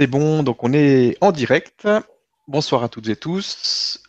[0.00, 1.86] C'est bon, donc on est en direct.
[2.48, 4.02] Bonsoir à toutes et tous.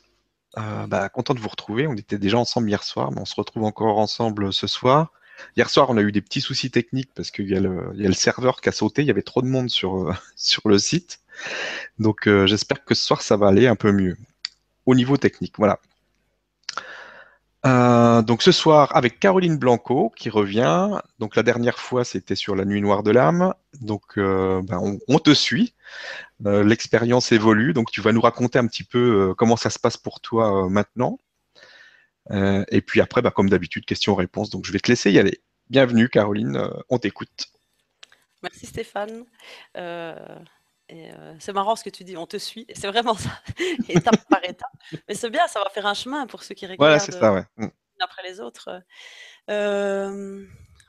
[0.58, 1.86] Euh, bah, content de vous retrouver.
[1.86, 5.12] On était déjà ensemble hier soir, mais on se retrouve encore ensemble ce soir.
[5.57, 8.62] Hier soir, on a eu des petits soucis techniques parce qu'il y, a le serveur
[8.62, 9.01] qui a sauté.
[9.01, 10.15] Il y avait trop de monde sur,
[10.63, 11.19] le site.
[11.99, 14.15] Donc euh, j'espère que ce soir, ça va aller un peu mieux
[14.85, 15.55] au niveau technique.
[15.58, 15.81] Voilà.
[17.66, 20.99] Euh, donc ce soir avec Caroline Blanco qui revient.
[21.20, 23.53] Donc la dernière fois c'était sur la nuit noire de l'âme.
[23.81, 25.73] Donc euh, ben, on, te suit.
[26.45, 27.73] Euh, l'expérience évolue.
[27.73, 31.19] Donc tu vas nous raconter un petit peu comment ça se passe pour toi maintenant.
[32.31, 34.49] et puis après, ben, comme d'habitude, questions-réponses.
[34.49, 35.41] Donc je vais te laisser y aller.
[35.69, 37.47] Bienvenue Caroline, on t'écoute.
[38.41, 39.25] Merci Stéphane.
[41.40, 42.66] C'est marrant ce que tu dis, on te suit.
[42.73, 43.30] C'est vraiment ça,
[43.90, 44.72] étape par étape.
[45.08, 46.80] Mais c'est bien, ça va faire un chemin pour ceux qui regardent.
[46.80, 47.45] Voilà, c'est ça, ouais.
[47.58, 47.67] Mmh.
[48.00, 48.81] Après les autres.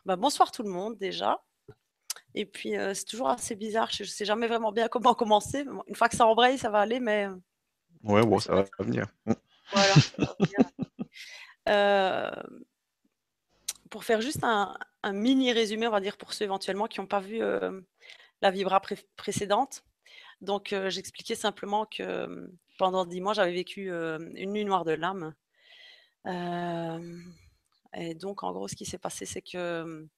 [0.05, 1.41] Bah, bonsoir tout le monde déjà.
[2.35, 5.65] Et puis c'est toujours assez bizarre, je ne sais jamais vraiment bien comment commencer.
[5.87, 7.29] Une fois que ça embraye, ça va aller, mais.
[8.03, 9.07] Ouais, bon, ça va venir.
[9.27, 9.33] Mmh.
[11.65, 12.33] Voilà.
[13.91, 14.75] pour faire juste un,
[15.13, 17.41] mini résumé, on va dire, pour ceux éventuellement qui n'ont pas vu
[18.41, 18.81] la vibra
[19.17, 19.85] précédente.
[20.43, 25.35] Donc, j'expliquais simplement que pendant dix mois, j'avais vécu une nuit noire de l'âme.
[27.95, 30.09] et donc, en gros, ce qui s'est passé, c'est que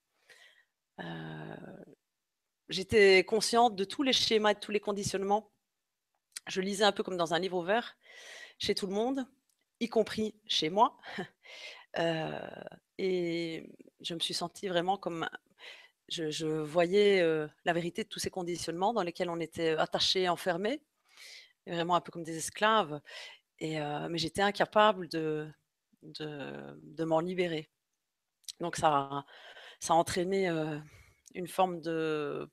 [2.69, 5.51] j'étais consciente de tous les schémas et de tous les conditionnements.
[6.47, 7.97] Je lisais un peu comme dans un livre ouvert
[8.59, 9.27] chez tout le monde,
[9.81, 10.99] y compris chez moi.
[12.99, 15.29] et je me suis sentie vraiment comme
[16.09, 17.23] je, voyais
[17.65, 20.83] la vérité de tous ces conditionnements dans lesquels on était attachés, enfermés,
[21.67, 23.01] vraiment un peu comme des esclaves.
[23.59, 25.49] Et, mais j'étais incapable de,
[26.03, 27.71] de, m'en libérer.
[28.61, 29.25] Donc ça,
[29.81, 30.49] ça a entraîné
[31.35, 32.49] une forme de,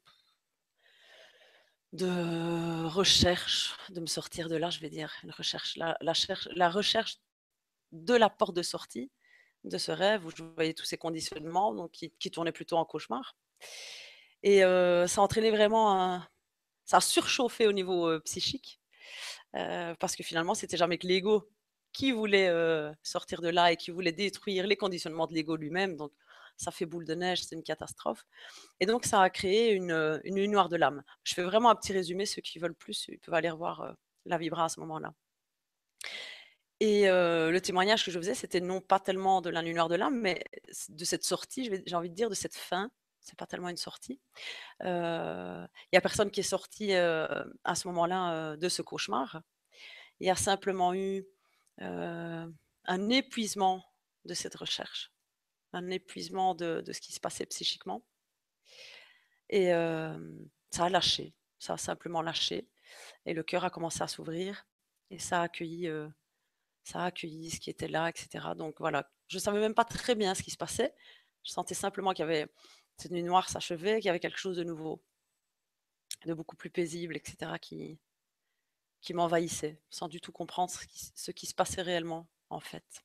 [1.93, 6.13] de recherche, de me sortir de là, je vais dire, une recherche, la, la,
[6.55, 7.17] la recherche
[7.91, 9.11] de la porte de sortie
[9.63, 13.35] de ce rêve où je voyais tous ces conditionnements donc qui, tournaient plutôt en cauchemar.
[14.43, 16.21] Et ça a entraîné vraiment
[16.85, 18.79] Ça a surchauffé au niveau psychique,
[19.53, 21.49] parce que finalement, c'était jamais que l'ego
[21.93, 22.49] qui voulait
[23.03, 25.95] sortir de là et qui voulait détruire les conditionnements de l'ego lui-même.
[25.95, 26.11] Donc,
[26.57, 28.25] ça fait boule de neige, c'est une catastrophe.
[28.79, 31.03] Et donc, ça a créé une, une noire de l'âme.
[31.23, 32.25] Je fais vraiment un petit résumé.
[32.25, 33.95] Ceux qui veulent plus, ils peuvent aller revoir
[34.25, 35.13] la vibra à ce moment-là.
[36.83, 39.95] Et le témoignage que je faisais, c'était non pas tellement de la nuit noire de
[39.95, 40.43] l'âme, mais
[40.89, 44.19] de cette sortie, j'ai envie de dire, de cette fin c'est pas tellement une sortie.
[44.81, 49.41] Il y a personne qui est sorti à ce moment-là de ce cauchemar.
[50.19, 51.25] Il y a simplement eu
[51.77, 53.85] un épuisement
[54.25, 55.11] de cette recherche,
[55.73, 58.03] un épuisement de, ce qui se passait psychiquement.
[59.49, 62.67] Et ça a lâché, ça a simplement lâché.
[63.25, 64.65] Et le cœur a commencé à s'ouvrir
[65.11, 65.89] et ça a accueilli,
[66.83, 68.49] ça a accueilli ce qui était là, etc.
[68.55, 70.93] Donc voilà, je ne savais même pas très bien ce qui se passait.
[71.43, 72.47] Je sentais simplement qu'il y avait
[72.97, 75.01] cette nuit noire s'achevait, qu'il y avait quelque chose de nouveau,
[76.25, 77.99] de beaucoup plus paisible, etc., qui,
[79.01, 83.03] qui m'envahissait, sans du tout comprendre ce qui, se passait réellement, en fait.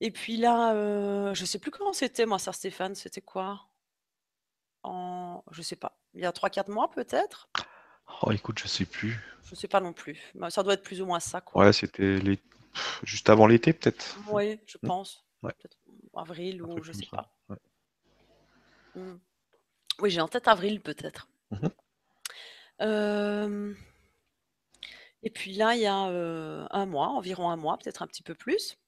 [0.00, 3.66] Et puis là, euh, je sais plus comment c'était, moi, ça, Stéphane, c'était quoi?
[4.84, 7.50] Je sais pas, il y a 3-4 mois peut-être?
[8.22, 9.18] Oh, écoute, je sais plus.
[9.44, 10.18] Je sais pas non plus.
[10.50, 11.64] Ça doit être plus ou moins ça, quoi.
[11.64, 12.38] Ouais, c'était les...
[13.02, 14.18] juste avant l'été, peut-être.
[14.28, 14.86] Oui, je mmh.
[14.86, 15.24] pense.
[15.42, 15.78] Peut-être
[16.14, 17.32] avril ou je sais pas.
[18.94, 19.14] Mmh.
[20.00, 21.28] Oui, j'ai en tête avril peut-être.
[21.50, 21.68] Mmh
[25.22, 28.34] et puis là, il y a un mois, environ un mois, peut-être un petit peu
[28.34, 28.78] plus,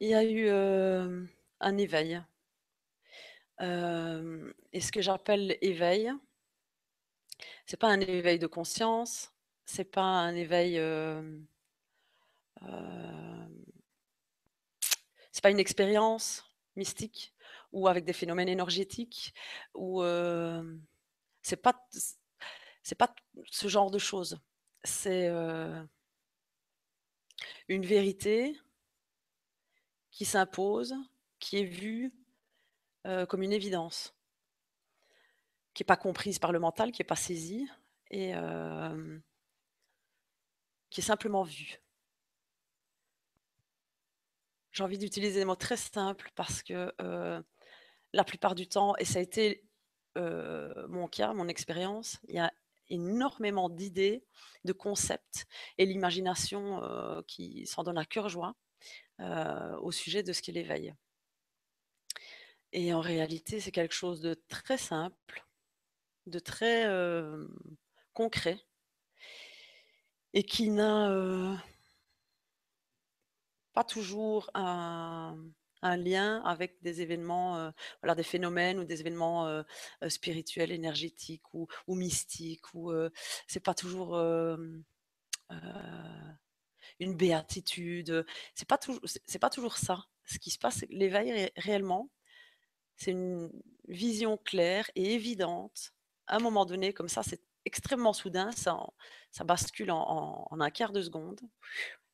[0.00, 0.48] il y a eu
[1.60, 2.22] un éveil.
[3.60, 6.10] et ce que j'appelle éveil,
[7.66, 9.32] c'est pas un éveil de conscience,
[9.64, 10.80] c'est pas un éveil,
[15.32, 16.44] c'est pas une expérience
[16.76, 17.34] mystique,
[17.72, 19.34] ou avec des phénomènes énergétiques,
[19.74, 20.02] ou
[21.42, 21.86] c'est pas
[22.82, 23.14] c'est pas
[23.50, 24.40] ce genre de choses.
[24.84, 25.28] C'est
[27.68, 28.58] une vérité
[30.10, 30.94] qui s'impose,
[31.38, 32.12] qui est vue
[33.28, 34.14] comme une évidence,
[35.78, 37.68] qui n'est pas comprise par le mental, qui n'est pas saisie
[38.10, 38.32] et
[40.90, 41.78] qui est simplement vue.
[44.72, 46.92] J'ai envie d'utiliser des mots très simples parce que
[48.12, 49.68] la plupart du temps, et ça a été
[50.16, 52.52] mon cas, mon expérience, il y a
[52.88, 54.24] énormément d'idées,
[54.64, 55.46] de concepts
[55.76, 58.56] et l'imagination qui s'en donne à cœur joie
[59.20, 60.92] au sujet de ce qui l'éveille.
[62.72, 65.44] Et en réalité, c'est quelque chose de très simple,
[66.28, 66.86] de très
[68.12, 68.58] concret
[70.34, 71.62] et qui n'a
[73.72, 75.36] pas toujours un,
[75.82, 77.72] lien avec des événements,
[78.02, 79.64] voilà, des phénomènes ou des événements
[80.08, 82.74] spirituels, énergétiques ou, mystiques.
[82.74, 82.92] Ou
[83.46, 84.16] c'est pas toujours
[87.00, 88.26] une béatitude.
[88.54, 90.04] C'est pas toujours, c'est pas toujours ça.
[90.26, 92.10] Ce qui se passe, l'éveil réellement,
[92.96, 93.50] c'est une
[93.86, 95.94] vision claire et évidente.
[96.28, 98.86] À un moment donné, comme ça, c'est extrêmement soudain, ça,
[99.44, 101.40] bascule en, un quart de seconde,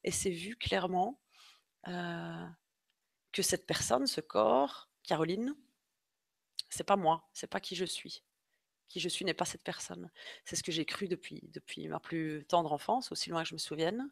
[0.03, 1.21] et c'est vu clairement
[1.85, 5.55] que cette personne, ce corps, Caroline,
[6.71, 8.25] c'est pas moi, c'est pas qui je suis.
[8.89, 10.11] Qui je suis n'est pas cette personne.
[10.45, 13.55] C'est ce que j'ai cru depuis, depuis ma plus tendre enfance, aussi loin que je
[13.55, 14.11] me souvienne.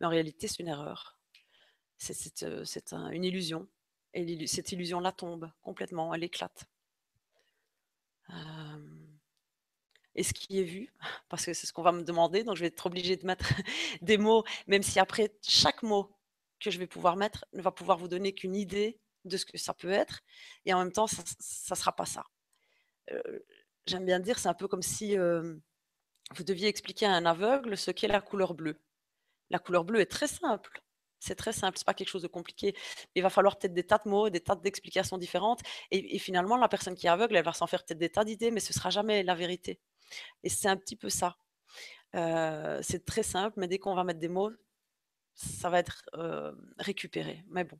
[0.00, 1.18] Mais en réalité, c'est une erreur.
[1.98, 3.68] C'est une illusion.
[4.14, 6.66] Et cette illusion-là tombe complètement, elle éclate.
[10.16, 10.92] Et ce qui est vu,
[11.28, 13.44] parce que c'est ce qu'on va me demander, donc je vais être obligée de mettre
[14.02, 16.12] des mots, même si après chaque mot
[16.58, 19.58] que je vais pouvoir mettre ne va pouvoir vous donner qu'une idée de ce que
[19.58, 20.22] ça peut être,
[20.64, 22.24] et en même temps, ça ne sera pas ça.
[23.86, 27.90] J'aime bien dire, c'est un peu comme si vous deviez expliquer à un aveugle ce
[27.90, 28.80] qu'est la couleur bleue.
[29.50, 30.80] La couleur bleue est très simple.
[31.18, 32.74] C'est très simple, c'est pas quelque chose de compliqué.
[33.14, 35.60] Il va falloir peut-être des tas de mots, des tas d'explications différentes.
[35.90, 38.50] Et, finalement, la personne qui est aveugle, elle va s'en faire peut-être des tas d'idées,
[38.50, 39.80] mais ce sera jamais la vérité.
[40.42, 41.36] Et c'est un petit peu ça.
[42.82, 44.52] c'est très simple, mais dès qu'on va mettre des mots,
[45.34, 46.04] ça va être
[46.78, 47.44] récupéré.
[47.48, 47.78] Mais bon,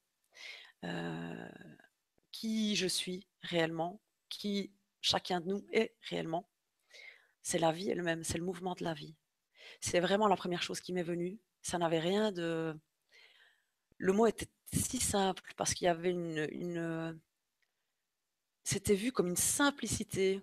[2.33, 6.49] qui je suis réellement, qui chacun de nous est réellement,
[7.43, 9.15] c'est la vie elle-même, c'est le mouvement de la vie.
[9.81, 11.39] C'est vraiment la première chose qui m'est venue.
[11.63, 12.79] Ça n'avait rien de.
[13.99, 17.21] Le mot était si simple parce qu'il y avait une.
[18.65, 20.43] C'était vu comme une simplicité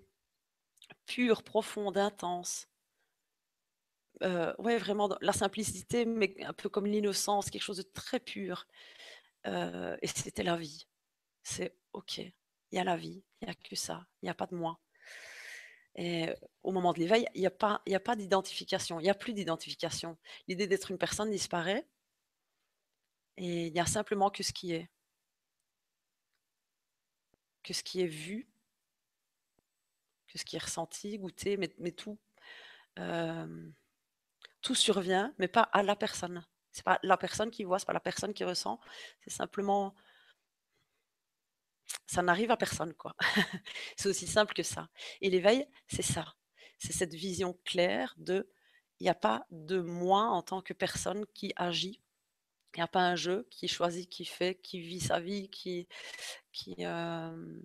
[1.06, 2.68] pure, profonde, intense.
[4.22, 8.66] Euh, ouais, vraiment la simplicité, mais un peu comme l'innocence, quelque chose de très pur.
[9.46, 10.86] Euh, et c'était la vie.
[11.42, 12.32] C'est OK, il
[12.72, 14.80] y a la vie, il n'y a que ça, il n'y a pas de moi.
[15.96, 16.28] Et
[16.62, 19.32] au moment de l'éveil, il n'y a pas, a pas d'identification, il n'y a plus
[19.32, 20.18] d'identification.
[20.48, 21.86] L'idée d'être une personne disparaît
[23.36, 24.88] et il n'y a simplement que ce qui est.
[27.62, 28.46] Que ce qui est vu,
[30.34, 32.18] ce qui est ressenti, goûté, mais, mais tout.
[32.98, 33.70] Euh,
[34.62, 36.44] tout survient, mais pas à la personne.
[36.72, 38.80] C'est pas la personne qui voit, c'est pas la personne qui ressent.
[39.22, 39.94] C'est simplement,
[42.06, 43.14] ça n'arrive à personne, quoi.
[43.96, 44.88] c'est aussi simple que ça.
[45.20, 46.34] Et l'éveil, c'est ça.
[46.78, 48.50] C'est cette vision claire de,
[49.00, 52.00] il n'y a pas de moi en tant que personne qui agit.
[52.74, 55.86] Il n'y a pas un jeu qui choisit, qui fait, qui vit sa vie, qui,
[56.52, 57.60] qui euh,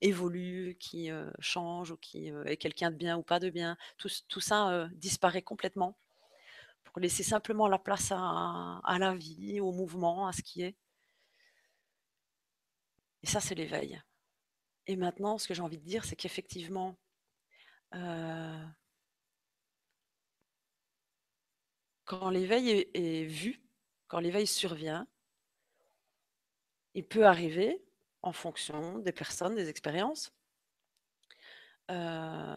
[0.00, 1.10] évolue, qui
[1.40, 3.76] change ou qui est quelqu'un de bien ou pas de bien.
[3.96, 5.96] Tout, ça disparaît complètement
[6.84, 10.76] pour laisser simplement la place à, la vie, au mouvement, à ce qui est.
[13.22, 14.00] Et ça, c'est l'éveil.
[14.86, 16.96] Et maintenant, ce que j'ai envie de dire, c'est qu'effectivement,
[22.08, 23.62] quand l'éveil est, vu,
[24.06, 25.06] quand l'éveil survient,
[26.94, 27.84] il peut arriver,
[28.22, 30.32] en fonction des personnes, des expériences,
[31.90, 32.56] euh,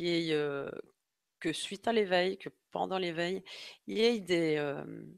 [0.00, 0.70] euh,
[1.40, 3.42] que suite à l'éveil, que pendant l'éveil,
[3.86, 4.74] il y ait des,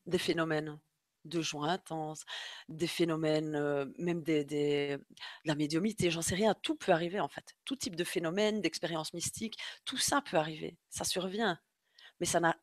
[0.07, 0.79] des phénomènes
[1.25, 2.25] de joie intense,
[2.69, 5.01] des phénomènes, même des, de
[5.45, 7.55] la médiumité, j'en sais rien, tout peut arriver en fait.
[7.65, 11.59] Tout type de phénomène, d'expérience mystique, tout ça peut arriver, ça survient.
[12.21, 12.57] Mais ça n'a.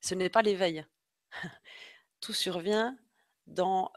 [0.00, 0.84] Ce n'est pas l'éveil.
[2.20, 2.96] tout survient
[3.46, 3.90] dans,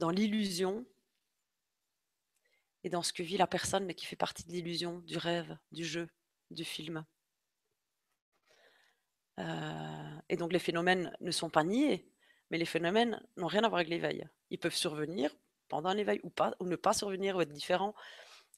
[0.00, 0.86] dans l'illusion
[2.82, 5.56] et dans ce que vit la personne, mais qui fait partie de l'illusion, du rêve,
[5.70, 6.08] du jeu,
[6.50, 7.04] du film.
[9.38, 12.10] Euh, et donc les phénomènes ne sont pas niés,
[12.50, 14.26] mais les phénomènes n'ont rien à voir avec l'éveil.
[14.48, 15.30] Ils peuvent survenir
[15.68, 17.94] pendant l'éveil ou pas, ou ne pas survenir ou être différents.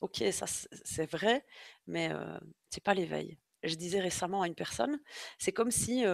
[0.00, 1.44] Ok, ça c'est vrai,
[1.88, 2.38] mais euh,
[2.70, 3.36] c'est pas l'éveil.
[3.64, 5.00] Je disais récemment à une personne,
[5.38, 6.04] c'est comme si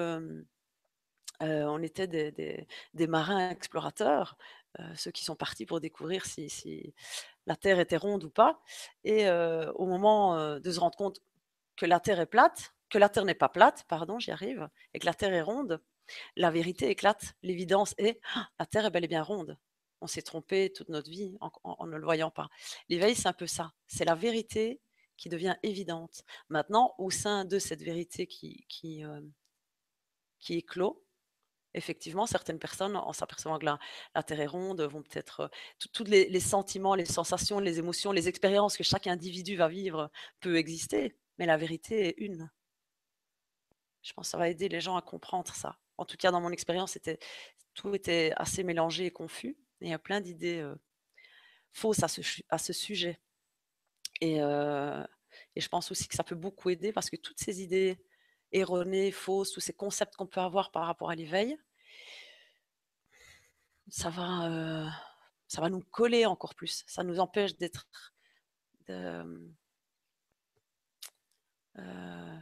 [1.41, 4.37] euh, on était des, marins explorateurs,
[4.97, 6.95] ceux qui sont partis pour découvrir si,
[7.47, 8.61] la Terre était ronde ou pas.
[9.05, 11.21] Et au moment de se rendre compte
[11.77, 14.99] que la Terre est plate, que la Terre n'est pas plate, pardon, j'y arrive, et
[14.99, 15.81] que la Terre est ronde,
[16.37, 17.35] la vérité éclate.
[17.43, 19.59] L'évidence est «Ah, la Terre est bel et bien ronde.
[20.01, 22.49] On s'est trompé toute notre vie en, ne le voyant pas.
[22.89, 23.73] L'éveil, c'est un peu ça.
[23.87, 24.81] C'est la vérité
[25.17, 26.25] qui devient évidente.
[26.49, 29.03] Maintenant, au sein de cette vérité qui, qui,
[30.39, 31.05] qui éclot,
[31.75, 33.79] Effectivement, certaines personnes, en s'apercevant que la
[34.15, 35.49] la terre est ronde, vont peut-être, heu,
[35.93, 40.11] tous les sentiments, les sensations, les émotions, les expériences que chaque individu va vivre
[40.41, 42.51] peut exister, mais la vérité est une.
[44.03, 45.77] Je pense que ça va aider les gens à comprendre ça.
[45.97, 46.99] En tout cas, dans mon expérience,
[47.75, 50.79] tout était assez mélangé et confus et il y a plein d'idées, heu,
[51.73, 53.21] fausses à ce sujet
[54.21, 55.05] et heu
[55.57, 57.99] et je pense aussi que ça peut beaucoup aider parce que toutes ces idées
[58.53, 61.59] erronées, fausses, tous ces concepts qu'on peut avoir par rapport à l'éveil
[63.89, 64.89] ça va, heu,
[65.47, 66.85] ça va nous coller encore plus.
[66.87, 67.87] Ça nous empêche d'être
[71.77, 72.39] heu,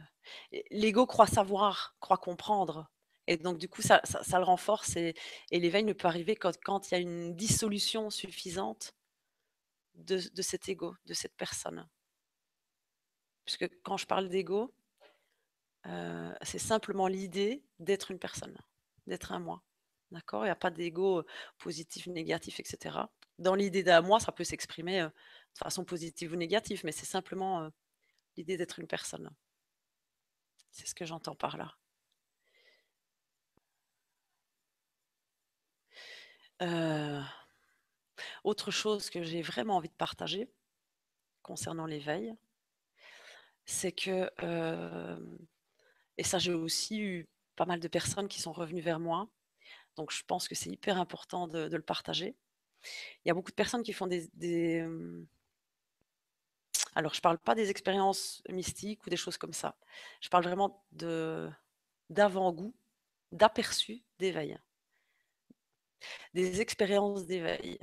[0.71, 2.89] l'ego croit savoir, croit comprendre
[3.27, 5.13] et donc du coup ça ça le renforce et
[5.51, 8.93] l'éveil ne peut arriver quand quand il y a une dissolution suffisante
[9.95, 11.87] de de cet ego, de cette personne.
[13.45, 14.73] Puisque quand je parle d'ego,
[15.85, 18.57] heu, c'est simplement l'idée d'être une personne,
[19.07, 19.63] d'être un moi.
[20.11, 20.45] D'accord?
[20.45, 21.25] Il y a pas d'ego, heu,
[21.59, 23.11] positif, négatif et cetera.
[23.39, 27.05] Dans l'idée d'un moi, ça peut s'exprimer, heu, de façon positive ou négative, mais c'est
[27.05, 27.69] simplement,
[28.37, 29.31] l'idée d'être une personne.
[30.71, 31.73] C'est ce que j'entends par là.
[38.43, 40.49] Autre chose que j'ai vraiment envie de partager,
[41.43, 42.33] concernant l'éveil
[43.65, 44.29] c'est que,
[46.17, 49.29] et ça j'ai aussi eu pas mal de personnes qui sont revenues vers moi,
[49.95, 52.35] donc je pense que c'est hyper important de le partager.
[53.25, 55.27] Il y a beaucoup de personnes qui font des hem
[56.95, 59.77] alors je parle pas des expériences mystiques ou des choses comme ça.
[60.21, 60.83] Je parle vraiment
[62.09, 62.73] d'avant-goût,
[63.31, 64.57] d'aperçu d'éveil.
[66.33, 67.79] Des expériences d'éveil.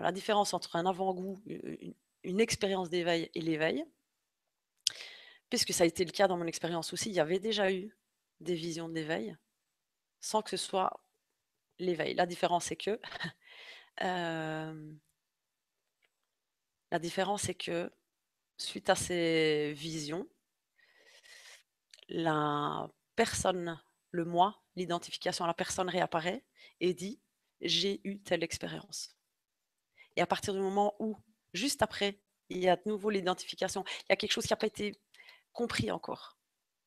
[0.00, 1.94] La différence entre un avant-goût, une
[2.24, 3.84] une expérience d'éveil et l'éveil
[5.52, 7.94] puisque ça a été le cas dans mon expérience aussi, il y avait déjà eu
[8.40, 9.36] des visions d'éveil,
[10.20, 11.02] sans que ce soit
[11.78, 12.14] l'éveil.
[12.14, 12.98] La différence c'est que,
[13.98, 14.98] hem
[16.90, 17.90] la différence c'est que,
[18.56, 20.26] suite à ces visions
[22.08, 23.78] la personne,
[24.10, 26.44] le moi, l'identification à la personne réapparaît
[26.80, 27.20] et dit:
[27.60, 29.14] «J'ai eu telle expérience»
[30.16, 31.16] et à partir du moment où,
[31.54, 34.56] juste après, il y a de nouveau l'identification, il y a quelque chose qui a
[34.56, 34.94] pas été
[35.52, 36.38] compris encore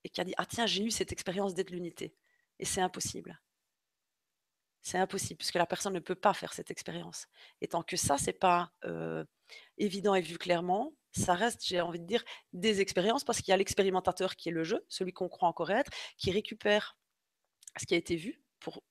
[0.04, 2.16] et qui a dit: «Ah tiens, j'ai eu cette expérience d'être l'unité»
[2.60, 3.40] et c'est impossible.
[4.82, 7.28] C'est impossible puisque la personne ne peut pas faire cette expérience
[7.62, 9.26] et tant que ça, c'est pas, heu,
[9.78, 13.54] évident et vu clairement, ça reste, j'ai envie de dire, des expériences parce qu'il y
[13.54, 16.98] a l'expérimentateur qui est le jeu, celui qu'on croit encore être, qui récupère
[17.80, 18.84] ce qui a été vu pour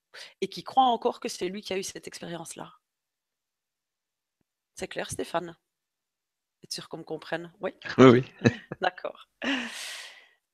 [0.43, 2.75] et qui croit encore que c'est lui qui a eu cette expérience-là.
[4.76, 5.57] C'est clair, Stéphane?
[6.64, 7.52] Être sûr qu'on me comprenne?
[7.61, 7.73] Oui?
[7.99, 8.25] Oui, oui.
[8.80, 9.28] D'accord.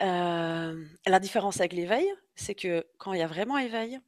[0.01, 4.01] Hem, la différence avec l'éveil, c'est que quand il y a vraiment éveil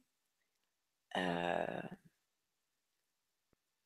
[1.15, 1.97] heu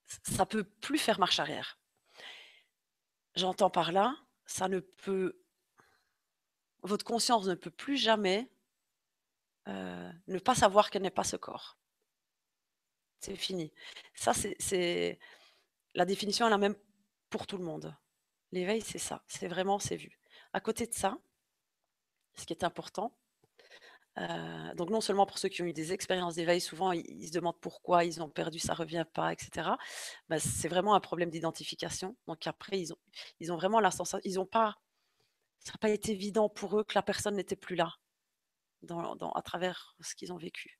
[0.10, 1.78] ç ça peut plus faire marche arrière.
[3.36, 5.38] J'entends par là, ça ne peut
[6.84, 8.48] votre conscience ne peut plus jamais
[9.68, 11.76] heu, ne pas savoir qu'elle n'est pas ce corps.
[13.22, 13.72] C'est fini.
[14.14, 15.20] Ça, c'est c'est
[15.96, 16.76] la définition est la même
[17.30, 17.96] pour tout le monde.
[18.54, 20.20] L'éveil, c'est ça, c'est vraiment c'est vu.
[20.54, 21.18] À côté de ça
[22.36, 23.18] ce qui est important,
[24.20, 27.34] heu, donc non seulement pour ceux qui ont eu des expériences d'éveil, souvent ils se
[27.34, 29.77] demandent pourquoi ils ont perdu, ça revient pas et cetera.
[30.30, 32.98] Bah, c'est vraiment un problème d'identification, donc après ils ont
[33.39, 34.75] ils ont vraiment la sensa ils ont pas
[35.60, 37.94] ça a pas été évident pour eux que la personne n'était plus là,
[39.36, 40.80] à travers ce qu'ils ont vécu.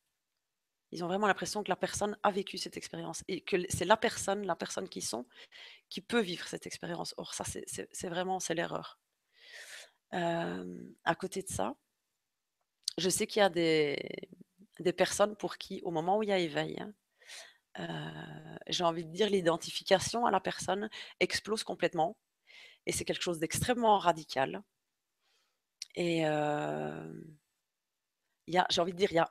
[0.92, 3.98] Ils ont vraiment l'impression que la personne a vécu cette expérience et que c'est la
[3.98, 5.26] personne la personne qu'ils sont,
[5.90, 7.14] qui peut vivre cette expérience.
[7.18, 8.98] Or ça, c'est vraiment c'est l'erreur.
[10.12, 11.76] Hem, à côté de ça
[12.98, 13.98] je sais qu'il y a des
[14.80, 16.78] des personnes pour qui, au moment où il y a éveil,
[17.80, 17.86] heu,
[18.70, 20.90] j'ai envie de dire l'identification à la personne
[21.22, 22.18] explose complètement
[22.88, 24.64] et c'est quelque chose d'extrêmement radical
[25.96, 26.26] et
[28.58, 29.30] a j'ai envie de dire, il y a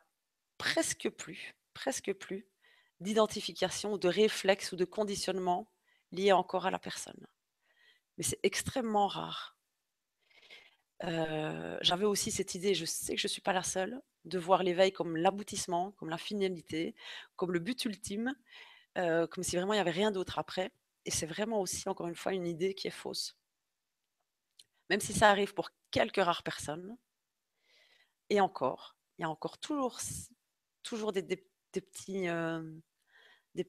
[0.58, 2.46] presque plus presque plus
[3.00, 5.70] d'identification de réflexe ou de conditionnement
[6.12, 7.26] lié encore à la personne.
[8.18, 9.56] Mais c'est extrêmement rare.
[11.02, 14.62] Heu, j'avais aussi cette idée, je sais que je suis pas la seule, de voir
[14.62, 16.94] l'éveil comme l'aboutissement, comme la finalité,
[17.36, 18.34] comme le but ultime,
[18.98, 20.72] heu, comme si vraiment il y avait rien d'autre après
[21.06, 23.36] et c'est vraiment aussi, encore une fois, une idée qui est fausse.
[24.90, 26.96] Même si ça arrive pour quelques rares personnes
[28.30, 29.98] et encore, il y a encore toujours
[30.86, 31.22] toujours des
[31.72, 32.80] petits, hem,
[33.54, 33.66] des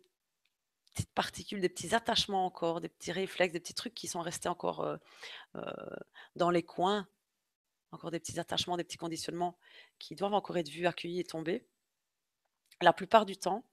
[0.94, 4.50] petites particules, des petits attachements encore, des petits réflexes, des petits trucs qui sont restés
[4.50, 5.00] encore, heu
[5.58, 5.62] heu,
[6.38, 7.08] dans les coins.
[7.94, 9.58] Encore des petits attachements, des petits conditionnements
[10.00, 11.68] qui doivent encore être vus, accueillis et tomber.
[12.82, 13.64] la plupart du temps,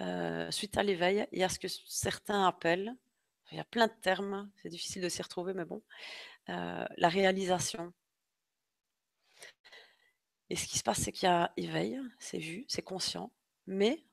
[0.00, 2.94] euh, suite à l'éveil, il y a ce que certains appellent,
[3.50, 5.82] il y a plein de termes, c'est difficile de s'y retrouver, mais bon,
[6.50, 7.92] euh, la réalisation.
[10.50, 13.32] Et ce qui se passe, c'est qu'il y a éveil, c'est vu, c'est conscient,
[13.66, 14.04] mais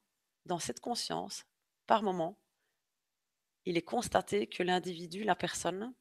[0.45, 1.45] dans cette conscience,
[1.87, 2.37] par moment,
[3.65, 5.93] il est constaté que l'individu, la personne,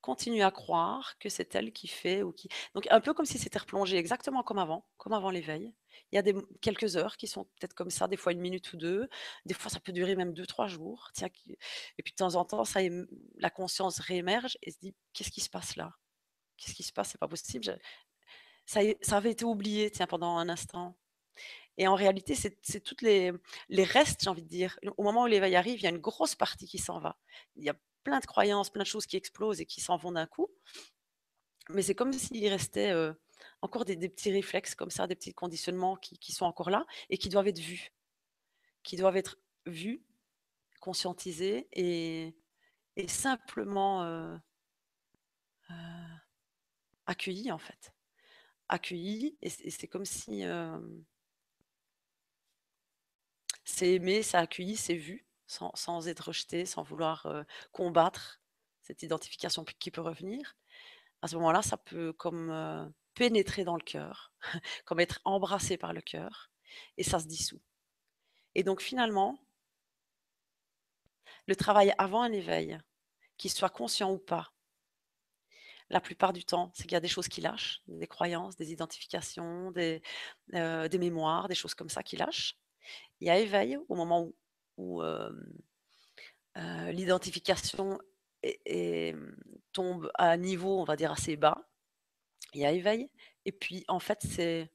[0.00, 2.48] continue à croire que c'est elle qui fait ou qui.
[2.74, 5.74] Donc un peu comme si c'était replongé exactement comme avant, comme avant l'éveil.
[6.12, 8.76] Il y a quelques heures qui sont peut-être comme ça, des fois une minute ou
[8.76, 9.08] deux,
[9.44, 11.10] des fois ça peut durer même deux, trois jours.
[11.14, 11.28] Tiens,
[11.98, 12.80] et puis de temps en temps, ça,
[13.36, 15.92] la conscience réémerge et se dit qu'est-ce qui se passe là?
[16.56, 17.10] Qu'est-ce qui se passe?
[17.10, 17.78] C'est pas possible.
[18.70, 20.96] Ça, avait été oublié, tiens, pendant un instant.
[21.76, 23.32] Et en réalité, c'est toutes les,
[23.68, 24.78] restes, j'ai envie de dire.
[24.96, 27.18] Au moment où l'éveil arrive, il y a une grosse partie qui s'en va.
[27.56, 27.74] Il y a
[28.04, 30.48] plein de croyances, plein de choses qui explosent et qui s'en vont d'un coup.
[31.70, 32.94] Mais c'est comme s'il restait
[33.60, 37.28] encore des, petits réflexes comme ça, des petits conditionnements qui, sont encore là et qui
[37.28, 37.92] doivent être vus.
[38.84, 39.36] Qui doivent être
[39.66, 40.00] vus,
[40.80, 42.36] conscientisés et,
[43.08, 44.38] simplement
[47.06, 47.92] accueillis en fait.
[48.72, 50.44] Accueillis et c'est comme si
[53.64, 57.26] c'est aimé, c'est accueilli, c'est vu sans, être rejeté, sans vouloir
[57.72, 58.40] combattre
[58.82, 60.56] cette identification qui peut revenir,
[61.22, 64.32] à ce moment-là, ça peut comme pénétrer dans le cœur,
[64.84, 66.50] comme être embrassé par le cœur,
[66.96, 67.60] et ça se dissout.
[68.54, 69.38] Et donc finalement,
[71.46, 72.78] le travail avant un éveil,
[73.36, 74.52] qu'il soit conscient ou pas,
[75.90, 78.72] la plupart du temps, c'est qu'il y a des choses qui lâchent, des croyances, des
[78.72, 80.02] identifications, des,
[80.52, 82.56] des mémoires, des choses comme ça qui lâchent.
[83.20, 84.34] Il y a éveil au moment où
[84.76, 85.02] où
[86.56, 87.98] l'identification
[89.72, 91.68] tombe à un niveau, on va dire, assez bas.
[92.54, 93.10] Il y a éveil.
[93.44, 94.70] Et puis, en fait, c'est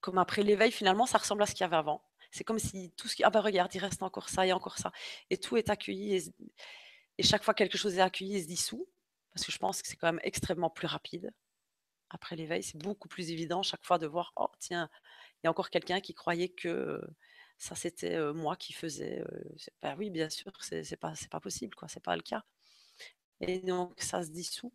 [0.00, 2.02] comme après l'éveil, finalement, ça ressemble à ce qu'il y avait avant.
[2.30, 3.24] C'est comme si tout ce qui.
[3.24, 4.90] Ah ben regarde, il reste encore ça et encore ça.
[5.28, 6.16] Et tout est accueilli.
[6.16, 6.22] Et,
[7.18, 8.88] et chaque fois quelque chose est accueilli, il se dissout.
[9.34, 11.30] Parce que je pense que c'est quand même extrêmement plus rapide.
[12.10, 14.90] Après l'éveil, c'est beaucoup plus évident chaque fois de voir, oh tiens,
[15.42, 17.00] il y a encore quelqu'un qui croyait que
[17.58, 19.24] ça c'était moi qui faisais.
[19.82, 22.44] bah oui, bien sûr, c'est pas, pas possible, quoi, c'est pas le cas.
[23.40, 24.72] Et donc ça se dissout.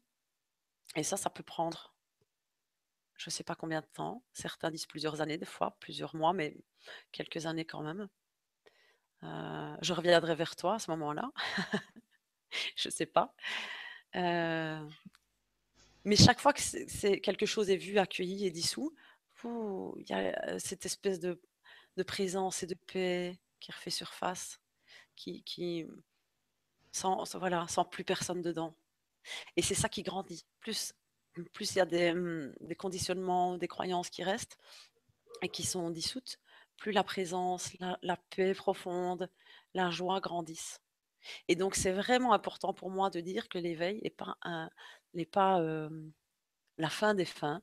[0.96, 1.94] Et ça, ça peut prendre,
[3.18, 4.24] je sais pas combien de temps.
[4.34, 6.58] Certains disent plusieurs années, des fois, plusieurs mois, mais
[7.12, 8.08] quelques années quand même.
[9.82, 11.32] je reviendrai vers toi à ce moment-là.
[12.76, 13.34] je sais pas.
[16.04, 18.94] Mais chaque fois que quelque chose est vu, accueilli et dissous,
[19.44, 21.40] il y a cette espèce de
[22.06, 24.60] présence et de paix qui refait surface,
[25.16, 25.86] qui,
[26.92, 28.76] sans, voilà, sans plus personne dedans.
[29.58, 30.46] Et c'est ça qui grandit.
[30.60, 30.94] Plus
[31.46, 34.58] plus il y a des, hum, des, conditionnements, des croyances qui restent
[35.42, 36.40] et qui sont dissoutes,
[36.78, 39.30] plus la présence, la, paix profonde,
[39.74, 40.82] la joie grandissent.
[41.48, 45.62] Et donc c'est vraiment important pour moi de dire que l'éveil n'est pas,
[46.78, 47.62] la fin des fins,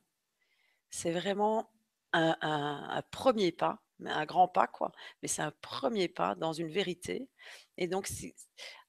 [0.91, 1.71] c'est vraiment
[2.13, 4.93] un, premier pas un grand pas, quoi.
[5.23, 7.29] Mais c'est un premier pas dans une vérité.
[7.77, 8.09] Et donc,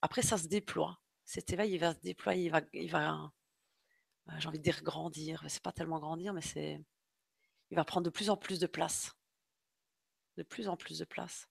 [0.02, 0.98] après, ça se déploie.
[1.24, 3.32] Cet éveil, il va se déployer, il va, il va
[4.28, 5.44] euh, j'ai envie de dire grandir.
[5.48, 6.80] C'est pas tellement grandir, mais c'est,
[7.70, 9.12] il va prendre de plus en plus de place.
[10.36, 11.48] De plus en plus de place.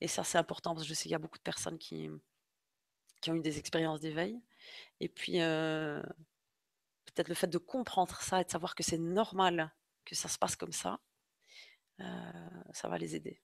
[0.00, 2.08] Et ça, c'est important parce que je sais qu'il y a beaucoup de personnes qui,
[3.20, 4.40] qui ont eu des expériences d'éveil.
[5.00, 6.02] Et puis, euh,
[7.06, 9.72] peut-être le fait de comprendre ça et de savoir que c'est normal
[10.04, 11.00] que ça se passe comme ça,
[12.00, 13.40] euh, ça va les aider.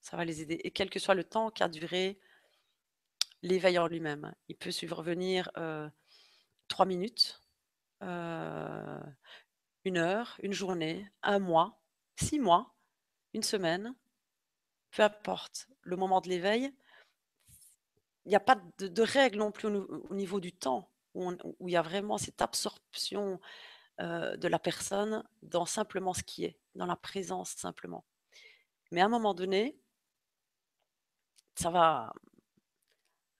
[0.00, 0.60] Ça va les aider.
[0.64, 2.18] Et quel que soit le temps qu'a duré
[3.42, 5.88] l'éveil en lui-même, il peut survenir euh,
[6.68, 7.40] trois minutes,
[8.02, 9.00] euh,
[9.84, 11.82] une heure, une journée, un mois,
[12.16, 12.74] six mois,
[13.34, 13.94] une semaine,
[14.92, 16.72] peu importe le moment de l'éveil.
[18.24, 21.32] Il n'y a pas de, règle non plus au, niveau du temps, où,
[21.66, 23.40] il y a vraiment cette absorption
[24.00, 28.04] euh, de la personne dans simplement ce qui est, dans la présence simplement.
[28.92, 29.76] Mais à un moment donné,
[31.56, 32.12] ça va,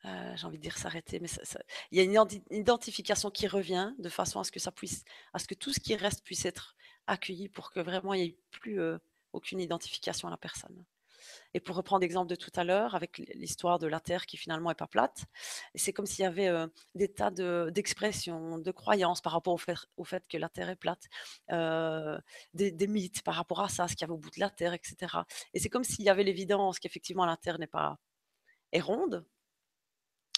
[0.05, 1.29] euh, j'ai envie de dire s'arrêter, mais
[1.93, 5.39] il y a une identification qui revient de façon à ce que ça puisse, à
[5.39, 8.39] ce que tout ce qui reste puisse être accueilli pour que vraiment il n'y ait
[8.51, 8.99] plus euh,
[9.33, 10.85] aucune identification à la personne.
[11.55, 14.71] Et pour reprendre l'exemple de tout à l'heure, avec l'histoire de la Terre qui finalement
[14.71, 15.25] n'est pas plate,
[15.75, 16.51] c'est comme s'il y avait
[16.95, 20.77] des tas d'expressions, de, croyances par rapport au fait, au fait, que la Terre est
[20.77, 21.09] plate,
[22.55, 24.75] des, mythes par rapport à ça, ce qu'il y avait au bout de la Terre,
[24.75, 25.19] etc.
[25.55, 27.99] Et c'est comme s'il y avait l'évidence qu'effectivement la Terre n'est pas
[28.73, 29.27] est ronde,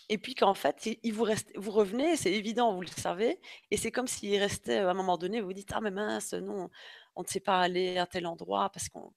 [0.08, 1.24] et puis qu'en fait, il vous,
[1.70, 5.40] revenez, c'est évident, vous le savez, et c'est comme s'il restait à un moment donné,
[5.40, 6.68] vous vous dites Ah, mais mince, non,
[7.16, 9.12] on ne sait pas aller à tel endroit parce qu'on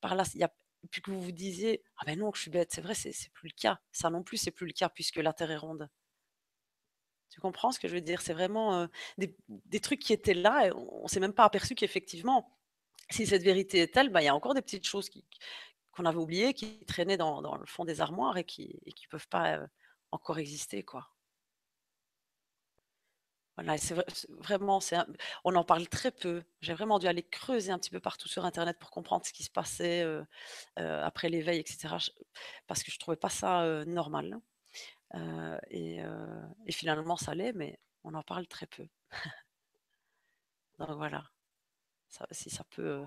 [0.00, 0.52] par là, il y a
[0.90, 3.48] puis que vous vous disiez ah ben non, je suis bête, c'est vrai, c'est plus
[3.48, 3.80] le cas.
[3.92, 5.88] Ça non plus, c'est plus le cas puisque la Terre est ronde.
[7.30, 8.20] Tu comprends ce que je veux dire?
[8.22, 8.86] C'est vraiment, euh,
[9.18, 12.58] des, trucs qui étaient là et on ne s'est même pas aperçu qu'effectivement,
[13.10, 15.10] si cette vérité est telle, bah, il y a encore des petites choses
[15.92, 19.28] qu'on avait oubliées, qui traînaient dans, dans le fond des armoires et qui ne peuvent
[19.28, 19.66] pas euh,
[20.10, 21.10] encore exister, quoi.
[23.58, 23.96] Voilà, c'est
[24.28, 24.96] vraiment, c'est
[25.42, 26.44] on en parle très peu.
[26.60, 29.42] J'ai vraiment dû aller creuser un petit peu partout sur internet pour comprendre ce qui
[29.42, 30.22] se passait, euh,
[30.78, 31.96] euh, après l'éveil etc.
[32.68, 34.38] parce que je trouvais pas ça, euh, normal,
[35.72, 36.00] et
[36.70, 38.86] finalement ça l'est, mais on en parle très peu.
[40.78, 41.24] Donc voilà,
[42.30, 43.02] si ça peut,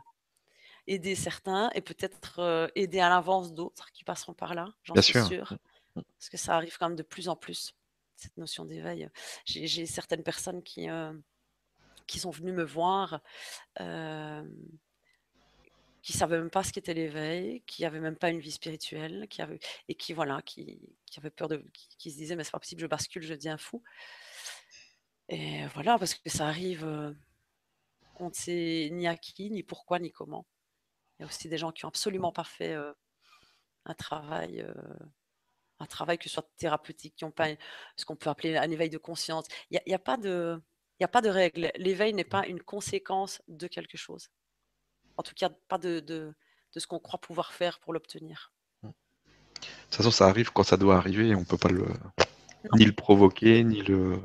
[0.85, 5.53] aider certains et peut-être, aider à l'avance d'autres qui passeront par là, j'en suis sûre.
[5.95, 6.03] Mmh, mmh.
[6.17, 7.73] Parce que ça arrive quand même de plus en plus
[8.21, 9.09] cette notion d'éveil.
[9.45, 11.13] J'ai certaines personnes qui, euh,
[12.07, 13.21] qui sont venues me voir,
[13.79, 14.47] euh,
[16.01, 19.27] qui ne savaient même pas ce qu'était l'éveil, qui n'avaient même pas une vie spirituelle,
[19.29, 21.65] qui avaient, et qui, voilà, qui, qui peur de.
[21.97, 23.83] qui, se disaient, mais c'est pas possible, je bascule, je deviens fou.
[25.29, 27.13] Et voilà, parce que ça arrive, euh,
[28.19, 30.45] on ne sait ni à qui, ni pourquoi, ni comment.
[31.19, 32.75] Il y a aussi des gens qui n'ont absolument pas fait
[33.85, 34.65] un travail
[35.81, 37.47] un travail que ce soit thérapeutique, qui n'ont pas
[37.95, 39.45] ce qu'on peut appeler un éveil de conscience.
[39.69, 40.61] Il n'y a, a, pas de,
[41.01, 41.71] a pas de règle.
[41.75, 44.29] L'éveil n'est pas une conséquence de quelque chose.
[45.17, 46.33] En tout cas, pas de, de,
[46.73, 48.53] de ce qu'on croit pouvoir faire pour l'obtenir.
[48.83, 48.89] De
[49.85, 51.35] toute façon, ça arrive quand ça doit arriver.
[51.35, 51.85] On ne peut pas le,
[52.75, 54.21] ni le provoquer, ni le,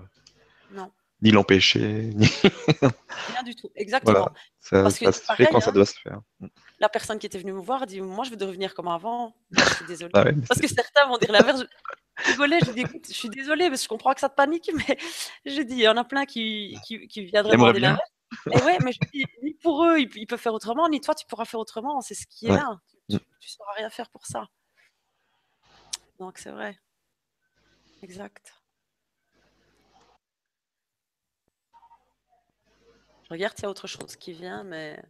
[0.71, 0.91] non.
[1.23, 2.11] Ni l'empêcher.
[2.15, 2.27] Ni...
[3.29, 3.71] Rien du tout.
[3.75, 4.29] Exactement.
[4.61, 6.21] Ça, se fait quand ça doit se faire
[6.79, 9.35] la personne qui était venue me voir dit Moi, je veux devenir comme avant.
[9.51, 10.13] je suis désolée.
[10.15, 11.65] Ah parce que certains vont dire l'inverse.
[12.19, 14.71] Je rigolais, je dis Je suis désolée, parce que je comprends que ça te panique,
[14.75, 14.99] mais
[15.47, 18.11] je dis Il y en a plein qui, qui, qui viendraient demander l'inverse.
[18.53, 21.27] Et ouais, mais je dis Ni pour eux, ils, peuvent faire autrement, ni toi, tu
[21.27, 22.01] pourras faire autrement.
[22.01, 22.79] C'est ce qui est là.
[23.09, 24.49] Tu ne sauras rien faire pour ça.
[26.19, 26.79] Donc, c'est vrai.
[28.03, 28.55] Exact.
[33.27, 35.03] Je regarde s'il y a autre chose qui vient, mais.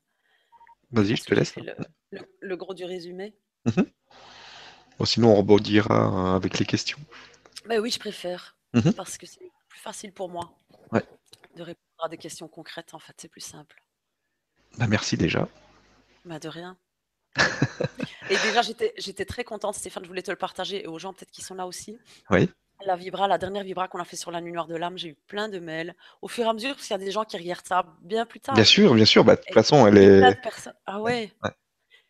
[0.91, 1.55] Vas-y, je te laisse.
[2.41, 3.35] Le, gros du résumé.
[3.67, 3.87] Mhm.
[5.05, 6.99] sinon, on rebondira avec les questions.
[7.67, 8.57] Bah oui, je préfère.
[8.73, 8.95] Mhm.
[8.95, 10.57] Parce que c'est plus facile pour moi
[10.93, 12.95] de répondre à des questions concrètes.
[12.95, 13.83] En fait, c'est plus simple.
[14.79, 15.49] Bah, merci déjà.
[16.25, 16.79] Bah, de rien.
[18.31, 21.31] et déjà, j'étais très contente, Stéphane, je voulais te le partager et aux gens peut-être
[21.31, 21.99] qui sont là aussi.
[22.31, 22.49] Oui.
[22.85, 25.09] La Vibra, la dernière Vibra qu'on a fait sur la nuit noire de l'âme, j'ai
[25.09, 25.95] eu plein de mails.
[26.21, 28.27] Au fur et à mesure, parce qu'il y a des gens qui regardent ça bien
[28.27, 28.55] plus tard.
[28.55, 29.25] Bien sûr, bien sûr.
[29.25, 30.39] Bah, de toute façon, elle est.
[30.85, 31.33] Ah ouais.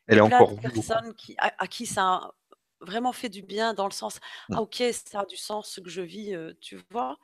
[0.09, 0.52] Elle est encore.
[0.52, 2.35] De personnes qui, à, qui ça a
[2.81, 4.55] vraiment fait du bien dans le sens mm.
[4.55, 7.16] ah ok ça a du sens ce que je vis euh, tu vois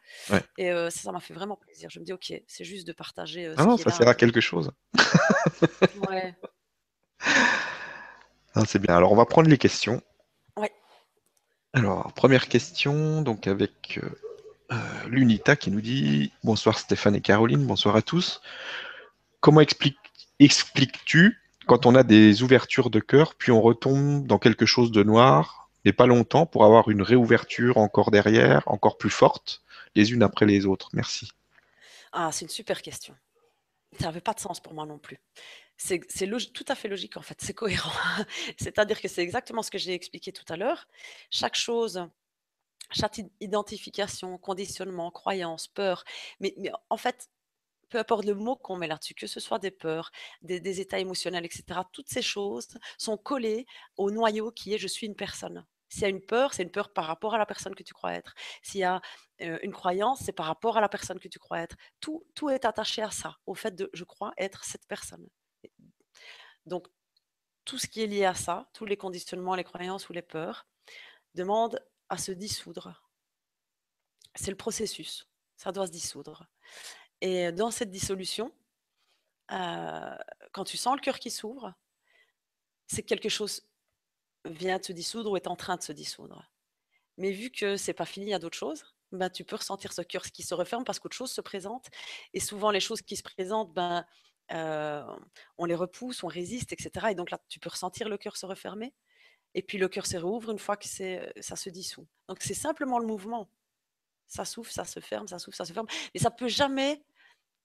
[0.56, 3.46] et euh, ça m'a fait vraiment plaisir je me dis ok c'est juste de partager
[3.46, 4.70] euh, ah non ça sert à quelque chose
[6.08, 6.34] ouais
[8.54, 10.02] ah, c'est bien alors on va prendre les questions
[11.74, 14.08] alors, première question, donc avec euh,
[14.72, 14.76] euh,
[15.08, 18.42] l'UNITA qui nous dit Bonsoir Stéphane et Caroline, bonsoir à tous.
[19.40, 19.62] Comment
[20.38, 25.02] expliques-tu quand on a des ouvertures de cœur, puis on retombe dans quelque chose de
[25.02, 29.62] noir, mais pas longtemps, pour avoir une réouverture encore derrière, encore plus forte,
[29.94, 30.90] les unes après les autres?
[30.92, 31.30] Merci.
[32.12, 33.14] Ah, c'est une super question.
[33.98, 35.18] Ça n'avait pas de sens pour moi non plus
[35.76, 36.00] c'est
[36.52, 37.92] tout à fait logique en fait, c'est cohérent.
[38.58, 40.86] C'est-à-dire que c'est exactement ce que j'ai expliqué tout à l'heure.
[41.30, 42.06] Chaque chose,
[42.92, 46.04] chaque identification, conditionnement, croyance, peur,
[46.40, 46.54] mais,
[46.90, 47.28] en fait,
[47.88, 50.10] peu importe le mot qu'on met là-dessus, que ce soit des peurs,
[50.42, 55.06] des, états émotionnels, etc., toutes ces choses sont collées au noyau qui est je suis
[55.06, 55.66] une personne.
[55.90, 57.92] S'il y a une peur, c'est une peur par rapport à la personne que tu
[57.92, 58.34] crois être.
[58.62, 59.02] S'il y a
[59.42, 61.76] euh, une croyance, c'est par rapport à la personne que tu crois être.
[62.00, 65.28] Tout, tout est attaché à ça, au fait de je crois être cette personne.
[66.66, 66.88] Donc,
[67.64, 70.66] tout ce qui est lié à ça, tous les conditionnements, les croyances ou les peurs,
[71.34, 73.02] demandent à se dissoudre.
[74.34, 76.46] C'est le processus, ça doit se dissoudre.
[77.20, 78.52] Et dans cette dissolution,
[79.52, 80.16] euh,
[80.52, 81.74] quand tu sens le cœur qui s'ouvre,
[82.86, 83.62] c'est que quelque chose
[84.44, 86.50] vient te dissoudre ou est en train de se dissoudre.
[87.18, 89.92] Mais vu que c'est pas fini, il y a d'autres choses, ben, tu peux ressentir
[89.92, 91.88] ce cœur qui se referme parce qu'autre chose se présente.
[92.32, 94.04] Et souvent, les choses qui se présentent, ben,
[94.52, 97.08] on les repousse, on résiste, etc.
[97.10, 98.92] Et donc là, tu peux ressentir le cœur se refermer.
[99.54, 102.06] Et puis le cœur se rouvre une fois que ça se dissout.
[102.28, 103.48] Donc c'est simplement le mouvement.
[104.26, 105.86] Ça souffle, ça se ferme, ça souffle, ça se ferme.
[106.14, 107.02] Mais ça peut jamais,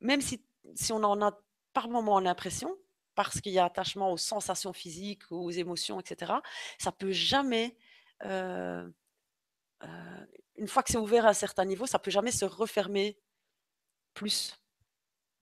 [0.02, 0.42] même si,
[0.92, 1.40] on en a
[1.74, 2.78] par moment l'impression,
[3.16, 6.34] parce qu'il y a attachement aux sensations physiques, aux émotions, etc.,
[6.78, 7.78] ça peut jamais,
[8.22, 8.94] une
[10.68, 13.18] fois que c'est ouvert à un certain niveau, ça peut jamais se refermer
[14.14, 14.60] plus.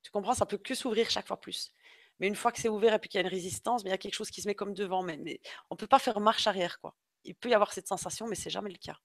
[0.06, 0.36] Tu comprends?
[0.36, 1.72] Ça peut que s'ouvrir chaque fois plus.
[2.20, 3.92] Mais une fois que c'est ouvert et puis qu'il y a une résistance, il y
[3.92, 5.02] a quelque chose qui se met comme devant.
[5.02, 5.42] Mais, mais
[5.72, 6.80] on ne peut pas faire marche arrière.
[6.80, 6.96] quoi.
[7.24, 9.00] Il peut y avoir cette sensation, mais c'est jamais le cas.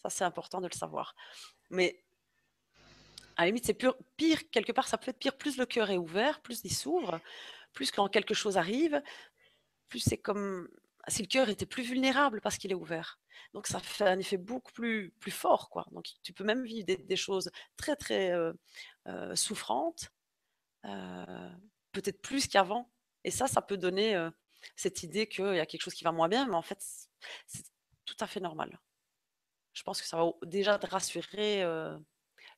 [0.00, 1.16] Ça, c'est important de le savoir.
[1.70, 2.04] Mais
[3.34, 3.74] à la limite, c'est
[4.16, 5.36] pire, quelque part, ça peut être pire.
[5.36, 7.20] Plus le cœur est ouvert, plus il s'ouvre,
[7.72, 9.02] plus quand quelque chose arrive,
[9.88, 10.68] plus c'est comme
[11.08, 13.18] si le cœur était plus vulnérable parce qu'il est ouvert.
[13.54, 15.68] Donc ça fait un effet beaucoup plus, plus fort.
[15.68, 15.84] Quoi.
[15.90, 18.52] Donc tu peux même vivre des, choses très, très euh,
[19.08, 20.10] euh, souffrantes,
[20.82, 22.90] peut-être plus qu'avant.
[23.24, 24.28] Et ça, ça peut donner
[24.76, 26.78] cette idée qu'il y a quelque chose qui va moins bien, mais en fait,
[27.46, 27.64] c'est
[28.04, 28.80] tout à fait normal.
[29.72, 31.64] Je pense que ça va déjà te rassurer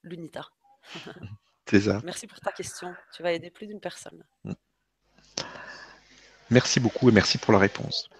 [0.02, 0.48] l'unita.
[1.70, 2.00] C'est ça.
[2.02, 2.92] Merci pour ta question.
[3.14, 4.24] Tu vas aider plus d'une personne.
[4.42, 4.54] Mm.
[6.50, 8.11] Merci beaucoup et merci pour la réponse.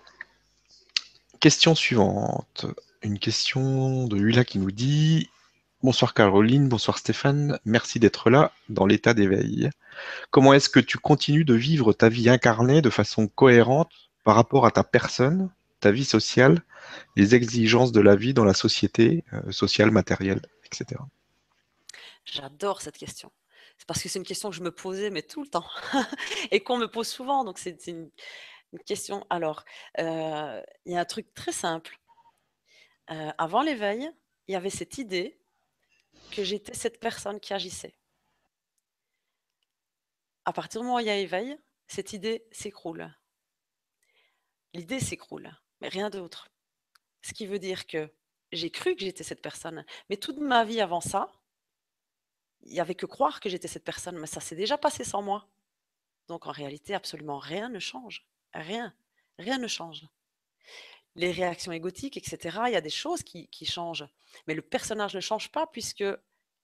[1.41, 2.67] Question suivante.
[3.03, 5.31] Une question de Hula qui nous dit
[5.83, 9.71] Bonsoir Caroline, bonsoir Stéphane, merci d'être là dans l'état d'éveil.
[10.31, 13.91] Comment est-ce que tu continues de vivre ta vie incarnée de façon cohérente
[14.23, 16.63] par rapport à ta personne, ta vie sociale,
[17.17, 21.01] les exigences de la vie dans la société, euh, sociale, matérielle, etc.
[22.27, 23.33] J'adore cette question.
[23.79, 25.65] C'est parce que c'est une question que je me posais, tout le temps,
[26.51, 27.43] et qu'on me pose souvent.
[27.43, 28.11] Donc, c'est une,
[28.85, 29.27] question.
[29.31, 29.65] Alors,
[29.99, 31.99] euh, il y a un truc très simple.
[33.11, 34.11] Euh, avant l'éveil,
[34.47, 35.40] il y avait cette idée
[36.31, 37.95] que j'étais cette personne qui agissait.
[40.45, 43.15] À partir du moment où il y a éveil, cette idée s'écroule.
[44.73, 46.49] L'idée s'écroule, mais rien d'autre.
[47.23, 48.11] Ce qui veut dire que
[48.53, 51.33] j'ai cru que j'étais cette personne, mais toute ma vie avant ça,
[52.63, 55.23] il n'y avait que croire que j'étais cette personne, mais ça s'est déjà passé sans
[55.23, 55.49] moi.
[56.29, 58.25] Donc en réalité, absolument rien ne change.
[58.55, 58.95] Rien.
[59.39, 60.05] Rien ne change.
[61.21, 64.09] Les réactions égotiques, etc., il y a des choses qui, changent.
[64.47, 66.05] Mais le personnage ne change pas puisque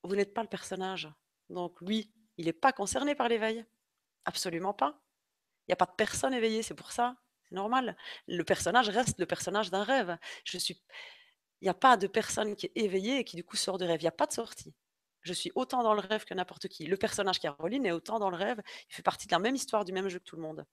[0.03, 1.11] vous n'êtes pas le personnage.
[1.51, 3.67] Donc lui, il n'est pas concerné par l'éveil.
[4.25, 4.99] Absolument pas.
[5.63, 7.17] Il n'y a pas de personne éveillée, c'est pour ça.
[7.43, 7.99] C'est normal.
[8.29, 10.17] Le personnage reste le personnage d'un rêve.
[10.45, 10.81] Je suis...
[11.61, 13.85] Il n'y a pas de personne qui est éveillée et qui du coup sort de
[13.85, 14.01] rêve.
[14.01, 14.75] Il n'y a pas de sortie.
[15.21, 16.87] Je suis autant dans le rêve que n'importe qui.
[16.87, 18.63] Le personnage Caroline est autant dans le rêve.
[18.89, 20.65] Il fait partie de la même histoire, du même jeu que tout le monde.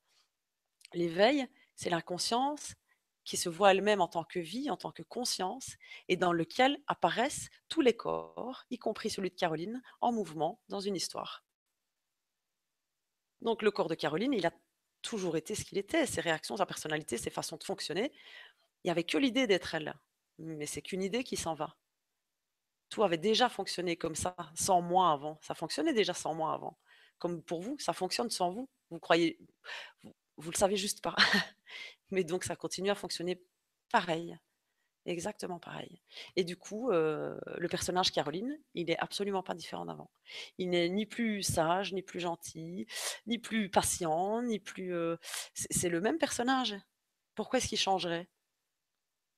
[0.94, 2.76] L'éveil, c'est l'inconscience
[3.26, 5.76] qui se voit elle-même en tant que vie, en tant que conscience,
[6.08, 10.80] et dans lequel apparaissent tous les corps, y compris celui de Caroline, en mouvement dans
[10.80, 11.44] une histoire.
[13.42, 14.54] Donc le corps de Caroline, il a
[15.02, 18.12] toujours été ce qu'il était, ses réactions, sa personnalité, ses façons de fonctionner.
[18.84, 19.94] Il n'y avait que l'idée d'être elle,
[20.38, 21.76] mais c'est qu'une idée qui s'en va
[22.94, 25.40] tout avait déjà fonctionné comme ça, sans moi avant.
[25.42, 26.78] Ça fonctionnait déjà sans moi avant.
[27.18, 28.70] Comme pour vous, ça fonctionne sans vous.
[28.92, 29.40] Vous croyez,
[30.38, 31.16] vous, le savez juste pas.
[32.14, 33.44] Mais donc ça continue à fonctionner
[33.92, 34.38] pareil,
[35.06, 36.02] exactement pareil.
[36.36, 40.10] Et du coup, euh, le personnage Caroline, il est absolument pas différent d'avant.
[40.58, 42.88] Il n'est ni plus sage, ni plus gentil,
[43.28, 44.94] ni plus patient, ni plus.
[44.96, 45.18] Euh,
[45.54, 46.76] c'est le même personnage.
[47.36, 48.30] Pourquoi est-ce qu'il changerait?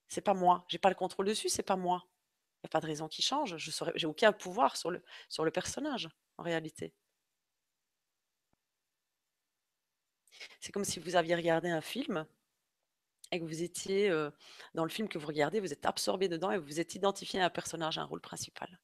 [0.08, 0.66] C'est pas moi.
[0.68, 1.50] J'ai pas le contrôle dessus.
[1.50, 2.06] C'est pas moi
[2.66, 3.56] a pas de raison qui change.
[3.58, 6.94] Je n'ai aucun pouvoir sur le, sur le personnage, en réalité.
[10.60, 12.26] C'est comme si vous aviez regardé un film
[13.36, 14.32] et que vous étiez euh,
[14.74, 17.40] dans le film que vous regardez, vous êtes absorbé dedans et vous vous êtes identifié
[17.42, 18.80] à un personnage, à un rôle principal.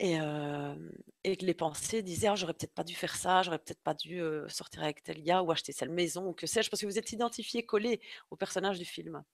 [0.00, 0.76] Et, euh,
[1.24, 3.94] et que les pensées disaient ah, j'aurais peut-être pas dû faire ça, j'aurais peut-être pas
[3.94, 6.86] dû euh, sortir avec tel gars ou acheter cette maison ou que sais-je, parce que
[6.86, 9.24] vous êtes identifié, collé au personnage du film.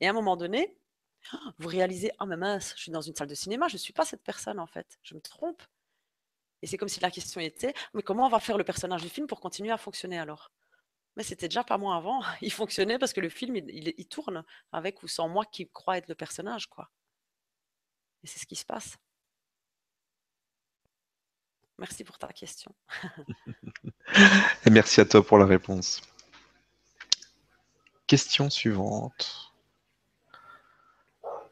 [0.00, 0.76] Et à un moment donné,
[1.58, 3.92] vous réalisez, ah mais mince, je suis dans une salle de cinéma, je ne suis
[3.92, 5.62] pas cette personne en fait, je me trompe.
[6.62, 9.10] Et c'est comme si la question était, mais comment on va faire le personnage du
[9.10, 10.50] film pour continuer à fonctionner alors?
[11.16, 15.02] Mais c'était déjà pas moi avant, il fonctionnait parce que le film, il, tourne avec
[15.02, 16.90] ou sans moi qui croit être le personnage, quoi.
[18.22, 18.96] Et c'est ce qui se passe.
[21.78, 22.74] Merci pour ta question.
[24.66, 26.00] Et merci à toi pour la réponse.
[28.06, 29.52] Question suivante.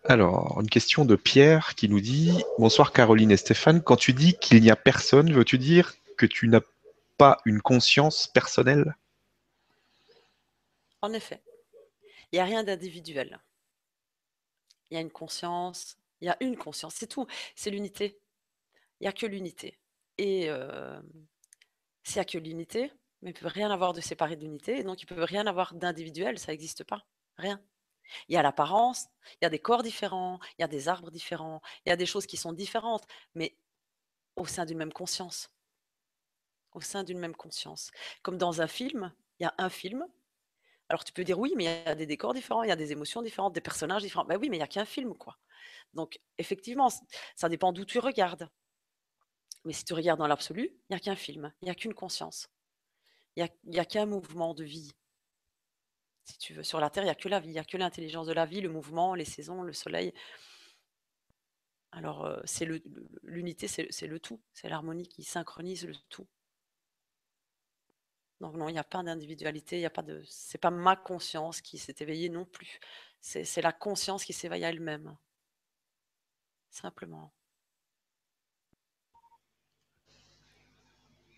[0.04, 3.82] Alors, une question de Pierre qui nous dit Bonsoir Caroline et Stéphane.
[3.82, 6.60] Quand tu dis qu'il n'y a personne, veux-tu dire que tu n'as
[7.18, 8.96] pas une conscience personnelle?
[11.04, 11.42] En effet,
[12.32, 13.38] il n'y a rien d'individuel.
[14.88, 17.26] Il y a une conscience, il y a une conscience, c'est tout.
[17.54, 18.18] C'est l'unité.
[18.98, 19.78] Il n'y a que l'unité.
[20.16, 20.98] Et euh,
[22.04, 22.90] s'il n'y a que l'unité,
[23.20, 25.74] mais il ne peut rien avoir de séparé d'unité, donc il ne peut rien avoir
[25.74, 27.04] d'individuel, ça n'existe pas.
[27.36, 27.62] Rien.
[28.28, 31.10] Il y a l'apparence, il y a des corps différents, il y a des arbres
[31.10, 33.58] différents, il y a des choses qui sont différentes, mais
[34.36, 35.50] au sein d'une même conscience.
[36.72, 37.90] Au sein d'une même conscience.
[38.22, 40.06] Comme dans un film, il y a un film.
[40.88, 42.76] Alors tu peux dire oui, mais il y a des décors différents, il y a
[42.76, 44.24] des émotions différentes, des personnages différents.
[44.24, 45.38] Ben oui, mais il n'y a qu'un film, quoi.
[45.94, 46.88] Donc effectivement,
[47.36, 48.48] ça dépend d'où tu regardes.
[49.64, 51.94] Mais si tu regardes dans l'absolu, il n'y a qu'un film, il n'y a qu'une
[51.94, 52.48] conscience.
[53.36, 54.92] Il n'y a, qu'un mouvement de vie.
[56.24, 57.64] Si tu veux, sur la Terre, il n'y a que la vie, il n'y a
[57.64, 60.12] que l'intelligence de la vie, le mouvement, les saisons, le soleil.
[61.90, 62.68] Alors, euh, c'est
[63.22, 66.26] l'unité, c'est le tout, c'est l'harmonie qui synchronise le tout.
[68.40, 70.96] Donc non, il n'y a pas d'individualité, il y a pas de, c'est pas ma
[70.96, 72.80] conscience qui s'est éveillée non plus.
[73.20, 75.16] C'est la conscience qui s'éveille à elle-même,
[76.70, 77.32] simplement.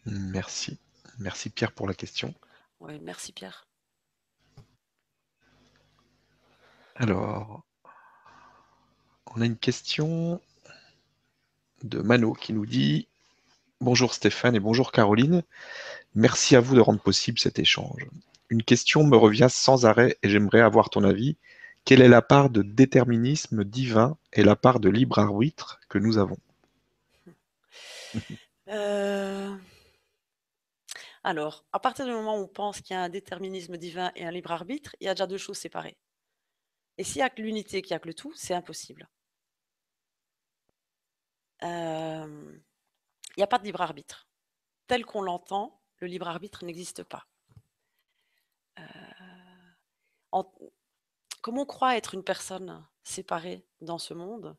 [0.05, 0.79] Merci.
[1.19, 2.35] Merci Pierre pour la question.
[2.81, 3.69] Oui, merci Pierre.
[6.97, 7.65] Alors,
[9.27, 10.41] on a une question
[11.83, 13.09] de Mano qui nous dit
[13.81, 15.43] Bonjour Stéphane et bonjour Caroline.
[16.17, 18.07] Merci à vous de rendre possible cet échange.
[18.49, 21.37] Une question me revient sans arrêt et j'aimerais avoir ton avis.
[21.85, 26.19] Quelle est la part de déterminisme divin et la part de libre arbitre que nous
[26.19, 26.39] avons?
[28.69, 29.57] Euh,
[31.23, 34.25] alors, à partir du moment où on pense qu'il y a un déterminisme divin et
[34.27, 35.97] un libre arbitre, il y a déjà deux choses séparées.
[36.99, 39.09] Et s'il n'y a que l'unité qui a que le tout, c'est impossible.
[41.63, 42.59] Euh,
[43.37, 44.27] il n'y a pas de libre arbitre.
[44.89, 47.27] Tel qu'on l'entend, le libre arbitre n'existe pas.
[48.79, 48.83] Euh,
[51.41, 54.57] comme on croit être une personne séparée dans ce monde,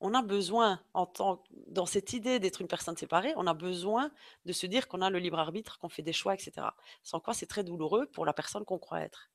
[0.00, 4.10] on a besoin, en tant, dans cette idée d'être une personne séparée, on a besoin
[4.44, 6.66] de se dire qu'on a le libre arbitre, qu'on fait des choix, etc.
[7.02, 9.30] Sans quoi c'est très douloureux pour la personne qu'on croit être.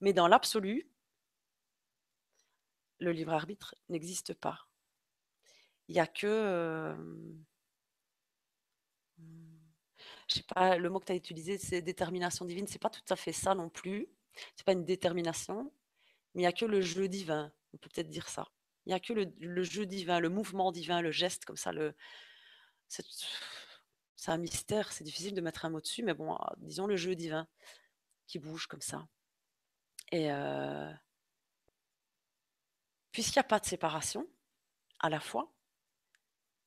[0.00, 0.88] Mais dans l'absolu,
[2.98, 4.66] le libre arbitre n'existe pas.
[5.88, 6.26] Il n'y a que...
[6.26, 6.96] Euh,
[10.28, 12.66] je sais pas, le mot que tu as utilisé, c'est détermination divine.
[12.66, 14.08] C'est pas tout à fait ça non plus.
[14.56, 15.72] C'est pas une détermination,
[16.34, 17.52] mais il n'y a que le jeu divin.
[17.72, 18.48] On peut peut-être dire ça.
[18.86, 21.72] Il n'y a que le, jeu divin, le mouvement divin, le geste comme ça.
[21.72, 21.94] Le,
[22.88, 23.04] c'est,
[24.26, 27.14] un mystère, c'est difficile de mettre un mot dessus, mais bon, ah, disons le jeu
[27.14, 27.46] divin
[28.26, 29.06] qui bouge comme ça.
[30.10, 30.92] Et euh,
[33.12, 34.26] puisqu'il n'y a pas de séparation
[34.98, 35.52] à la fois,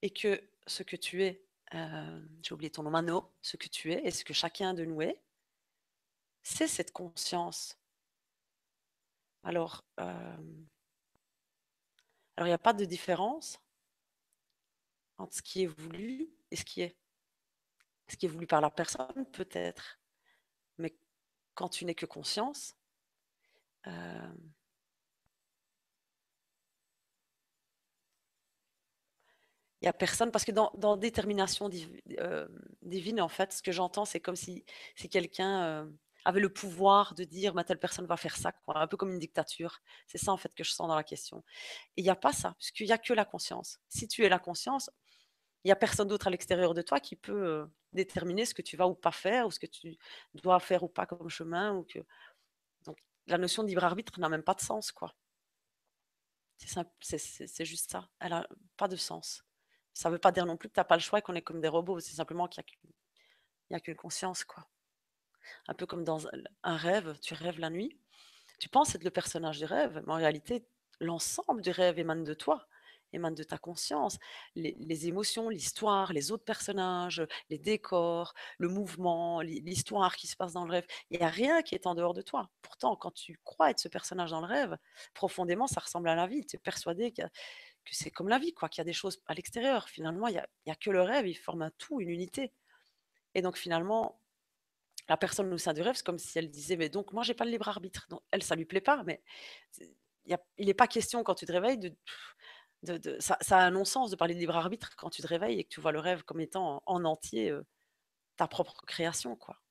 [0.01, 3.91] et que ce que tu es, euh, j'ai oublié ton nom, Mano, ce que tu
[3.91, 5.21] es et ce que chacun de nous est,
[6.43, 7.77] c'est cette conscience.
[9.43, 10.37] Alors, euh,
[12.37, 13.59] alors, il n'y a pas de différence
[15.17, 16.97] entre ce qui est voulu et ce qui est.
[18.07, 19.99] Ce qui est voulu par la personne, peut-être.
[20.77, 20.95] Mais
[21.55, 22.75] quand tu n'es que conscience,
[23.87, 24.33] euh,
[29.87, 31.69] a personne, parce que dans, détermination
[32.19, 32.47] euh,
[32.81, 34.63] divine, en fait, ce que j'entends, c'est comme si,
[35.11, 35.85] quelqu'un euh,
[36.25, 39.11] avait le pouvoir de dire bah, telle personne va faire ça, quoi, un peu comme
[39.11, 39.79] une dictature.
[40.07, 41.43] C'est ça en fait que je sens dans la question.
[41.97, 43.79] Il n'y a pas ça, puisqu'il n'y a que la conscience.
[43.89, 44.89] Si tu es la conscience,
[45.63, 48.61] il n'y a personne d'autre à l'extérieur de toi qui peut euh, déterminer ce que
[48.61, 49.97] tu vas ou pas faire, ou ce que tu
[50.33, 51.75] dois faire ou pas comme chemin.
[51.75, 51.99] Ou que...
[52.85, 55.15] Donc la notion de libre arbitre n'a même pas de sens, quoi.
[56.57, 58.07] C'est juste ça.
[58.19, 59.43] Elle n'a pas de sens.
[59.95, 61.33] Ça ne veut pas dire non plus que tu n'as pas le choix et qu'on
[61.33, 61.99] est comme des robots.
[61.99, 62.63] C'est simplement qu'il
[63.71, 64.67] n'y a qu'une conscience, quoi
[65.67, 66.27] un peu comme dans
[66.63, 67.97] un rêve, tu rêves la nuit,
[68.59, 70.65] tu penses être le personnage du rêve, mais en réalité,
[70.99, 72.67] l'ensemble du rêve émane de toi,
[73.13, 74.17] émane de ta conscience.
[74.55, 80.65] Les, émotions, l'histoire, les autres personnages, les décors, le mouvement, l'histoire qui se passe dans
[80.65, 82.49] le rêve, il n'y a rien qui est en dehors de toi.
[82.61, 84.77] Pourtant, quand tu crois être ce personnage dans le rêve,
[85.13, 86.45] profondément, ça ressemble à la vie.
[86.45, 87.13] Tu es persuadé
[87.85, 89.89] que, c'est comme la vie, quoi, qu'il y a des choses à l'extérieur.
[89.89, 92.51] Finalement, il n'y a, que le rêve, il forme un tout, une unité.
[93.35, 94.21] Et donc, finalement,
[95.09, 97.33] la personne au sein du rêve, c'est comme si elle disait, mais donc moi, j'ai
[97.33, 98.07] pas le libre arbitre.
[98.09, 99.21] Donc, elle, ça lui plaît pas, mais
[100.25, 101.95] il n'est pas question quand tu te réveilles de...
[102.83, 105.63] de, ça, a un non-sens de parler de libre arbitre quand tu te réveilles et
[105.63, 107.63] que tu vois le rêve comme étant en, entier euh,
[108.37, 109.61] ta propre création, quoi.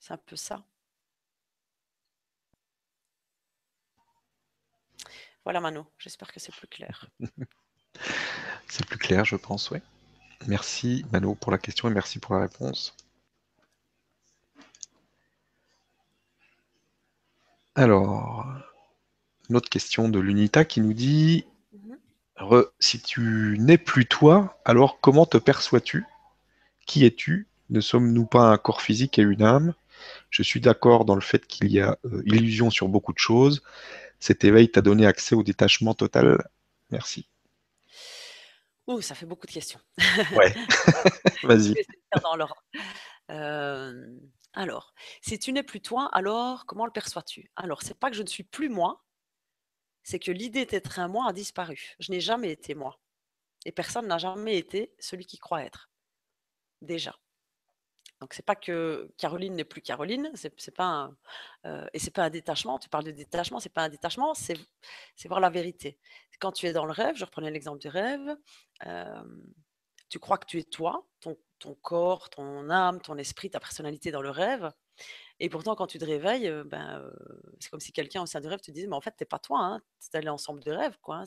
[0.00, 0.64] C'est un peu ça.
[5.44, 7.08] Voilà Mano, j'espère que c'est plus clair.
[8.68, 9.78] c'est plus clair, je pense, oui.
[10.46, 12.96] Merci Mano pour la question et merci pour la réponse.
[17.74, 18.46] Alors,
[19.48, 22.64] une autre question de l'UNITA qui nous dit mhm.
[22.78, 26.04] Si tu n'es plus toi, alors comment te perçois-tu?
[26.86, 27.48] Qui es-tu?
[27.70, 29.74] Ne sommes-nous pas un corps physique et une âme?
[30.30, 33.62] Je suis d'accord dans le fait qu'il y a euh, illusion sur beaucoup de choses.
[34.22, 36.48] Cet éveil t'a donné accès au détachement total.
[36.90, 37.28] Merci.
[38.86, 39.80] Ouh, ça fait beaucoup de questions.
[40.36, 40.54] Ouais,
[41.42, 41.74] vas-y.
[43.32, 44.16] Euh,
[44.52, 47.50] alors, si tu n'es plus toi, alors comment le perçois-tu?
[47.56, 49.04] Alors, c'est pas que je ne suis plus moi,
[50.04, 51.96] c'est que l'idée d'être un moi a disparu.
[51.98, 53.00] Je n'ai jamais été moi.
[53.64, 55.90] Et personne n'a jamais été celui qui croit être.
[56.80, 57.18] Déjà.
[58.22, 61.10] Donc c'est pas que Caroline n'est plus Caroline, c'est c'est pas
[61.66, 62.78] euh, et c'est pas un détachement.
[62.78, 64.56] Tu parles de détachement, c'est pas un détachement, c'est
[65.16, 65.98] c'est voir la vérité.
[66.38, 68.36] Quand tu es dans le rêve, je reprenais l'exemple du rêve,
[68.86, 69.24] euh,
[70.08, 71.36] tu crois que tu es toi, ton,
[71.82, 74.70] corps, ton âme, ton esprit, ta personnalité dans le rêve.
[75.40, 77.10] Et pourtant, quand tu te réveilles, euh, ben,
[77.58, 79.40] c'est comme si quelqu'un au sein du rêve te disait, mais en fait, t'es pas
[79.40, 81.24] toi, hein, c'est allé ensemble de rêve, hein,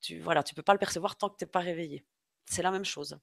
[0.00, 2.06] tu voilà, tu peux pas le percevoir tant que t'es pas réveillé.
[2.46, 3.18] C'est la même chose.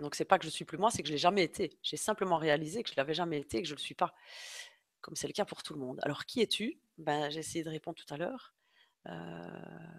[0.00, 1.78] Donc c'est pas que je suis plus moi, c'est que je l'ai jamais été.
[1.82, 4.14] J'ai simplement réalisé que je l'avais jamais été et que je le suis pas,
[5.00, 6.00] comme c'est le cas pour tout le monde.
[6.02, 6.80] Alors qui es-tu?
[6.98, 8.54] Ben j'ai essayé de répondre tout à l'heure.
[9.06, 9.98] Euh,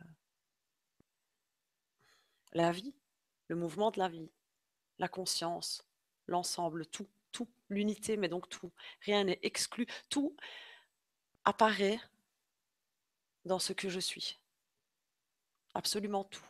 [2.54, 2.96] la vie,
[3.48, 4.32] le mouvement de la vie,
[4.98, 5.88] la conscience,
[6.28, 8.72] l'ensemble, tout, tout, l'unité, mais donc tout.
[9.02, 9.86] Rien n'est exclu.
[10.10, 10.36] Tout
[11.46, 12.00] apparaît
[13.46, 14.40] dans ce que je suis.
[15.74, 16.46] Absolument tout.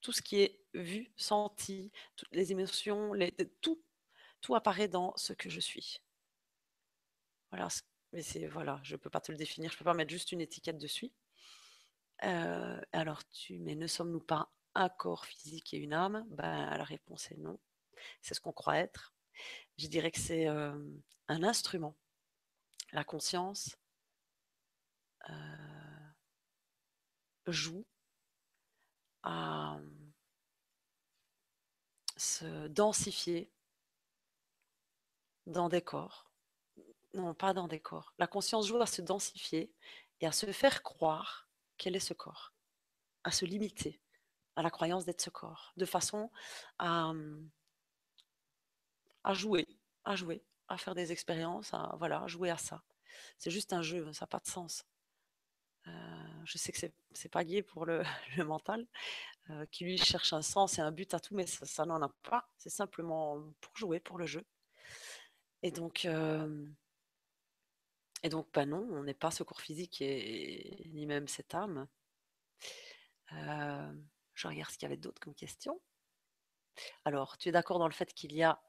[0.00, 3.12] Tout ce qui est vu, senti, toutes les émotions,
[3.60, 3.80] tout,
[4.54, 6.00] apparaît dans ce que je suis.
[7.50, 7.68] Voilà,
[8.12, 10.40] mais c'est voilà, je peux pas te le définir, je peux pas mettre juste une
[10.40, 11.12] étiquette dessus.
[12.24, 16.26] Euh, alors tu, mais ne sommes-nous pas un corps physique et une âme?
[16.30, 17.58] Ben la réponse est non.
[18.22, 19.14] C'est ce qu'on croit être.
[19.78, 20.78] Je dirais que c'est euh,
[21.28, 21.96] un instrument.
[22.92, 23.76] La conscience
[25.30, 25.32] euh,
[27.46, 27.84] joue
[29.22, 29.78] à
[32.18, 33.50] se densifier
[35.46, 36.30] dans des corps.
[37.14, 38.12] Non, pas dans des corps.
[38.18, 39.72] La conscience joue à se densifier
[40.20, 41.48] et à se faire croire
[41.78, 42.52] quel est ce corps,
[43.24, 44.00] à se limiter
[44.56, 46.32] à la croyance d'être ce corps, de façon
[46.80, 47.12] à,
[49.22, 49.68] à jouer,
[50.04, 52.82] à jouer, à faire des expériences, à voilà, jouer à ça.
[53.38, 54.84] C'est juste un jeu, ça n'a pas de sens.
[55.86, 55.90] Euh,
[56.44, 58.02] je sais que c'est c'est pas gai pour le,
[58.36, 58.86] le mental,
[59.50, 62.02] euh, qui lui cherche un sens et un but à tout, mais ça, ça n'en
[62.02, 62.48] a pas.
[62.58, 64.44] C'est simplement pour jouer, pour le jeu.
[65.62, 66.66] Et donc, euh,
[68.22, 71.88] et donc, bah non, on n'est pas ce corps physique et, ni même cette âme.
[73.32, 73.92] Euh,
[74.34, 75.80] je regarde ce qu'il y avait d'autre comme question.
[77.04, 78.60] Alors, tu es d'accord dans le fait qu'il y a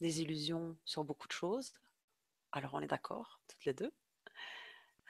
[0.00, 1.72] des illusions sur beaucoup de choses?
[2.52, 3.92] Alors, on est d'accord, toutes les deux.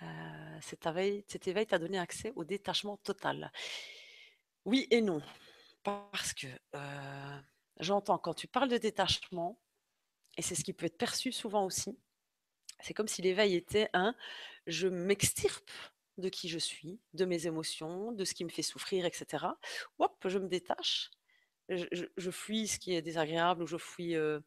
[0.03, 3.51] Euh, cet éveil, cet t'a donné accès au détachement total.
[4.65, 5.23] Oui et non.
[5.83, 7.41] Parce que euh,
[7.81, 9.59] j'entends quand tu parles de détachement,
[10.37, 11.99] et c'est ce qui peut être perçu souvent aussi,
[12.81, 14.15] c'est comme si l'éveil était un
[14.67, 15.71] je m'extirpe
[16.19, 19.47] de qui je suis, de mes émotions, de ce qui me fait souffrir, etc.
[19.99, 21.11] Hop, je me détache,
[21.69, 24.15] je, fuis ce qui est désagréable ou je fuis.
[24.17, 24.41] euh,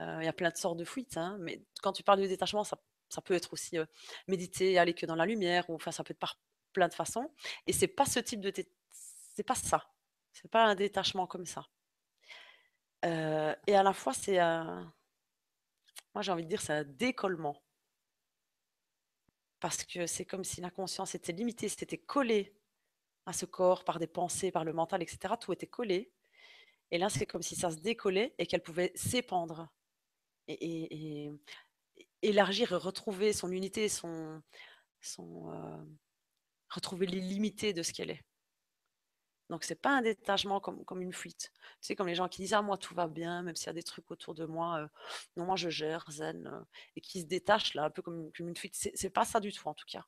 [0.00, 2.64] Il y a plein de sortes de fuites, hein, mais quand tu parles de détachement,
[2.64, 2.78] ça,
[3.08, 3.78] ça peut être aussi
[4.26, 6.38] méditer, aller que dans la lumière, ou enfin ça peut être par
[6.72, 7.32] plein de façons.
[7.66, 8.52] Et c'est pas ce type de
[8.90, 9.90] c'est pas ça.
[10.32, 11.66] C'est pas un détachement comme ça.
[13.04, 14.92] Et à la fois, c'est un,
[16.14, 17.62] moi j'ai envie de dire, c'est un décollement.
[19.60, 22.54] Parce que c'est comme si la conscience était limitée, c'était collé
[23.26, 25.34] à ce corps par des pensées, par le mental, etc.
[25.40, 26.12] Tout était collé.
[26.90, 29.68] Et là, c'est comme si ça se décollait et qu'elle pouvait s'épandre
[30.46, 31.30] et
[32.22, 34.42] élargir et retrouver son unité, son,
[35.50, 35.84] euh,
[36.70, 38.24] retrouver l'illimité de ce qu'elle est.
[39.50, 41.52] Donc, c'est pas un détachement comme, comme une fuite.
[41.54, 43.70] Tu sais, comme les gens qui disent Ah, moi, tout va bien, même s'il y
[43.70, 44.88] a des trucs autour de moi, euh,
[45.36, 46.60] non, moi, je gère, zen, euh,
[46.96, 48.74] et qui se détachent là, un peu comme, comme une fuite.
[48.94, 50.04] C'est pas ça du tout, en tout cas.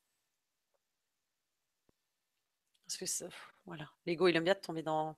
[2.85, 3.25] Parce que
[3.65, 5.15] voilà, l'ego, il aime bien tomber dans,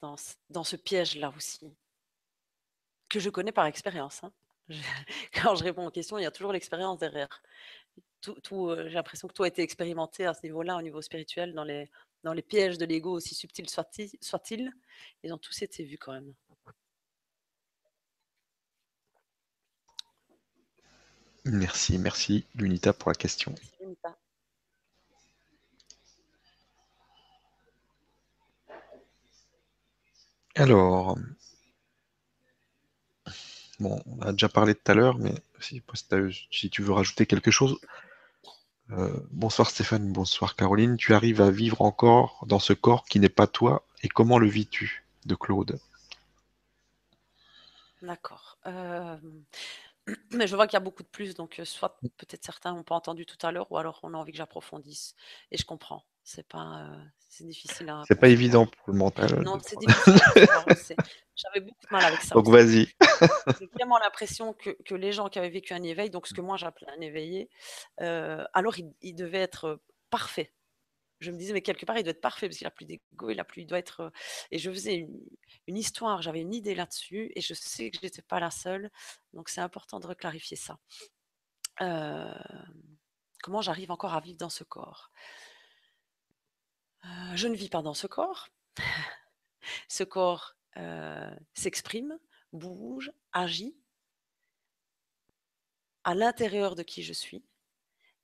[0.00, 0.16] dans,
[0.50, 1.74] dans ce piège-là aussi,
[3.08, 4.24] que je connais par expérience.
[4.24, 4.32] hein.
[4.68, 4.80] Je-
[5.34, 7.42] Quand je réponds aux questions, il y a toujours l'expérience derrière.
[8.20, 11.02] Tout, tout, euh, J'ai l'impression que tout a été expérimenté à ce niveau-là, au niveau
[11.02, 11.90] spirituel, dans les,
[12.22, 14.70] dans les pièges de l'ego, aussi subtils soient-ils, soient-ils,
[15.24, 16.32] ils ont tous été vus quand même.
[21.44, 23.52] Merci, merci Lunita pour la question.
[23.52, 24.16] Merci, Lunita.
[30.54, 31.16] Alors,
[33.84, 35.82] on a déjà parlé tout à l'heure, mais si,
[36.50, 37.78] si tu veux rajouter quelque chose.
[38.90, 40.96] Euh, bonsoir Stéphane, bonsoir Caroline.
[40.96, 44.48] Tu arrives à vivre encore dans ce corps qui n'est pas toi et comment le
[44.48, 45.78] vis-tu de Claude?
[48.02, 48.58] D'accord.
[48.66, 49.16] Euh,
[50.32, 52.82] Mais je vois qu'il y a beaucoup de plus, donc euh, soit peut-être certains n'ont
[52.82, 55.14] pas entendu tout à l'heure, ou alors on a envie que j'approfondisse.
[55.50, 56.04] Et je comprends.
[56.24, 56.88] C'est pas,
[57.28, 59.42] c'est difficile à C'est pas évident pour le mental.
[59.42, 60.14] Non, c'est difficile.
[61.34, 62.86] J'avais beaucoup de mal avec ça Donc vas-y.
[63.58, 66.40] J'ai vraiment l'impression que, que les gens qui avaient vécu un éveil, donc ce que
[66.40, 67.48] moi j'appelais un éveillé,
[68.00, 70.52] euh, alors il, il devait être parfait.
[71.20, 73.30] je me disais, mais quelque part, il doit être parfait parce qu'il a plus d'ego,
[73.30, 74.00] il a plus, il doit être.
[74.00, 74.10] Euh,
[74.50, 75.08] et je faisais
[75.66, 78.90] une, histoire, j'avais une idée là-dessus et je sais que je n'étais pas la seule.
[79.32, 80.78] Donc, c'est important de reclarifier ça.
[81.80, 82.34] Euh,
[83.42, 85.10] comment j'arrive encore à vivre dans ce corps?
[87.04, 88.48] Euh, Je ne vis pas dans ce corps.
[89.88, 90.56] ce corps
[91.52, 92.18] s'exprime,
[92.52, 93.76] bouge, agit
[96.04, 97.44] à l'intérieur de qui je suis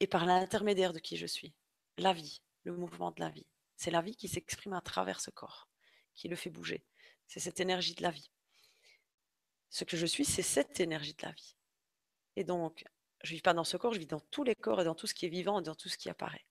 [0.00, 1.54] et par l'intermédiaire de qui je suis.
[1.98, 3.46] La vie, le mouvement de la vie.
[3.76, 5.68] C'est la vie qui s'exprime à travers ce corps,
[6.14, 6.84] qui le fait bouger.
[7.26, 8.30] C'est cette énergie de la vie.
[9.70, 11.56] Ce que je suis, c'est cette énergie de la vie.
[12.36, 12.84] Et donc,
[13.22, 14.94] je ne vis pas dans ce corps, je vis dans tous les corps et dans
[14.94, 16.44] tout ce qui est vivant et dans tout ce qui apparaît.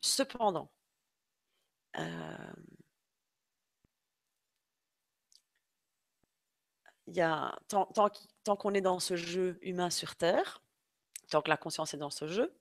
[0.00, 0.70] Cependant,
[1.98, 2.52] euh,
[7.08, 7.86] y a, tant,
[8.44, 10.62] tant qu'on est dans ce jeu humain sur Terre,
[11.30, 12.54] tant que la conscience est dans ce jeu,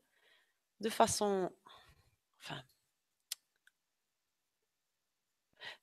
[0.81, 1.51] de façon
[2.41, 2.63] Enfin,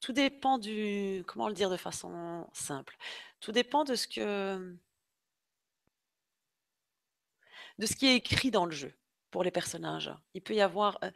[0.01, 2.97] tout dépend du comment le dire de façon simple?
[3.41, 4.77] Tout dépend de ce que
[7.79, 8.93] de ce qui est écrit dans le jeu
[9.43, 10.15] les personnages.
[10.35, 11.11] Il peut y avoir, euh,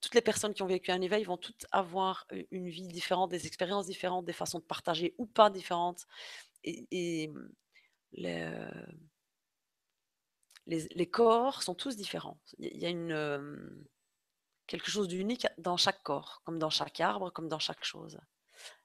[0.00, 3.46] toutes les personnes qui ont vécu un éveil vont toutes avoir, une vie différente, des
[3.46, 6.06] expériences différentes, des façons de partager ou pas différentes
[6.64, 7.30] et
[10.66, 12.38] les, corps sont tous différents.
[12.58, 13.86] Il y a une,
[14.66, 18.18] quelque chose d'unique dans chaque corps, comme dans chaque arbre, comme dans chaque chose.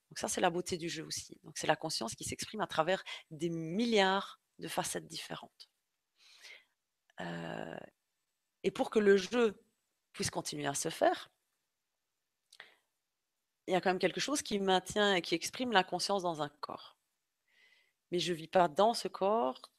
[0.09, 1.39] Donc ça, c'est la beauté du jeu aussi.
[1.43, 5.69] Donc c'est la conscience qui s'exprime à travers des milliards de facettes différentes.
[7.21, 7.77] Euh,
[8.63, 9.61] et pour que le jeu
[10.13, 11.31] puisse continuer à se faire,
[13.67, 16.41] il y a quand même quelque chose qui maintient et qui exprime la conscience dans
[16.41, 16.97] un corps.
[18.11, 19.71] Mais je ne vis pas dans ce corps.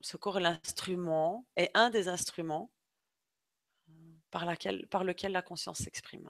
[0.00, 2.70] Ce corps est l'instrument, est un des instruments
[4.30, 4.44] par,
[5.04, 6.28] lequel la conscience s'exprime.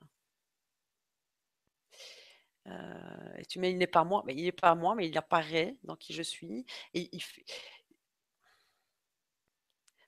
[2.66, 5.18] Euh, et tu mets, il n'est pas moi, mais il n'est pas moi, mais il
[5.18, 6.64] apparaît dans qui je suis.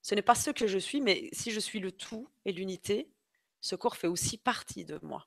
[0.07, 3.11] Ce n'est pas ce que je suis, mais si je suis le tout et l'unité,
[3.61, 5.27] ce corps fait aussi partie de moi.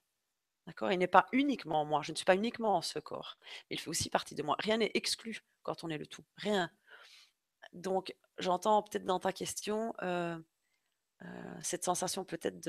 [0.68, 0.90] D'accord?
[0.94, 3.38] Il n'est pas uniquement moi, je ne suis pas uniquement ce corps,
[3.70, 4.56] il fait aussi partie de moi.
[4.58, 6.72] Rien n'est exclu quand on est le tout, rien.
[7.74, 10.40] Donc, j'entends peut-être dans ta question, euh,
[11.62, 12.62] cette sensation peut-être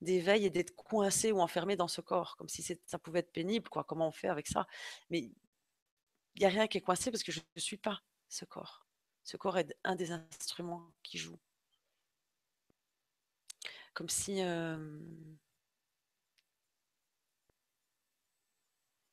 [0.00, 3.68] d'éveil et d'être coincé ou enfermé dans ce corps, comme si ça pouvait être pénible,
[3.68, 3.84] quoi.
[3.84, 4.66] Comment on fait avec ça?
[5.10, 8.00] Mais il n'y a rien qui est coincé parce que je ne suis pas
[8.30, 8.86] ce corps.
[9.24, 11.38] Ce corps est un des instruments qui joue.
[13.94, 14.42] Comme si...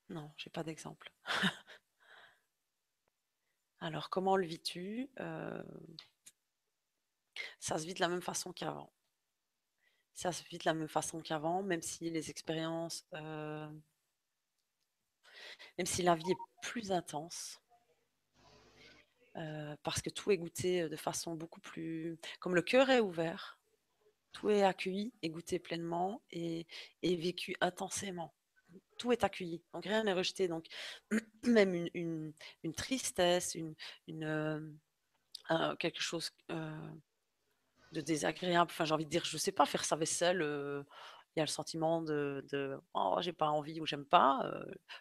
[0.10, 1.12] Non, j'ai pas d'exemple.
[3.80, 5.10] Alors, comment le vis-tu
[7.60, 8.92] ça se vit de la même façon qu'avant.
[10.14, 13.70] Ça se vit de la même façon qu'avant, même si les expériences, euh,
[15.78, 17.60] même si la vie est plus intense,
[19.36, 22.18] euh, parce que tout est goûté de façon beaucoup plus...
[22.40, 23.60] Comme le cœur est ouvert,
[24.32, 26.68] tout est accueilli et goûté pleinement et,
[27.04, 28.34] vécu intensément.
[28.98, 30.48] Tout est accueilli, donc rien n'est rejeté.
[30.48, 30.66] Donc
[31.44, 32.34] même une,
[32.76, 38.70] tristesse, une, euh, quelque chose de désagréable.
[38.72, 40.42] Enfin, j'ai envie de dire, je sais pas, faire sa vaisselle,
[41.40, 44.44] il y a le sentiment de, oh, j'ai pas envie ou j'aime pas.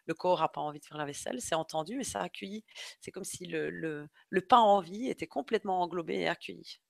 [0.07, 2.65] le corps a pas envie de faire la vaisselle, c'est entendu, mais ça accueilli.
[3.01, 6.81] C'est comme si le, le, le pas envie était complètement englobé et accueilli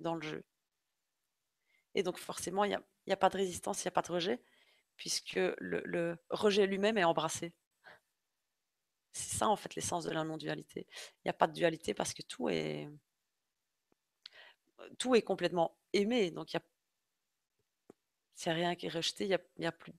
[0.00, 0.44] dans le jeu.
[1.94, 4.12] Et donc, forcément, il n'y a, a, pas de résistance, il n'y a pas de
[4.12, 4.42] rejet,
[4.96, 7.54] puisque le, le rejet lui-même est embrassé.
[9.12, 10.86] C'est ça, en fait, l'essence de la non-dualité.
[10.90, 12.88] Il n'y a pas de dualité parce que tout est,
[14.98, 16.30] tout est complètement aimé.
[16.30, 16.62] Donc, il y a,
[18.38, 19.92] s'il rien qui est rejeté, il n'y a, y a, plus.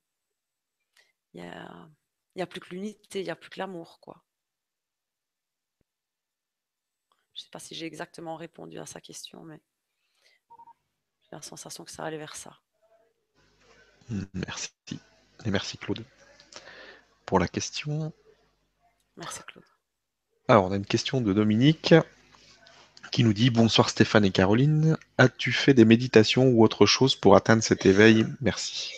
[1.34, 1.90] Il y a,
[2.38, 4.24] y a plus que l'unité, il n'y a plus que l'amour, quoi.
[7.34, 9.60] Je ne sais pas si j'ai exactement répondu à sa question, mais
[11.24, 12.58] j'ai la sensation que ça allait vers ça.
[14.34, 14.72] Merci.
[15.44, 16.06] Et merci Claude
[17.26, 18.14] pour la question.
[19.18, 19.66] Merci Claude.
[20.48, 21.94] Alors, on a une question de Dominique
[23.10, 24.98] qui nous dit Bonsoir Stéphane et Caroline.
[25.18, 28.26] As-tu fait des méditations ou autre chose pour atteindre cet éveil?
[28.42, 28.94] Merci.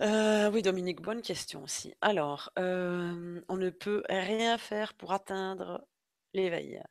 [0.00, 1.94] Euh, oui, Dominique, bonne question aussi.
[2.00, 5.86] Alors, euh, on ne peut rien faire pour atteindre
[6.34, 6.82] l'éveil.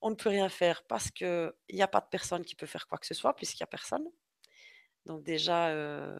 [0.00, 2.86] On ne peut rien faire parce qu'il n'y a pas de personne qui peut faire
[2.86, 4.04] quoi que ce soit, puisqu'il n'y a personne.
[5.06, 6.18] Donc déjà, euh,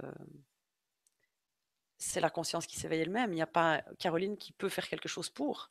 [1.99, 3.33] c'est la conscience qui s'éveille elle-même.
[3.33, 5.71] Il n'y a pas Caroline qui peut faire quelque chose pour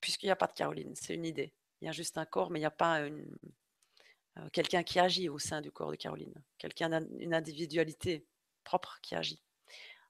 [0.00, 1.52] puisqu'il n'y a pas de Caroline, c'est une idée.
[1.80, 5.28] Il y a juste un corps, mais il n'y a pas euh, quelqu'un qui agit
[5.28, 8.26] au sein du corps de Caroline, quelqu'un d'une individualité
[8.64, 9.42] propre qui agit.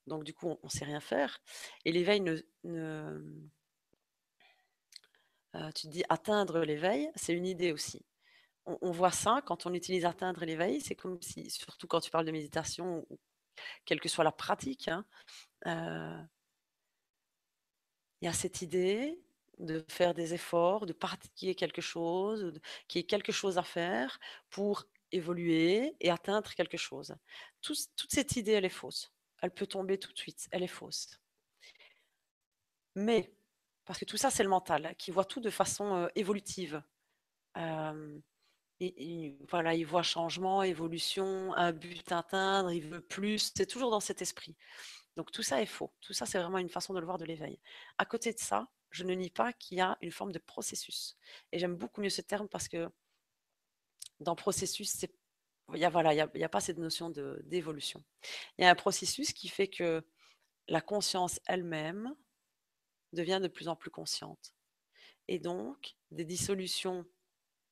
[0.07, 1.41] Donc du coup, on ne sait rien faire.
[1.84, 2.43] Et l'éveil ne,
[5.55, 8.05] euh, tu te dis atteindre l'éveil, c'est une idée aussi.
[8.66, 12.26] On, voit ça quand on utilise atteindre l'éveil, c'est comme si, surtout quand tu parles
[12.26, 13.07] de méditation,
[13.86, 15.07] quelle que soit la pratique, hein,
[15.66, 16.22] euh,
[18.20, 19.18] il y a cette idée
[19.59, 22.53] de faire des efforts, de pratiquer quelque chose,
[22.87, 24.19] qui est quelque chose à faire
[24.51, 27.15] pour évoluer et atteindre quelque chose.
[27.63, 29.13] toute cette idée, elle est fausse.
[29.41, 31.21] Elle peut tomber tout de suite, elle est fausse.
[32.95, 33.33] Mais,
[33.85, 36.83] parce que tout ça, c'est le mental hein, qui voit tout de façon euh, évolutive.
[39.51, 43.53] Voilà, il voit changement, évolution, un but à atteindre, il veut plus.
[43.57, 44.57] C'est toujours dans cet esprit.
[45.17, 45.93] Donc tout ça est faux.
[46.01, 47.59] Tout ça, c'est vraiment une façon de le voir de l'éveil.
[47.99, 51.16] À côté de ça, je ne nie pas qu'il y a une forme de processus.
[51.53, 52.89] Et j'aime beaucoup mieux ce terme parce que
[54.20, 55.12] dans processus, c'est
[55.74, 58.03] il n'y a, voilà, a, pas cette notion d'évolution.
[58.57, 60.03] Il y a un processus qui fait que
[60.66, 62.14] la conscience elle-même
[63.12, 64.55] devient de plus en plus consciente.
[65.28, 67.05] Et donc, des dissolutions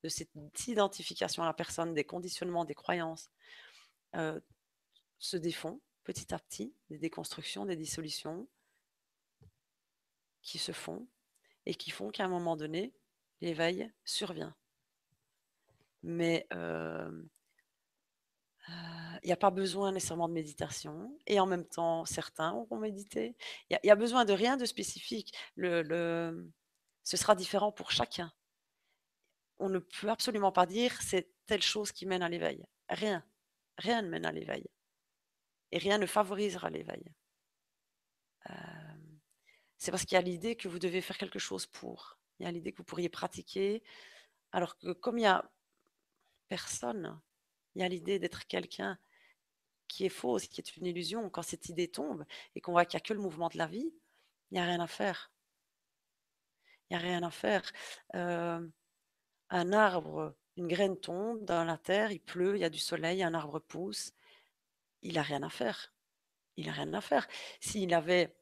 [0.03, 0.31] de cette
[0.67, 3.31] identification à la personne, des conditionnements, des croyances,
[4.15, 4.39] euh,
[5.19, 8.47] se défont petit à petit, des déconstructions, des dissolutions
[10.47, 11.07] qui se font
[11.67, 12.95] et qui font qu'à un moment donné,
[13.41, 14.55] l'éveil survient.
[16.03, 17.11] Mais euh,
[18.69, 18.73] euh,
[19.23, 21.19] il n'y a pas besoin nécessairement de méditation.
[21.27, 23.37] Et en même temps, certains auront médité.
[23.71, 25.37] Il y, a besoin de rien de spécifique.
[25.57, 28.33] Ce sera différent pour chacun.
[29.59, 32.65] On ne peut absolument pas dire c'est telle chose qui mène à l'éveil.
[32.89, 33.25] Rien.
[33.79, 34.65] Rien ne mène à l'éveil
[35.73, 37.05] et rien ne favorisera l'éveil.
[38.51, 38.86] Euh,
[39.79, 42.19] c'est parce qu'il y a l'idée que vous devez faire quelque chose pour.
[42.39, 43.83] Il y a l'idée que vous pourriez pratiquer,
[44.53, 45.51] alors que comme il n'y a
[46.49, 47.21] personne,
[47.75, 48.99] il y a l'idée d'être quelqu'un
[49.89, 51.31] qui est fausse, qui est une illusion.
[51.31, 52.25] Quand cette idée tombe
[52.55, 53.93] et qu'on voit qu'il n'y a que le mouvement de la vie,
[54.51, 55.31] il n'y a rien à faire.
[56.89, 57.63] Il n'y a rien à faire.
[58.15, 58.67] Euh,
[59.51, 63.23] un arbre, une graine tombe dans la terre, il pleut, il y a du soleil,
[63.23, 64.13] un arbre pousse
[65.07, 65.93] il n'a rien à faire.
[66.57, 67.27] Il n'a rien à faire.
[67.61, 68.35] S'il avait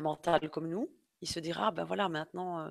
[0.00, 0.90] mental comme nous,
[1.22, 2.70] il se dira, ben voilà, maintenant, euh,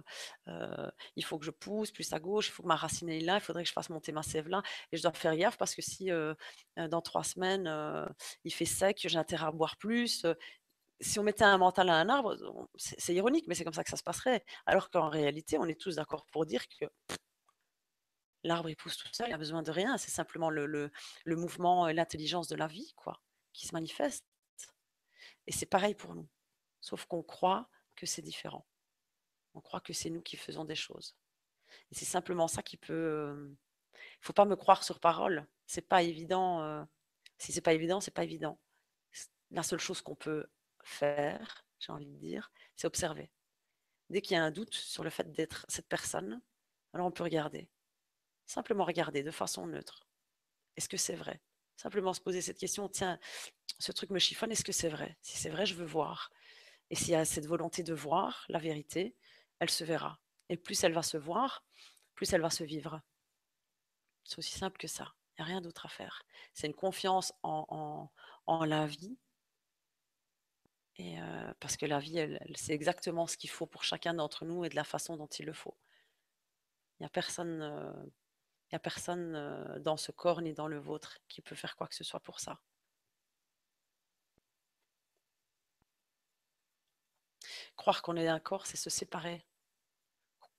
[0.49, 3.19] euh, il faut que je pousse plus à gauche, il faut que ma racine est
[3.19, 4.61] là, il faudrait que je fasse monter ma sève là,
[4.91, 6.34] et je dois faire gaffe parce que si euh,
[6.76, 7.69] dans trois semaines,
[8.43, 10.26] il fait sec, j'ai intérêt à boire plus.
[11.01, 12.38] si on mettait un mental à un arbre,
[12.76, 14.43] c'est ironique, mais c'est comme ça que ça se passerait.
[14.65, 16.86] Alors qu'en réalité, on est tous d'accord pour dire que
[18.43, 19.97] l'arbre il pousse tout seul, il a besoin de rien.
[19.97, 20.91] C'est simplement le,
[21.26, 23.21] mouvement et l'intelligence de la vie, quoi,
[23.53, 24.26] qui se manifeste.
[25.47, 26.28] Et c'est pareil pour nous.
[26.86, 28.63] Sauf qu'on croit que c'est différent.
[29.55, 31.15] On croit que c'est nous qui faisons des choses.
[31.89, 33.33] Et c'est simplement ça qui peut.
[33.95, 35.47] Il ne faut pas me croire sur parole.
[35.65, 36.61] C'est pas évident.
[36.61, 36.83] Euh,
[37.39, 38.59] si c'est pas évident, c'est pas évident.
[39.49, 40.45] La seule chose qu'on peut
[40.83, 43.31] faire, j'ai envie de dire, c'est observer.
[44.11, 46.39] Dès qu'il y a un doute sur le fait d'être cette personne,
[46.93, 47.67] alors on peut regarder.
[48.45, 50.07] Simplement regarder de façon neutre.
[50.77, 51.41] Est-ce que c'est vrai?
[51.77, 53.19] Simplement se poser cette question, tiens,
[53.79, 55.17] ce truc me chiffonne, est-ce que c'est vrai?
[55.23, 56.29] Si c'est vrai, je veux voir.
[56.89, 59.15] Et s'il y a cette volonté de voir la vérité,
[59.59, 60.19] elle se verra.
[60.49, 61.65] Et plus elle va se voir,
[62.13, 63.01] plus elle va se vivre.
[64.23, 65.13] C'est aussi simple que ça.
[65.38, 66.23] Il n'y a rien d'autre à faire.
[66.53, 68.09] C'est une confiance en,
[68.47, 69.17] la vie.
[70.99, 74.63] Euh, parce que la vie, elle, c'est exactement ce qu'il faut pour chacun d'entre nous
[74.63, 75.75] et de la façon dont il le faut.
[76.99, 81.55] Il n'y a personne euh, personne dans ce corps ni dans le vôtre qui peut
[81.55, 82.59] faire quoi que ce soit pour ça.
[87.86, 89.45] Croire qu'on est un corps, c'est se séparer.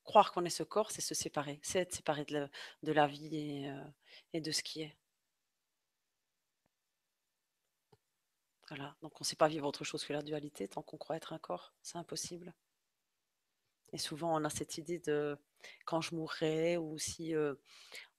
[0.04, 1.58] Croire qu'on est ce corps, c'est se séparer.
[1.60, 2.48] C'est être séparé de
[2.92, 3.66] la, vie
[4.32, 4.96] et, de ce qui est.
[8.68, 8.94] Voilà.
[9.02, 11.32] Donc on ne sait pas vivre autre chose que la dualité tant qu'on croit être
[11.32, 11.74] un corps.
[11.82, 12.54] C'est impossible.
[13.92, 15.36] Et souvent, on a cette idée de
[15.84, 17.56] quand je mourrai, ou si, euh,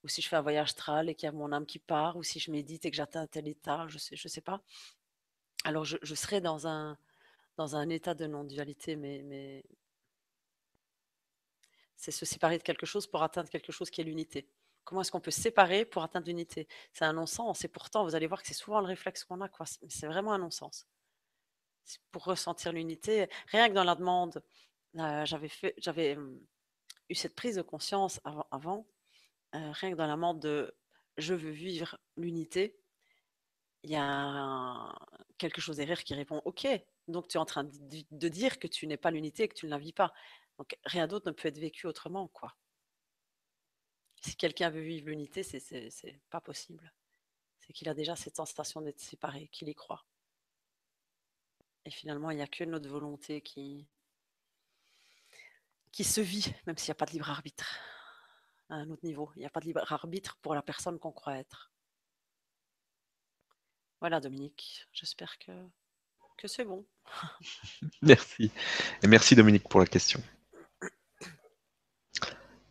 [0.03, 2.17] ou si je fais un voyage astral et qu'il y a mon âme qui part,
[2.17, 4.61] ou si je médite et que j'atteins tel état, je ne sais, je sais pas.
[5.63, 6.97] Alors, je, serai dans un,
[7.57, 9.63] dans un état de non-dualité, mais,
[11.95, 14.47] c'est se séparer de quelque chose pour atteindre quelque chose qui est l'unité.
[14.83, 16.67] Comment est-ce qu'on peut se séparer pour atteindre l'unité?
[16.93, 17.65] C'est un non-sens.
[17.65, 19.49] Et pourtant, vous allez voir que c'est souvent le réflexe qu'on a.
[19.89, 20.87] C'est vraiment un non-sens.
[22.11, 24.43] Pour ressentir l'unité, rien que dans la demande
[24.93, 26.39] j'avais fait, j'avais mmh,
[27.09, 28.19] eu cette prise de conscience
[28.51, 28.87] avant,
[29.53, 30.75] rien que dans la mode de
[31.17, 32.79] je veux vivre l'unité,
[33.83, 34.93] il y a
[35.37, 36.67] quelque chose derrière qui répond ok.
[37.07, 39.65] Donc tu es en train de, dire que tu n'es pas l'unité et que tu
[39.65, 40.13] ne la vis pas.
[40.57, 42.55] Donc rien d'autre ne peut être vécu autrement, quoi.
[44.21, 46.91] Si quelqu'un veut vivre l'unité, c'est pas possible.
[47.59, 50.05] C'est qu'il a déjà cette sensation d'être séparé, qu'il y croit.
[51.85, 53.87] Et finalement, il n'y a que notre volonté qui,
[55.91, 57.79] qui se vit, même s'il n'y a pas de libre arbitre
[58.69, 59.31] à un autre niveau.
[59.35, 61.71] Il n'y a pas de libre arbitre pour la personne qu'on croit être.
[63.99, 64.85] Voilà, Dominique.
[64.91, 65.51] J'espère que,
[66.37, 66.85] que c'est bon.
[68.01, 68.51] merci.
[69.03, 70.21] Et merci, Dominique, pour la question.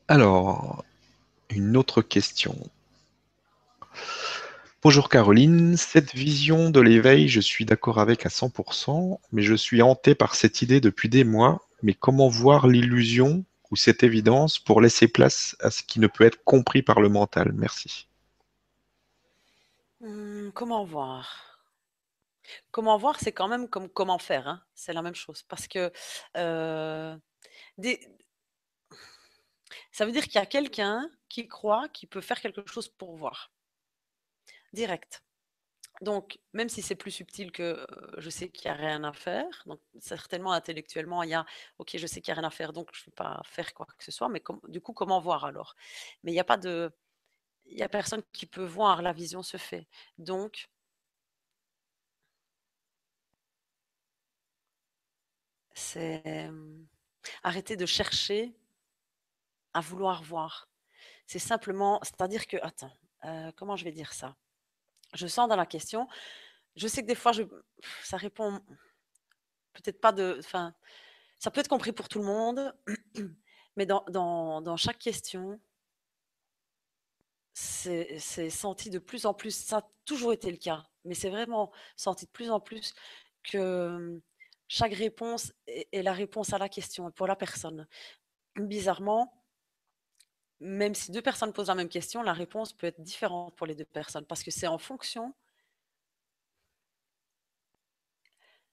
[0.09, 0.85] Alors,
[1.51, 2.57] une autre question.
[4.83, 9.83] Bonjour Caroline, cette vision de l'éveil, je suis d'accord avec à 100%, mais je suis
[9.83, 11.67] hanté par cette idée depuis des mois.
[11.83, 16.25] Mais comment voir l'illusion ou cette évidence pour laisser place à ce qui ne peut
[16.25, 17.53] être compris par le mental?
[17.53, 18.07] Merci.
[20.03, 21.46] Hum, comment voir?
[22.71, 24.49] Comment voir, c'est quand même comme comment faire.
[24.49, 24.63] Hein.
[24.75, 25.43] c'est la même chose.
[25.45, 25.93] Parce que
[29.93, 33.17] ça veut dire qu'il y a quelqu'un qui croit qu'il peut faire quelque chose pour
[33.17, 33.53] voir.
[34.73, 35.23] Direct.
[36.03, 37.87] Donc, même si c'est plus subtil que
[38.19, 41.47] je sais qu'il n'y a rien à faire, donc certainement intellectuellement, il y a
[41.79, 43.73] OK, je sais qu'il n'y a rien à faire, donc je ne vais pas faire
[43.73, 45.75] quoi que ce soit, mais du coup, comment voir alors?
[46.23, 46.93] Mais il n'y a pas de.
[47.67, 49.89] Il n'y a personne qui peut voir, la vision se fait.
[50.19, 50.69] Donc,
[55.77, 56.51] c'est
[57.43, 58.57] arrêter de chercher
[59.75, 60.69] à vouloir voir.
[61.27, 62.93] C'est simplement, c'est-à-dire que, attends,
[63.57, 64.37] comment je vais dire ça?
[65.15, 66.09] Je sens dans la question.
[66.77, 67.43] Je sais que des fois, je,
[68.03, 68.61] ça répond
[69.75, 70.37] peut-être pas de.
[70.39, 70.75] Enfin,
[71.39, 72.75] ça peut être compris pour tout le monde,
[73.77, 75.61] mais dans, dans, chaque question,
[77.53, 78.19] c'est
[78.51, 79.55] senti de plus en plus.
[79.55, 82.95] Ça a toujours été le cas, mais c'est vraiment senti de plus en plus
[83.43, 84.21] que
[84.69, 87.87] chaque réponse est, la réponse à la question pour la personne.
[88.57, 89.33] Bizarrement,
[90.61, 93.75] même si deux personnes posent la même question, la réponse peut être différente pour les
[93.75, 95.35] deux personnes parce que c'est en fonction.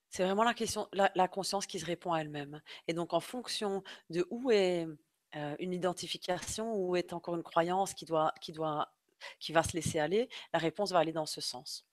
[0.09, 2.61] C'est vraiment la question, la, conscience qui se répond à elle-même.
[2.87, 4.87] Et donc, en fonction de où est
[5.35, 8.93] euh, une identification, où est encore une croyance qui doit, qui doit,
[9.39, 11.87] qui va se laisser aller, la réponse va aller dans ce sens.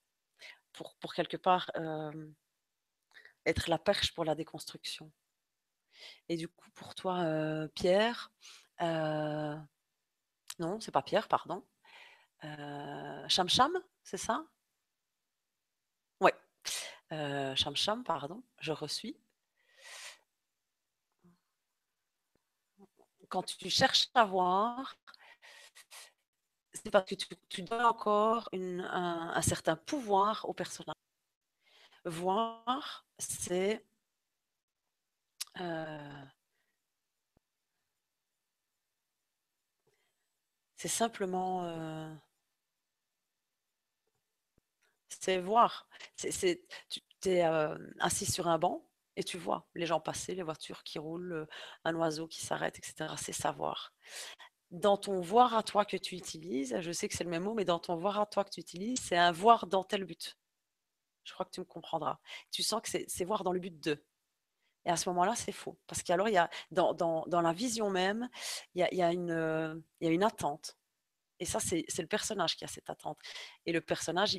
[0.72, 2.12] Pour, pour quelque part euh,
[3.50, 5.10] être la perche pour la déconstruction.
[6.28, 8.32] Et du coup, pour toi, euh, Pierre,
[10.60, 11.64] non, c'est pas Pierre, pardon.
[12.44, 13.72] Euh, Cham Cham,
[14.02, 14.44] c'est ça?
[16.20, 16.30] Oui.
[17.12, 19.16] Euh, Cham Cham, pardon, je reçus.
[23.28, 24.96] Quand tu cherches à voir,
[26.72, 30.94] c'est parce que tu, donnes encore un, certain pouvoir au personnage.
[32.04, 33.84] Voir, c'est
[35.60, 36.24] euh,
[40.76, 42.14] C'est simplement euh,
[45.08, 45.86] c'est voir.
[46.16, 48.82] C'est, tu es euh, assis sur un banc
[49.16, 51.46] et tu vois les gens passer, les voitures qui roulent,
[51.84, 53.14] un oiseau qui s'arrête, etc.
[53.18, 53.92] C'est savoir.
[54.70, 57.54] Dans ton voir à toi que tu utilises, je sais que c'est le même mot,
[57.54, 60.39] mais dans ton voir à toi que tu utilises, c'est un voir dans tel but.
[61.24, 62.18] Je crois que tu me comprendras.
[62.50, 64.04] Tu sens que c'est voir dans le but de.
[64.86, 65.78] Et à ce moment-là, c'est faux.
[65.86, 68.30] Parce qu'alors, y a, dans, la vision même,
[68.74, 70.78] il y a, il y a, une, il y a une attente.
[71.38, 73.18] Et ça, c'est le personnage qui a cette attente.
[73.66, 74.38] Et le personnage,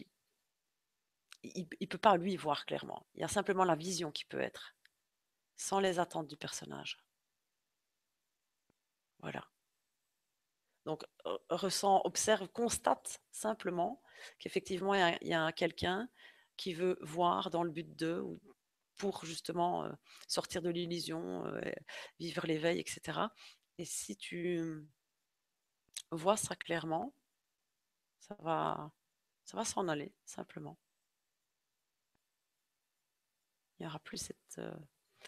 [1.43, 3.05] il ne peut pas, lui, voir clairement.
[3.15, 4.75] Il y a simplement la vision qui peut être,
[5.57, 6.97] sans les attentes du personnage.
[9.19, 9.47] Voilà.
[10.85, 11.03] Donc,
[11.49, 14.01] ressent, observe, constate simplement
[14.39, 16.09] qu'effectivement, il y a, a quelqu'un
[16.57, 18.23] qui veut voir dans le but de,
[18.97, 19.91] pour justement euh,
[20.27, 21.61] sortir de l'illusion, euh,
[22.19, 23.19] vivre l'éveil, etc.
[23.77, 24.85] Et si tu
[26.11, 27.13] vois ça clairement,
[28.19, 28.91] ça va,
[29.45, 30.77] ça va s'en aller simplement.
[33.79, 34.71] Il n'y aura plus euh,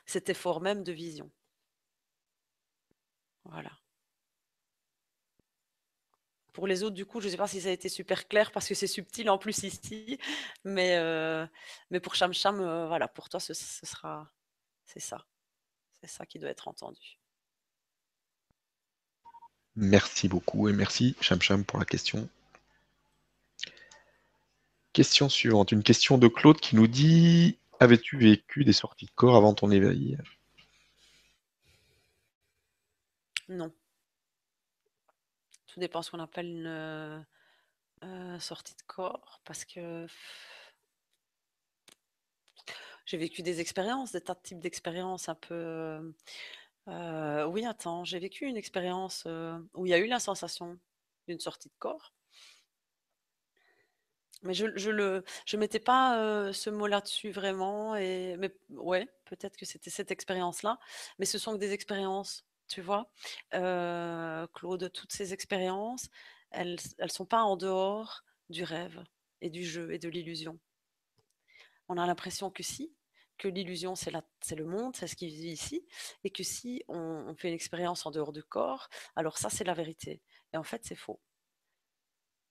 [0.06, 1.32] cet effort même de vision.
[3.46, 3.83] Voilà.
[6.54, 8.52] Pour les autres, du coup, je ne sais pas si ça a été super clair
[8.52, 10.20] parce que c'est subtil en plus ici,
[10.64, 11.46] mais, euh,
[11.90, 14.32] mais pour Cham Cham, euh, voilà, pour toi, ce, ce sera,
[14.86, 15.26] c'est ça,
[16.00, 17.18] c'est ça qui doit être entendu.
[19.76, 22.30] Merci beaucoup et merci Cham Cham pour la question.
[24.94, 29.36] Question suivante, une question de Claude qui nous dit Avais-tu vécu des sorties de corps
[29.36, 30.20] avant ton éveil?
[33.50, 33.74] Non.
[35.74, 37.26] Tout dépend ce qu'on appelle une
[38.04, 40.06] euh, sortie de corps, parce que
[43.08, 46.14] j'ai vécu des expériences, des tas de types d'expériences un peu.
[46.90, 49.26] Euh, oui, attends, j'ai vécu une expérience
[49.74, 50.78] où il y a eu la sensation
[51.28, 52.14] d'une sortie de corps.
[54.44, 59.58] Mais je je le je mettais pas, ce mot là-dessus vraiment et mais ouais, peut-être
[59.58, 60.78] que c'était cette expérience-là,
[61.18, 63.10] mais ce sont des expériences, tu vois?
[63.52, 66.10] Claude, toutes ces expériences,
[66.52, 69.04] elles elles sont pas en dehors du rêve
[69.42, 70.60] et du jeu et de l'illusion.
[71.90, 72.94] On a l'impression que si,
[73.38, 74.12] que l'illusion c'est
[74.42, 75.86] c'est le monde, c'est ce qui vit ici
[76.24, 79.74] et que si on fait une expérience en dehors du corps, alors ça c'est la
[79.74, 80.22] vérité
[80.54, 81.20] et en fait c'est faux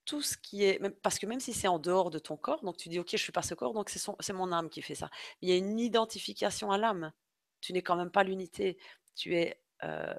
[0.04, 2.76] tout ce qui est parce que même si c'est en dehors de ton corps, donc
[2.76, 4.82] tu dis: «OK, je suis pas ce corps, donc c'est son c'est mon âme qui
[4.82, 5.10] fait ça».
[5.40, 7.12] Il y a une identification à l'âme.
[7.60, 8.78] Tu n'es quand même pas l'unité.
[9.16, 10.14] Tu es, heu,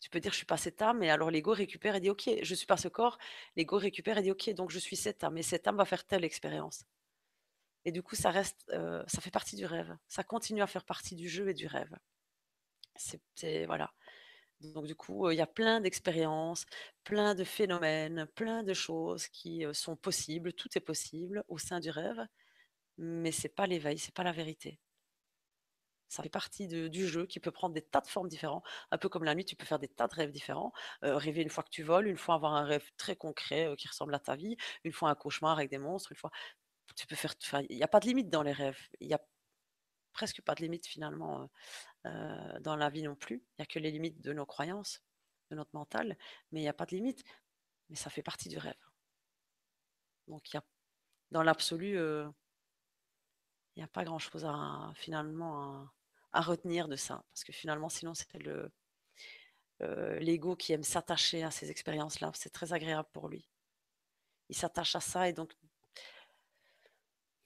[0.00, 2.30] tu peux dire: «Je suis pas cette âme» et alors l'ego récupère et dit: «OK,
[2.42, 3.18] je suis pas ce corps».
[3.56, 6.04] L'ego récupère et dit: «OK, donc je suis cette âme et cette âme va faire
[6.06, 6.84] telle expérience»
[7.84, 9.96] et du coup ça reste, heu, ça fait partie du rêve.
[10.08, 11.94] Ça continue à faire partie du jeu et du rêve.
[12.96, 13.92] C'est voilà.
[14.60, 16.66] Donc du coup, il y a plein d'expériences,
[17.04, 20.52] plein de phénomènes, plein de choses qui, sont possibles.
[20.54, 22.26] Tout est possible au sein du rêve,
[22.98, 24.80] mais c'est pas l'éveil, c'est pas la vérité.
[26.10, 28.64] Ça fait partie du jeu qui peut prendre des tas de formes différentes.
[28.90, 30.72] Un peu comme la nuit, tu peux faire des tas de rêves différents.
[31.04, 33.76] Heu, rêver une fois que tu voles, une fois avoir un rêve très concret, heu,
[33.76, 36.30] qui ressemble à ta vie, une fois un cauchemar avec des monstres, une fois
[36.96, 37.34] tu peux faire
[37.70, 38.78] il y a pas de limite dans les rêves.
[39.00, 39.20] Il y a
[40.12, 41.50] presque pas de limite finalement,
[42.06, 43.44] heu, dans la vie non plus.
[43.58, 45.02] Il y a que les limites de nos croyances,
[45.50, 46.16] de notre mental,
[46.52, 47.24] mais il y a pas de limite.
[47.90, 48.74] Mais ça fait partie du rêve.
[50.28, 50.64] Donc il y a
[51.32, 51.98] dans l'absolu,
[53.76, 55.92] il y a pas grand chose à finalement à
[56.32, 57.24] à retenir de ça.
[57.30, 58.70] Parce que finalement sinon c'est le,
[59.82, 63.48] heu, l'ego qui aime s'attacher à ces expériences-là, c'est très agréable pour lui.
[64.48, 65.52] Il s'attache à ça et donc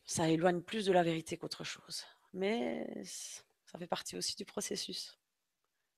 [0.05, 2.05] ça éloigne plus de la vérité qu'autre chose.
[2.32, 5.18] Mais ça fait partie aussi du processus,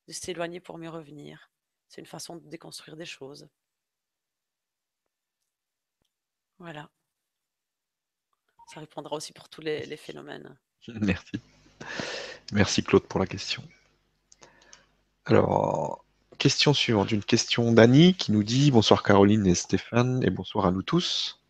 [0.06, 1.50] de s'éloigner pour mieux revenir.
[1.88, 3.48] C'est une façon de déconstruire des choses.
[6.58, 6.90] Voilà.
[8.72, 10.58] Ça répondra aussi pour tous les, les phénomènes.
[10.88, 11.40] Merci.
[12.52, 13.62] Merci Claude pour la question.
[15.24, 16.04] Alors,
[16.38, 20.70] question suivante, une question d'Annie qui nous dit bonsoir Caroline et Stéphane et bonsoir à
[20.70, 21.40] nous tous.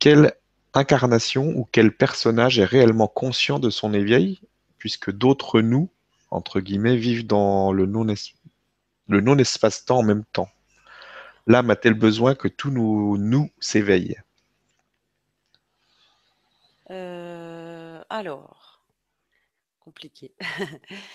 [0.00, 0.34] Quelle
[0.74, 4.40] incarnation ou quel personnage est réellement conscient de son éveil
[4.78, 5.88] puisque d'autres nous,
[6.30, 10.48] entre guillemets, vivent dans le non-espace-temps en même temps?
[11.46, 14.16] L'âme a-t-elle besoin que tous nous, nous s'éveillent?
[16.90, 18.57] Euh, Alors,
[19.88, 20.34] compliqué.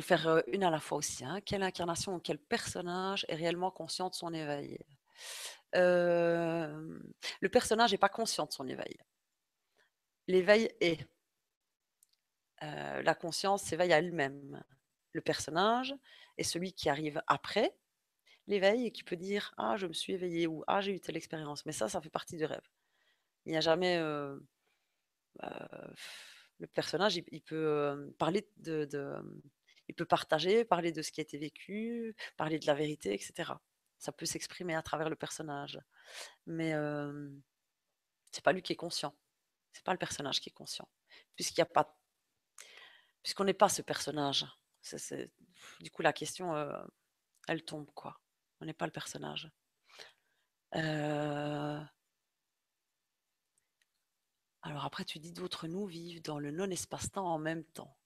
[0.00, 1.22] Faire une à la fois aussi.
[1.24, 1.42] Hein.
[1.42, 4.78] Quelle incarnation ou quel personnage est réellement conscient de son éveil?
[5.74, 8.96] Le personnage n'est pas conscient de son éveil.
[10.26, 11.06] L'éveil est
[12.62, 14.62] la conscience s'éveille à elle-même.
[15.12, 15.94] Le personnage
[16.36, 17.74] est celui qui arrive après
[18.46, 21.16] l'éveil et qui peut dire Ah, je me suis éveillé ou Ah, j'ai eu telle
[21.16, 21.64] expérience.
[21.66, 22.66] Mais ça, ça fait partie du rêve.
[23.44, 23.98] Il n'y a jamais.
[26.60, 28.88] Le personnage, il, peut parler de,
[29.88, 33.52] Il peut partager, parler de ce qui a été vécu, parler de la vérité, etc.
[33.98, 35.80] Ça peut s'exprimer à travers le personnage.
[36.46, 36.72] Mais
[38.30, 39.14] c'est pas lui qui est conscient.
[39.72, 40.88] C'est pas le personnage qui est conscient.
[41.34, 42.00] Puisqu'il n'y a pas
[43.22, 44.46] puisqu'on n'est pas ce personnage.
[45.80, 46.82] Du coup, la question, euh,
[47.48, 48.20] elle tombe, quoi.
[48.60, 49.50] On n'est pas le personnage.
[50.76, 51.80] Euh,
[54.62, 57.96] alors après, tu dis d'autres nous vivent dans le non-espace-temps en même temps.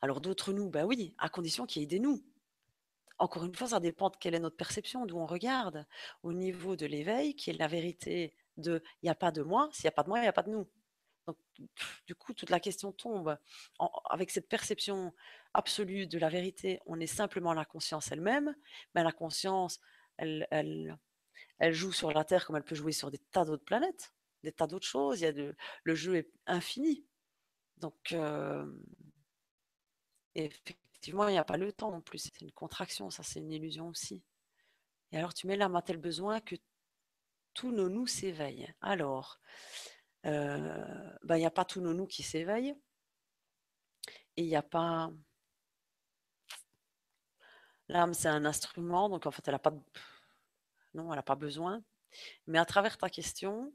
[0.00, 2.24] Alors d'autres nous, ben oui, à condition qu'il y ait des nous.
[3.18, 5.86] Encore une fois, ça dépend de quelle est notre perception, d'où on regarde.
[6.22, 9.68] Au niveau de l'éveil, qui est la vérité de il n'y a pas de moi,
[9.72, 10.66] s'il n'y a pas de moi, il n'y a pas de nous.
[11.26, 11.36] Donc,
[12.06, 13.38] du coup, toute la question tombe.
[14.10, 15.14] avec cette perception
[15.54, 18.54] absolue de la vérité, on est simplement la conscience elle-même,
[18.94, 19.78] mais la conscience,
[20.16, 24.12] elle, elle, joue sur la Terre comme elle peut jouer sur des tas d'autres planètes,
[24.42, 25.20] des tas d'autres choses.
[25.20, 27.04] Y a de, le jeu est infini.
[27.78, 28.64] Donc, euh,
[30.34, 32.18] effectivement, il n'y a pas le temps non plus.
[32.18, 34.22] C'est une contraction, ça, c'est une illusion aussi.
[35.10, 36.56] Et alors, tu mets là, a-t-elle besoin que
[37.54, 39.40] tous nos nous s'éveillent Alors,
[40.26, 42.74] euh, bah, il n'y a pas tous nos nous qui s'éveillent.
[44.36, 45.12] Et il n'y a pas.
[47.88, 49.74] L'âme, c'est un instrument, donc en fait, elle n'a pas.
[50.94, 51.82] Non, elle n'a pas besoin.
[52.46, 53.72] Mais à travers ta question,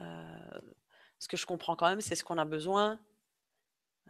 [0.00, 0.60] euh,
[1.18, 3.00] ce que je comprends quand même, c'est ce qu'on a besoin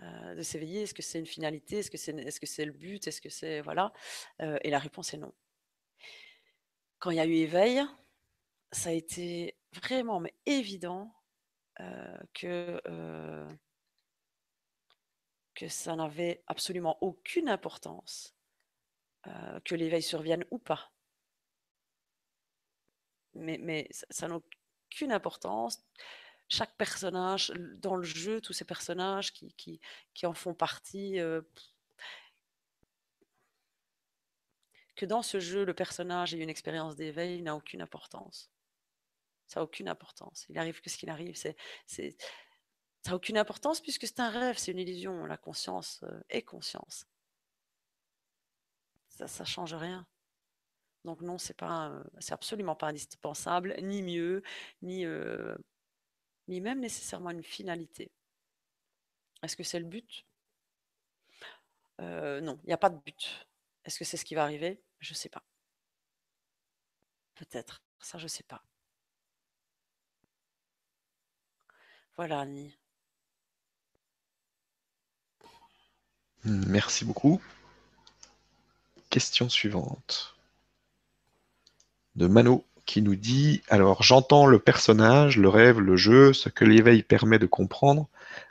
[0.00, 0.82] euh, de s'éveiller.
[0.82, 1.78] Est-ce que c'est une finalité?
[1.78, 3.06] Est-ce que c'est est -ce c'est le but?
[3.06, 3.60] Est-ce que c'est.
[3.60, 3.92] Voilà.
[4.38, 5.34] et la réponse est non.
[6.98, 7.82] Quand il y a eu éveil,
[8.72, 11.14] ça a été vraiment mais évident
[12.34, 12.80] que,
[15.54, 18.38] que ça n'avait absolument aucune importance
[19.26, 20.92] euh, que l'éveil survienne ou pas.
[23.38, 25.82] Mais, ça n'a aucune importance.
[26.48, 29.80] Chaque personnage dans le jeu, tous ces personnages qui,
[30.24, 31.42] en font partie, euh,
[34.96, 38.50] que dans ce jeu, le personnage ait une expérience d'éveil n'a aucune importance.
[39.46, 40.46] Ça n'a aucune importance.
[40.48, 41.36] Il arrive que ce qu'il arrive.
[41.36, 41.50] Ça
[43.06, 45.24] n'a aucune importance puisque c'est un rêve, c'est une illusion.
[45.24, 47.06] La conscience euh, est conscience.
[49.08, 50.06] Ça ne change rien.
[51.04, 54.42] Donc non, c'est pas, c'est absolument pas indispensable, ni mieux,
[54.82, 55.56] ni, euh,
[56.48, 58.10] ni même nécessairement une finalité.
[59.42, 60.26] Est-ce que c'est le but?
[62.00, 63.46] Euh, Non, il n'y a pas de but.
[63.84, 64.82] Est-ce que c'est ce qui va arriver?
[65.00, 65.42] Je ne sais pas.
[67.34, 67.82] Peut-être.
[68.00, 68.62] Ça, je ne sais pas.
[72.16, 72.76] Voilà, Annie.
[76.44, 77.40] Merci beaucoup.
[79.10, 80.37] Question suivante.
[82.18, 86.64] De Mano qui nous dit Alors j'entends le personnage, le rêve, le jeu, ce que
[86.64, 88.08] l'éveil permet de comprendre,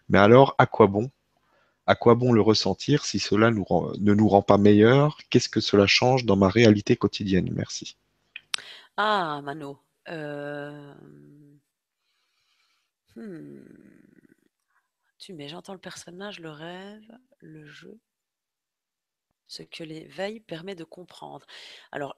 [0.07, 1.11] mais alors à quoi bon?
[1.85, 5.17] À quoi bon le ressentir si cela ne nous rend pas meilleurs?
[5.29, 7.51] Qu'est-ce que cela change dans ma réalité quotidienne?
[7.53, 7.97] Merci.
[8.95, 9.77] Ah, Mano.
[10.07, 10.93] Euh,
[13.17, 13.65] hmm.
[15.19, 17.99] Tu mets, j'entends le personnage, le rêve, le jeu,
[19.47, 21.45] ce que l'éveil permet de comprendre.
[21.91, 22.17] Alors,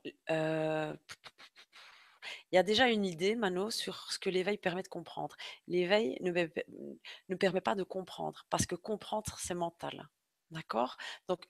[2.52, 5.36] il y a déjà une idée, Mano, sur ce que l'éveil permet de comprendre.
[5.68, 10.10] L'éveil ne, permet pas de comprendre, parce que comprendre, c'est mental.
[10.52, 10.98] D'accord?
[11.28, 11.48] Donc,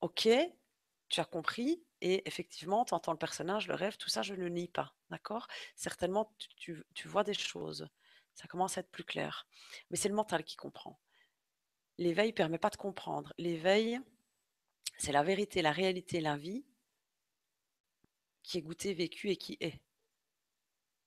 [0.00, 0.28] ok,
[1.08, 4.48] tu as compris, et effectivement, tu entends le personnage, le rêve, tout ça, je ne
[4.48, 4.94] nie pas.
[5.10, 5.48] D'accord?
[5.74, 7.88] Certainement, tu, tu vois des choses.
[8.34, 9.46] Ça commence à être plus clair.
[9.90, 10.98] Mais c'est le mental qui comprend.
[11.98, 13.32] L'éveil ne permet pas de comprendre.
[13.38, 14.00] L'éveil,
[14.96, 16.64] c'est la vérité, la réalité, la vie
[18.42, 19.80] qui est goûtée, vécue et qui est.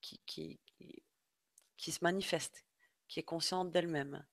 [0.01, 0.59] Qui,
[1.91, 2.65] se manifeste,
[3.07, 4.25] qui est consciente d'elle-même.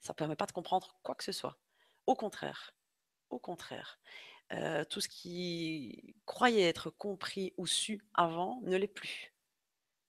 [0.00, 1.58] Ça ne permet pas de comprendre quoi que ce soit.
[2.06, 2.74] Au contraire,
[3.30, 3.98] au contraire,
[4.52, 9.32] euh, tout ce qui croyait être compris ou su avant ne l'est plus.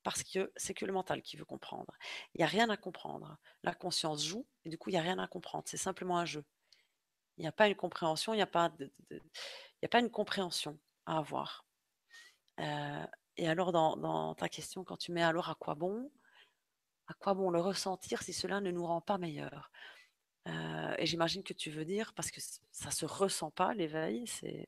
[0.04, 1.94] Parce que c'est que le mental qui veut comprendre.
[2.34, 3.38] Il n'y a rien à comprendre.
[3.64, 5.66] La conscience joue et du coup, il n'y a rien à comprendre.
[5.68, 6.46] C'est simplement un jeu.
[7.40, 11.66] Il n'y a pas une compréhension, il n'y a, une compréhension à avoir.
[12.60, 13.06] Euh,
[13.38, 16.12] et alors, dans, ta question, quand tu mets alors à quoi bon
[17.08, 19.72] À quoi bon le ressentir si cela ne nous rend pas meilleur
[20.50, 24.28] euh, Et j'imagine que tu veux dire, parce que ça ne se ressent pas, l'éveil,
[24.28, 24.68] c'est...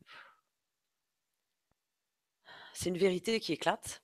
[2.74, 4.02] C'est une vérité qui éclate.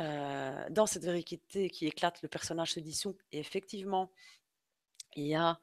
[0.00, 3.16] Euh, dans cette vérité qui éclate, le personnage se dissout.
[3.30, 4.10] Et effectivement,
[5.14, 5.60] il y a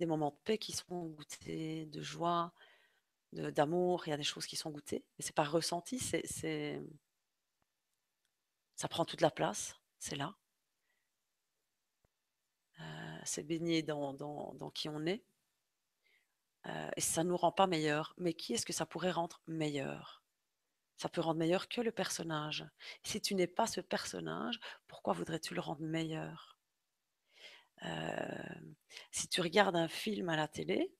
[0.00, 2.52] des moments de paix qui sont goûtés, de joie,
[3.32, 6.82] d'amour, il y a des choses qui sont goûtées, mais c'est pas ressenti, c'est,
[8.74, 10.34] ça prend toute la place, c'est là.
[12.80, 15.22] Euh, c'est baigné dans, dans, qui on est.
[16.66, 18.14] Euh, et ça ne nous rend pas meilleur.
[18.16, 20.22] Mais qui est-ce que ça pourrait rendre meilleur?
[20.96, 22.64] Ça peut rendre meilleur que le personnage.
[23.02, 26.59] Si tu n'es pas ce personnage, pourquoi voudrais-tu le rendre meilleur?
[29.10, 30.92] Si tu regardes un film à la télé,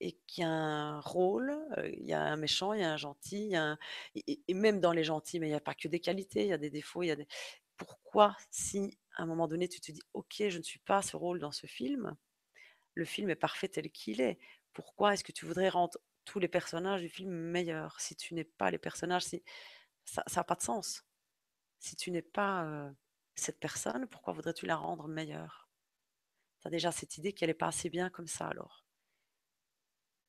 [0.00, 1.58] et qu'il y a un rôle,
[1.92, 3.54] il y a un méchant, il y a un gentil,
[4.14, 6.52] et, même dans les gentils, mais il n'y a pas que des qualités, il y
[6.52, 7.16] a des défauts, y a.
[7.76, 11.16] Pourquoi, si à un moment donné, tu te dis, OK, je ne suis pas ce
[11.16, 12.16] rôle dans ce film,
[12.94, 14.38] le film est parfait tel qu'il est,
[14.72, 18.44] pourquoi est-ce que tu voudrais rendre tous les personnages du film meilleurs si tu n'es
[18.44, 19.24] pas les personnages.
[20.04, 21.04] Ça n'a pas de sens.
[21.78, 22.92] Si tu n'es pas
[23.34, 25.67] cette personne, pourquoi voudrais-tu la rendre meilleure?
[26.60, 28.84] Tu as déjà cette idée qu'elle n'est pas assez bien comme ça alors.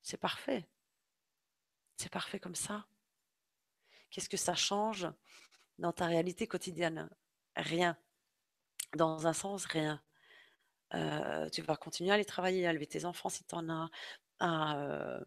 [0.01, 0.67] C'est parfait.
[1.97, 2.87] C'est parfait comme ça.
[4.09, 5.07] Qu'est-ce que ça change
[5.77, 7.09] dans ta réalité quotidienne?
[7.55, 7.97] Rien.
[8.95, 10.01] Dans un sens, rien.
[10.95, 13.89] Euh, tu vas continuer à aller travailler, à élever tes enfants si tu en as,
[14.39, 15.23] à euh,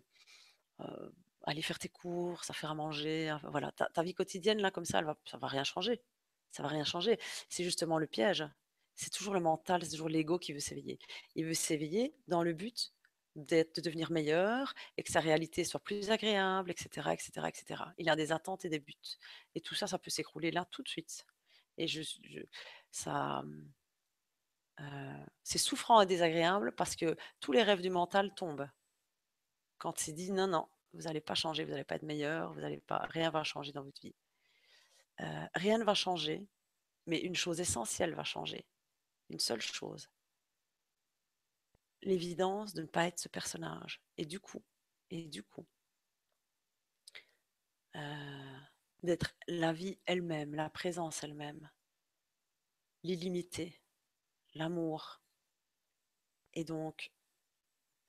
[0.80, 1.10] euh,
[1.44, 3.36] aller faire tes courses, à faire à manger.
[3.44, 6.02] voilà, ta, vie quotidienne, là, comme ça, elle va, ça va rien changer.
[6.50, 7.18] Ça va rien changer.
[7.48, 8.44] C'est justement le piège.
[8.94, 10.98] C'est toujours le mental, c'est toujours l'ego qui veut s'éveiller.
[11.34, 12.92] Il veut s'éveiller dans le but
[13.36, 17.82] de devenir meilleur et que sa réalité soit plus agréable, etc., etc., etc.
[17.98, 18.94] Il a des attentes et des buts.
[19.54, 21.24] Et tout ça, ça peut s'écrouler là tout de suite.
[21.78, 22.02] Et je,
[22.90, 23.42] ça,
[24.80, 28.68] euh, c'est souffrant et désagréable parce que tous les rêves du mental tombent.
[29.78, 32.60] Quand c'est dit non, non, vous n'allez pas changer, vous n'allez pas être meilleur, vous
[32.60, 34.14] n'allez pas, rien va changer dans votre vie.
[35.20, 36.46] Euh, rien ne va changer,
[37.06, 38.66] mais une chose essentielle va changer.
[39.32, 40.08] Une seule chose,
[42.02, 44.00] l'évidence de ne pas être ce personnage.
[44.18, 44.62] Et du coup,
[45.10, 45.66] Et du coup,
[47.96, 48.58] euh,
[49.02, 51.70] d'être la vie elle-même, la présence elle-même,
[53.04, 53.80] l'illimité,
[54.54, 55.20] l'amour.
[56.54, 57.12] Et donc,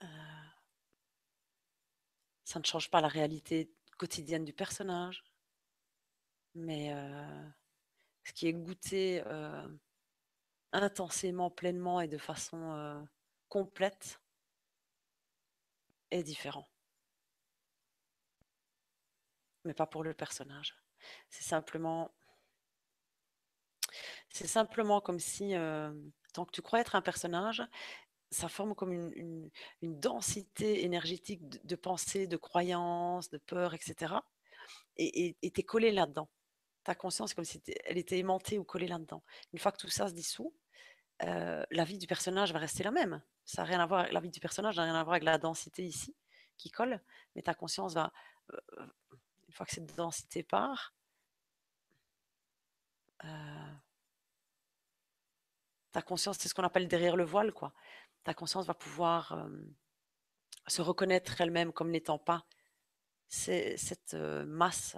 [0.04, 0.08] euh,
[2.46, 5.24] ça ne change pas la réalité quotidienne du personnage,
[6.56, 7.50] mais euh,
[8.24, 9.24] ce qui est goûté
[10.74, 13.08] intensément, pleinement et de façon
[13.50, 14.20] complète
[16.12, 16.68] est différent.
[19.66, 20.76] Mais pas pour le personnage.
[21.30, 22.14] C'est simplement.
[24.30, 25.54] C'est simplement comme si,
[26.34, 27.62] tant que tu crois être un personnage,
[28.32, 29.52] ça forme comme une,
[29.82, 34.16] densité énergétique de, pensée, de croyances, de peur, etc.
[34.98, 36.30] Et tu es collé là-dedans.
[36.84, 39.24] Ta conscience, comme si elle était aimantée ou collée là-dedans.
[39.54, 40.54] Une fois que tout ça se dissout,
[41.20, 43.22] la vie du personnage va rester la même.
[43.46, 45.84] Ça rien à voir, la vie du personnage n'a rien à voir avec la densité
[45.84, 46.16] ici
[46.58, 47.02] qui colle,
[47.36, 48.14] mais ta conscience va,
[49.48, 50.94] une fois que cette densité part,
[55.92, 57.74] ta conscience, c'est ce qu'on appelle derrière le voile, quoi.
[58.24, 59.48] Ta conscience va pouvoir
[60.68, 62.46] se reconnaître elle-même comme n'étant pas
[63.28, 64.98] cette masse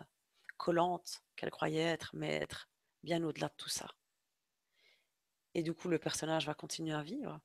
[0.57, 2.69] collante qu'elle croyait être, mais être
[3.03, 3.87] bien au-delà de tout ça.
[5.55, 7.39] Et du coup, le personnage va continuer à vivre,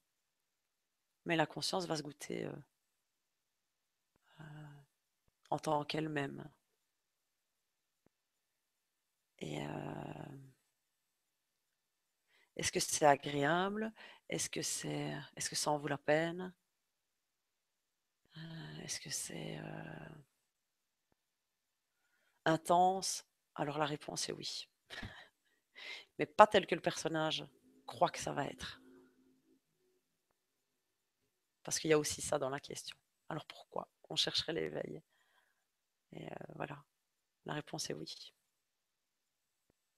[1.24, 2.52] mais la conscience va se goûter euh,
[4.40, 4.44] euh,
[5.50, 6.50] en tant qu'elle-même.
[9.42, 10.40] Euh,
[12.56, 13.92] est-ce que c'est agréable?
[14.28, 16.52] Est-ce que c'est, est-ce que ça en vaut la peine?
[18.82, 19.58] Est-ce que c'est
[22.44, 23.24] intense?
[23.54, 24.68] Alors la réponse est oui,
[26.18, 27.44] mais pas tel que le personnage
[27.90, 28.80] crois que ça va être
[31.64, 32.96] Parce qu'il y a aussi ça dans la question.
[33.28, 35.02] Alors pourquoi On chercherait l'éveil?
[36.12, 36.82] Et euh, voilà,
[37.44, 38.32] la réponse est oui.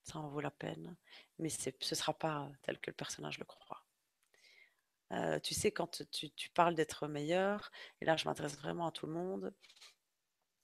[0.02, 0.96] Ça en vaut la peine,
[1.38, 3.84] mais ce ne sera pas tel que le personnage le croit.
[5.12, 7.70] Euh, tu sais, quand tu, parles d'être meilleur,
[8.00, 9.54] et là je m'adresse vraiment à tout le monde,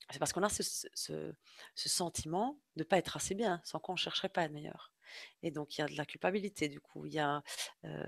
[0.09, 1.35] c'est parce qu'on a ce,
[1.75, 4.91] sentiment de ne pas être assez bien, sans qu'on ne chercherait pas à être meilleur.
[5.43, 7.41] Et donc, il y a de la culpabilité, du coup, il y a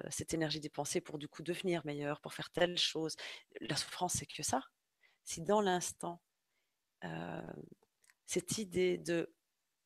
[0.09, 3.15] cette énergie dépensée pour, du coup, devenir meilleur, pour faire telle chose.
[3.61, 4.61] La souffrance, c'est que ça.
[5.23, 6.21] Si dans l'instant,
[8.25, 9.33] cette idée de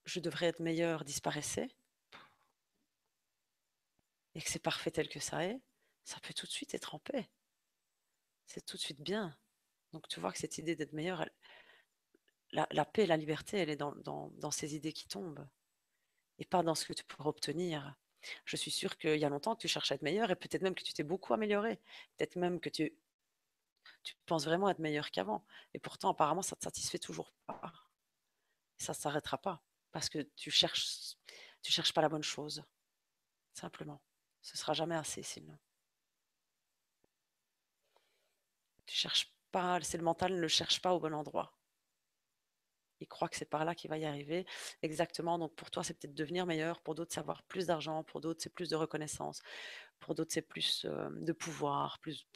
[0.05, 1.67] je devrais être meilleur disparaissait,
[4.35, 5.59] et que c'est parfait tel que ça est,
[6.03, 7.29] ça peut tout de suite être en paix.
[8.45, 9.35] C'est tout de suite bien.
[9.93, 11.25] Donc, tu vois que cette idée d'être meilleur,
[12.51, 15.47] la, paix, la liberté, elle est dans ces idées qui tombent
[16.39, 17.95] et pas dans ce que tu pourrais obtenir.
[18.45, 20.61] Je suis sûre qu'il y a longtemps que tu cherches à être meilleur et peut-être
[20.61, 21.79] même que tu t'es beaucoup amélioré.
[22.17, 22.93] Peut-être même que tu,
[24.03, 25.45] tu penses vraiment être meilleur qu'avant.
[25.73, 27.73] Et pourtant, apparemment, ça ne te satisfait toujours pas.
[28.77, 31.15] ça ne s'arrêtera pas parce que tu cherches,
[31.61, 32.63] tu cherches pas la bonne chose.
[33.53, 34.01] Simplement.
[34.41, 35.57] Ce sera jamais assez sinon.
[38.85, 41.57] Tu cherches pas, c'est le mental ne le cherche pas au bon endroit
[42.99, 44.45] il croit que c'est par là qu'il va y arriver.
[44.81, 45.37] Exactement.
[45.37, 46.81] Donc pour toi, c'est peut-être devenir meilleur.
[46.81, 48.03] Pour d'autres, c'est avoir plus d'argent.
[48.03, 49.41] Pour d'autres, c'est plus de reconnaissance.
[49.99, 52.27] Pour d'autres, c'est plus de pouvoir, plus,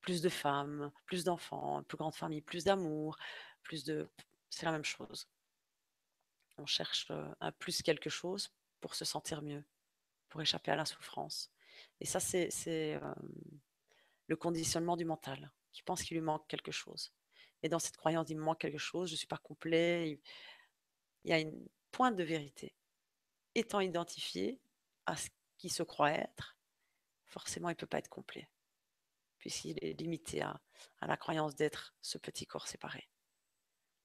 [0.00, 3.16] plus de femmes, plus d'enfants, plus grande famille, plus d'amour,
[3.62, 4.08] plus de.
[4.50, 5.28] C'est la même chose.
[6.58, 7.10] On cherche
[7.40, 8.50] un plus quelque chose
[8.80, 9.64] pour se sentir mieux,
[10.28, 11.50] pour échapper à la souffrance.
[12.00, 13.00] Et ça, c'est
[14.26, 17.12] le conditionnement du mental, qui pense qu'il lui manque quelque chose.
[17.62, 20.20] Et dans cette croyance, il me manque quelque chose, je ne suis pas complet.
[21.24, 22.74] Il y a une pointe de vérité.
[23.54, 24.60] Étant identifié
[25.06, 25.28] à ce
[25.58, 26.56] qu'il se croit être,
[27.26, 28.48] forcément, il ne peut pas être complet,
[29.38, 30.60] puisqu'il est limité à,
[31.02, 33.08] la croyance d'être ce petit corps séparé.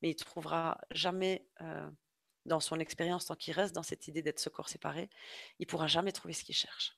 [0.02, 1.90] Mais il ne trouvera jamais, euh,
[2.46, 5.10] dans son expérience, tant qu'il reste dans cette idée d'être ce corps séparé,
[5.60, 6.98] il ne pourra jamais trouver ce qu'il cherche.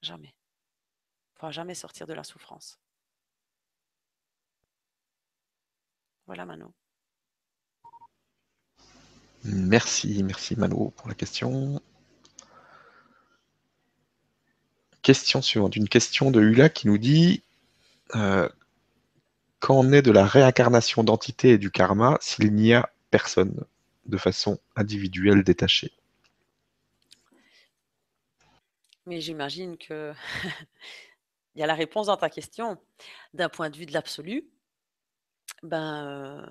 [0.00, 0.28] Jamais.
[0.28, 2.80] Il ne pourra jamais sortir de la souffrance.
[6.28, 6.74] Voilà Mano.
[9.44, 11.80] Merci, merci Mano pour la question.
[15.00, 17.42] Question suivante, une question de Hula qui nous dit
[18.14, 18.46] euh,
[19.58, 23.64] qu'en est de la réincarnation d'entité et du karma s'il n'y a personne
[24.04, 25.92] de façon individuelle détachée?
[29.06, 30.12] Mais j'imagine que
[31.54, 32.76] il y a la réponse dans ta question.
[33.32, 34.44] D'un point de vue de l'absolu,
[35.62, 36.44] ben,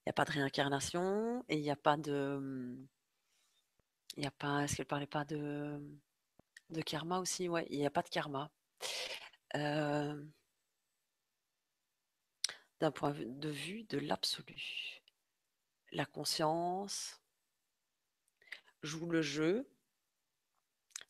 [0.00, 2.76] il n'y a pas de réincarnation et il n'y a pas de.
[4.16, 4.64] Il n'y a pas.
[4.64, 5.80] Est-ce qu'elle parlait pas de,
[6.70, 7.48] de karma aussi?
[7.48, 8.50] Ouais, il n'y a pas de karma.
[12.80, 15.02] d'un point de vue de l'absolu.
[15.92, 17.20] La conscience
[18.82, 19.68] joue le jeu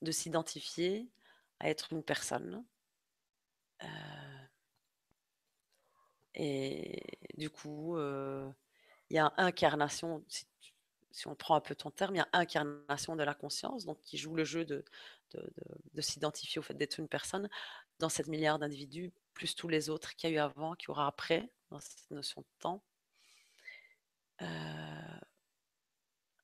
[0.02, 1.10] de s'identifier
[1.60, 2.64] à être une personne.
[3.82, 4.25] Euh,
[6.36, 7.02] et
[7.36, 8.48] du coup, euh,
[9.10, 10.46] il y a incarnation, si,
[11.26, 14.18] on prend un peu ton terme, il y a incarnation de la conscience, donc qui
[14.18, 14.84] joue le jeu de,
[15.32, 17.48] de, s'identifier au fait d'être une personne
[17.98, 20.90] dans cette milliard d'individus, plus tous les autres qu'il y a eu avant, qu'il y
[20.90, 22.82] aura après, dans cette notion de temps.
[24.42, 25.18] Euh,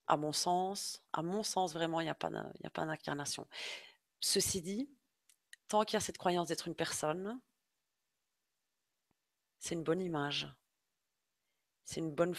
[0.07, 3.47] à mon sens, à mon sens, vraiment, il n'y a pas d'incarnation.
[4.21, 4.89] Ceci dit,
[5.69, 7.39] tant qu'il y a cette croyance d'être une personne,
[9.63, 10.49] c'est une bonne image.
[11.85, 12.35] C'est une bonne.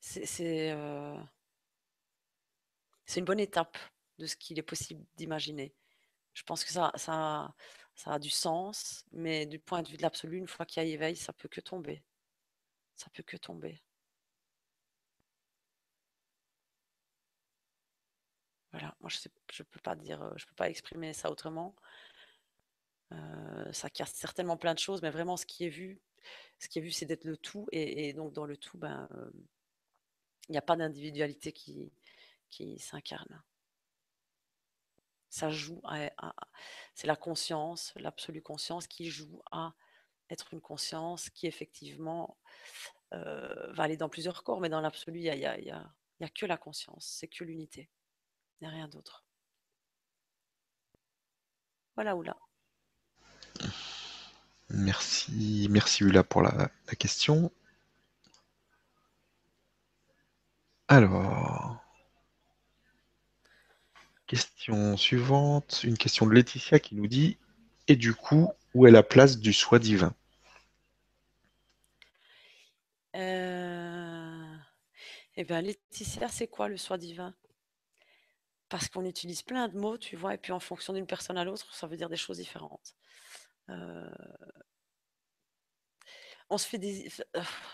[0.00, 1.18] C'est euh,
[3.16, 3.76] une bonne étape
[4.18, 5.74] de ce qu'il est possible d'imaginer.
[6.34, 7.54] Je pense que ça, ça,
[7.96, 10.86] ça a du sens, mais du point de vue de l'absolu, une fois qu'il y
[10.86, 12.04] a éveil, ça peut que tomber.
[12.96, 13.82] Ça peut que tomber.
[18.72, 21.74] Voilà, moi je ne peux pas dire, je peux pas exprimer ça autrement.
[23.12, 26.00] Euh, ça casse certainement plein de choses, mais vraiment ce qui est vu,
[26.58, 29.30] ce qui est vu, c'est d'être le tout, et, donc dans le tout, ben, euh,
[30.48, 31.92] il n'y a pas d'individualité qui,
[32.50, 33.42] qui s'incarne.
[35.30, 35.82] Ça joue
[36.94, 39.74] c'est la conscience, l'absolue conscience qui joue à
[40.30, 42.38] être une conscience qui effectivement
[43.12, 46.28] euh, va aller dans plusieurs corps, mais dans l'absolu, il n'y a, y a, a
[46.28, 47.90] que la conscience, c'est que l'unité.
[48.60, 49.24] Il n'y a rien d'autre.
[51.96, 52.36] Voilà, Oula.
[54.76, 57.52] Merci, merci Ula pour la, question.
[60.88, 61.76] Alors,
[64.26, 67.38] question suivante, une question de Laetitia qui nous dit
[67.88, 70.14] Et du coup, où est la place du soi divin?
[73.14, 74.56] Euh...
[75.36, 77.34] Eh bien, Laetitia, c'est quoi le soi divin?
[78.68, 81.44] Parce qu'on utilise plein de mots, tu vois, et puis en fonction d'une personne à
[81.44, 82.96] l'autre, ça veut dire des choses différentes.
[83.70, 84.10] Euh,
[86.50, 87.08] on se fait des.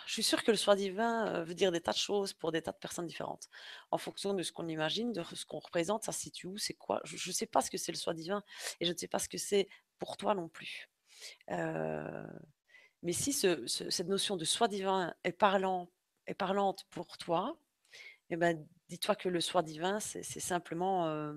[0.07, 2.53] Je suis sûre que le soi divin euh, veut dire des tas de choses pour
[2.53, 3.49] des tas de personnes différentes.
[3.91, 6.75] En fonction de ce qu'on imagine, de ce qu'on représente, ça se situe où, c'est
[6.75, 7.01] quoi.
[7.05, 8.43] Je ne sais pas ce que c'est le soi divin
[8.81, 9.69] et je ne sais pas ce que c'est
[9.99, 10.89] pour toi non plus.
[11.51, 12.27] Euh,
[13.03, 17.59] mais si cette notion de soi divin est parlante pour toi,
[18.31, 21.35] eh ben, dis-toi que le soi divin, c'est simplement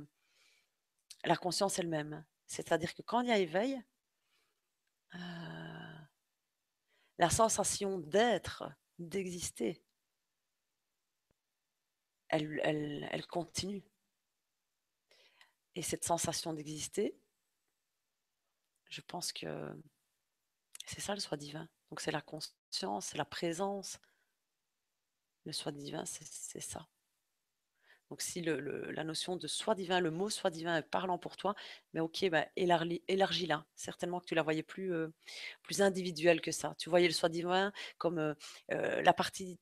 [1.26, 2.24] la conscience elle-même.
[2.48, 3.82] C'est-à-dire que quand il y a éveil,
[7.18, 8.64] la sensation d'être,
[9.00, 9.82] d'exister,
[12.30, 12.60] elle,
[13.12, 13.84] elle, continue.
[15.76, 17.16] Et cette sensation d'exister,
[18.90, 19.76] je pense que
[20.86, 21.68] c'est ça le soi divin.
[21.90, 24.00] Donc c'est la conscience, c'est la présence,
[25.46, 26.88] le soi divin, c'est ça.
[28.14, 31.56] Donc si la notion de soi divin, le mot soi divin est parlant pour toi,
[31.94, 33.66] mais ok, bah, élargis-la.
[33.74, 35.12] Certainement que tu la voyais plus, euh,
[35.64, 36.76] plus individuelle que ça.
[36.78, 38.36] Tu voyais le soi divin comme euh,
[38.72, 39.58] euh, la partie,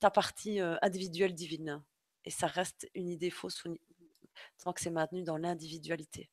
[0.00, 1.82] ta partie individuelle divine.
[2.26, 3.64] Et ça reste une idée fausse
[4.62, 6.28] tant que c'est maintenu dans l'individualité.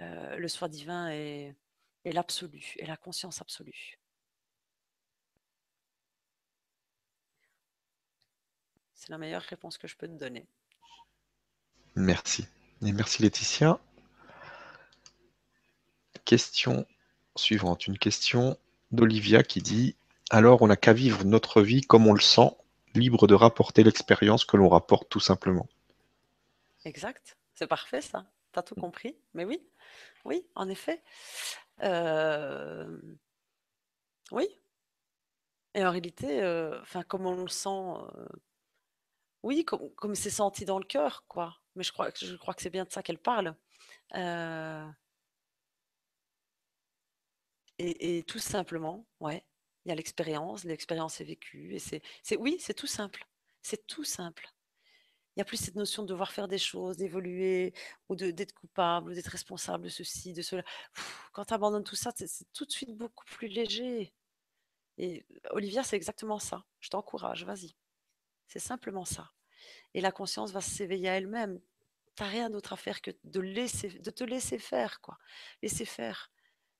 [0.00, 1.54] le soi divin est,
[2.04, 4.00] est l'absolu, est la conscience absolue.
[8.94, 10.48] C'est la meilleure réponse que je peux te donner.
[11.96, 12.46] Merci.
[12.82, 13.80] Et merci Laetitia.
[16.26, 16.86] Question
[17.36, 17.86] suivante.
[17.86, 18.58] Une question
[18.90, 19.96] d'Olivia qui dit
[20.28, 22.50] Alors on n'a qu'à vivre notre vie comme on le sent,
[22.94, 25.66] libre de rapporter l'expérience que l'on rapporte tout simplement.
[26.84, 27.38] Exact.
[27.54, 28.26] C'est parfait ça.
[28.52, 29.16] Tu as tout compris.
[29.32, 29.66] Mais oui,
[30.26, 31.02] oui, en effet.
[31.82, 32.98] Euh,
[34.32, 34.48] oui.
[35.74, 36.78] Et en réalité, euh,
[37.08, 38.26] comme on le sent, euh,
[39.42, 41.56] oui, comme c'est senti dans le cœur, quoi.
[41.76, 43.54] Mais je crois que c'est bien de ça qu'elle parle.
[44.14, 44.86] Euh
[47.78, 49.44] et tout simplement, ouais,
[49.84, 52.02] il y a l'expérience, l'expérience est vécue et c'est
[52.38, 53.26] oui, c'est tout simple.
[53.62, 54.48] C'est tout simple.
[55.36, 57.74] Il y a plus cette notion de devoir faire des choses, d'évoluer
[58.08, 60.64] ou d'être coupable ou d'être responsable de ceci, de cela.
[61.32, 64.14] quand tu abandonnes tout ça, c'est tout de suite beaucoup plus léger
[64.98, 66.64] et Olivia, c'est exactement ça.
[66.80, 67.76] Je t'encourage, vas-y.
[68.48, 69.30] C'est simplement ça
[69.96, 71.58] et la conscience va s'éveiller à elle-même.
[72.16, 75.16] Tu n'as rien d'autre à faire que de, laisser, de te laisser faire, quoi.
[75.62, 76.30] Laisser faire.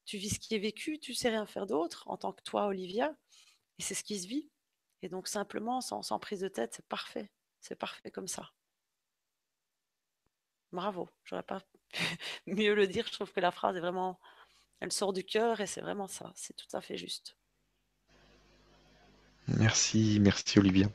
[0.04, 2.66] Tu vis ce qui est vécu, tu sais rien faire d'autre en tant que toi,
[2.66, 3.16] Olivia,
[3.78, 4.50] et c'est ce qui se vit.
[5.00, 7.32] Et donc simplement, sans, prise de tête, c'est parfait.
[7.60, 8.50] C'est parfait comme ça.
[10.72, 11.08] Bravo.
[11.24, 12.02] J'aurais pas pu
[12.46, 13.06] mieux le dire.
[13.06, 14.20] Je trouve que la phrase est vraiment,
[14.80, 16.32] elle sort du cœur et c'est vraiment ça.
[16.34, 17.34] C'est tout à fait juste.
[19.48, 20.90] Merci, merci Olivia.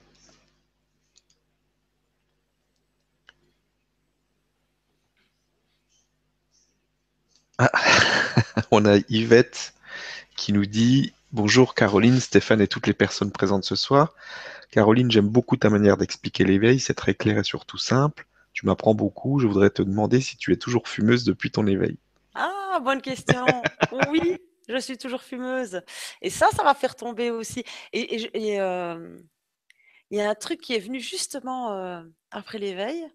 [7.63, 7.69] Ah,
[8.71, 9.75] on a Yvette
[10.35, 14.15] qui nous dit Bonjour Caroline, Stéphane et toutes les personnes présentes ce soir.
[14.71, 18.25] Caroline, j'aime beaucoup ta manière d'expliquer l'éveil, c'est très clair et surtout simple.
[18.53, 19.37] Tu m'apprends beaucoup.
[19.37, 21.99] Je voudrais te demander si tu es toujours fumeuse depuis ton éveil.
[22.33, 23.45] Ah, bonne question.
[24.09, 25.83] oui, je suis toujours fumeuse.
[26.23, 27.63] Et ça, ça va faire tomber aussi.
[27.93, 29.19] Et, euh,
[30.09, 32.01] il y a un truc qui est venu justement euh,
[32.31, 33.05] après l'éveil.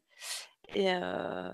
[0.77, 1.51] Euh,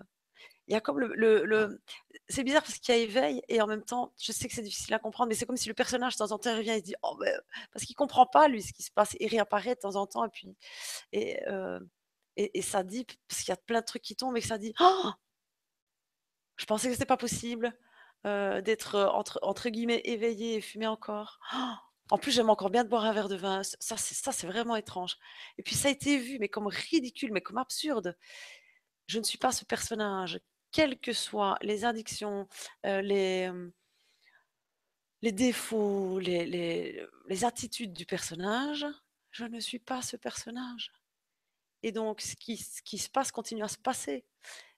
[0.72, 1.82] il y a comme le,
[2.30, 4.62] c'est bizarre parce qu'il y a éveil et en même temps, je sais que c'est
[4.62, 6.80] difficile à comprendre, mais c'est comme si le personnage de temps en temps revient et
[6.80, 7.38] dit oh ben,
[7.72, 10.24] parce qu'il comprend pas lui ce qui se passe, il réapparaît de temps en temps
[10.24, 10.56] et puis
[11.12, 11.38] et,
[12.36, 14.56] et, ça dit parce qu'il y a plein de trucs qui tombent et que ça
[14.56, 15.10] dit oh
[16.56, 17.74] je pensais que c'était pas possible
[18.24, 21.38] d'être entre entre guillemets éveillé et fumer encore.
[21.54, 21.74] Oh
[22.10, 23.62] en plus, j'aime encore bien de boire un verre de vin.
[23.62, 25.16] Ça, c'est ça, c'est vraiment étrange.
[25.56, 28.18] Et puis ça a été vu, mais comme ridicule, mais comme absurde.
[29.06, 30.40] Je ne suis pas ce personnage
[30.72, 32.48] quelles que soient les addictions,
[32.86, 33.50] euh, les,
[35.22, 37.06] les défauts, les,
[37.44, 38.84] attitudes du personnage,
[39.30, 40.92] je ne suis pas ce personnage.
[41.82, 44.24] Et donc, ce qui, se passe continue à se passer.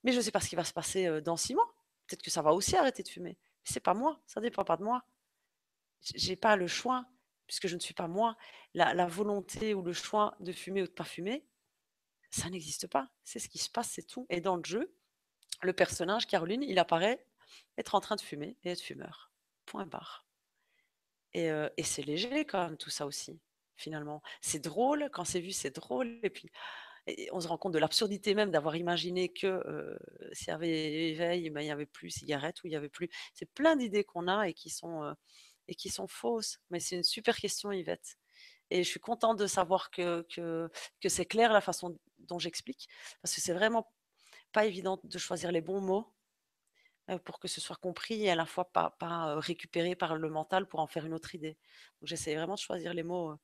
[0.05, 1.75] Mais je ne sais pas ce qui va se passer euh, dans six mois.
[2.07, 3.39] Peut-être que ça va aussi arrêter de fumer.
[3.41, 5.03] Mais c'est pas moi, ça ne dépend pas de moi.
[6.15, 7.07] J'ai pas le choix,
[7.47, 8.37] puisque je ne suis pas moi.
[8.75, 11.47] La, la volonté ou le choix de fumer ou de pas fumer,
[12.31, 13.11] ça n'existe pas.
[13.23, 14.27] C'est ce qui se passe, c'est tout.
[14.29, 14.95] Et dans le jeu,
[15.65, 17.25] le personnage, Caroline, il apparaît
[17.79, 19.33] être en train de fumer et être fumeur.
[19.67, 20.27] Point barre.
[21.33, 23.41] Et, euh, et c'est léger quand même tout ça aussi,
[23.77, 24.23] finalement.
[24.41, 26.21] C'est drôle, quand c'est vu, c'est drôle.
[26.23, 26.51] Et puis,
[27.33, 29.97] on se rend compte de l'absurdité même d'avoir imaginé que euh,
[30.33, 33.11] s'il y avait éveil, ben, il n'y avait plus cigarette ou il n'y avait plus.
[33.35, 35.13] C'est plein d'idées qu'on a et qui sont, euh,
[35.69, 36.59] et qui sont fausses.
[36.71, 38.17] Mais c'est une super question, Yvette.
[38.71, 40.71] Et je suis contente de savoir que, que,
[41.01, 42.89] que c'est clair la façon dont j'explique,
[43.21, 43.93] parce que c'est vraiment
[44.55, 46.11] pas évident de choisir les bons mots
[47.25, 50.67] pour que ce soit compris et à la fois pas, pas récupéré par le mental
[50.67, 51.59] pour en faire une autre idée.
[52.01, 53.35] Donc j'essaie vraiment de choisir les mots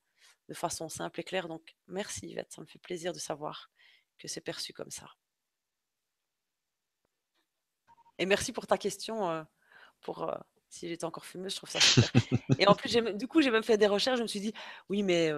[0.47, 1.47] de façon simple et claire.
[1.47, 3.69] Donc merci Yvette, ça me fait plaisir de savoir
[4.17, 5.11] que c'est perçu comme ça.
[8.17, 9.45] Et merci pour ta question.
[9.99, 10.33] pour
[10.69, 12.09] si j'étais encore fumeuse, je trouve ça super.
[12.59, 14.17] et en plus, du coup, j'ai même fait des recherches.
[14.17, 14.53] Je me suis dit,
[14.87, 15.29] oui, mais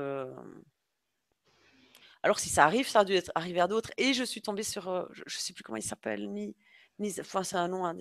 [2.24, 3.92] alors si ça arrive, ça a dû être arrivé à d'autres.
[3.98, 6.56] Et je suis tombée sur, euh, je ne sais plus comment il s'appelle, ni,
[7.00, 7.92] ni enfin c'est un nom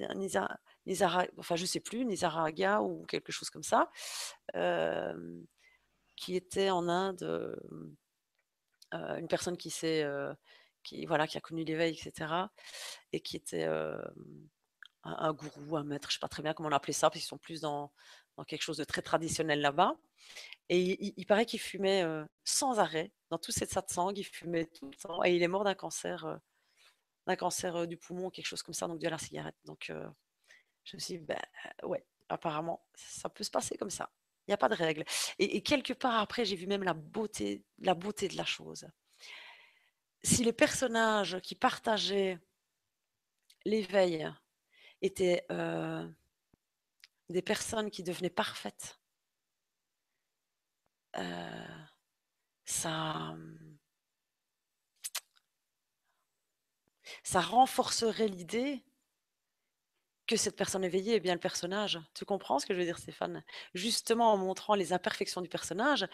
[0.87, 3.91] Nizara, enfin je sais plus, Nizaraga ou quelque chose comme ça,
[6.17, 7.23] qui était en Inde,
[8.95, 10.33] euh, une personne qui s'est, euh,
[10.85, 12.33] qui voilà, qui a connu l'éveil, etc.
[13.13, 13.67] Et qui était
[15.05, 17.21] un, gourou, un maître, je ne sais pas très bien comment on appelait ça, parce
[17.21, 17.93] qu'ils sont plus dans,
[18.37, 19.97] dans quelque chose de très traditionnel là-bas.
[20.69, 22.05] Et il, paraît qu'il fumait
[22.45, 25.23] sans arrêt, dans tout cette satsang, il fumait tout le temps.
[25.25, 26.41] Et il est mort d'un cancer,
[27.27, 29.57] d'un cancer du poumon, quelque chose comme ça, donc de la cigarette.
[29.65, 29.93] Donc
[30.85, 31.41] je me suis dit, ben
[31.83, 34.11] ouais, apparemment, ça peut se passer comme ça.
[34.47, 35.05] Il n'y a pas de règle.
[35.39, 38.89] Et, quelque part après, j'ai vu même la beauté, la beauté de la chose.
[40.25, 42.39] Si les personnages qui partageaient
[43.65, 44.29] l'éveil
[45.01, 45.47] étaient
[47.29, 48.99] des personnes qui devenaient parfaites,
[51.19, 51.67] euh,
[52.65, 53.37] ça,
[57.23, 58.85] ça renforcerait l'idée
[60.27, 62.01] que cette personne éveillée est bien le personnage.
[62.15, 63.45] Tu comprends ce que je veux dire, Stéphane?
[63.75, 66.07] Justement, en montrant les imperfections du personnage,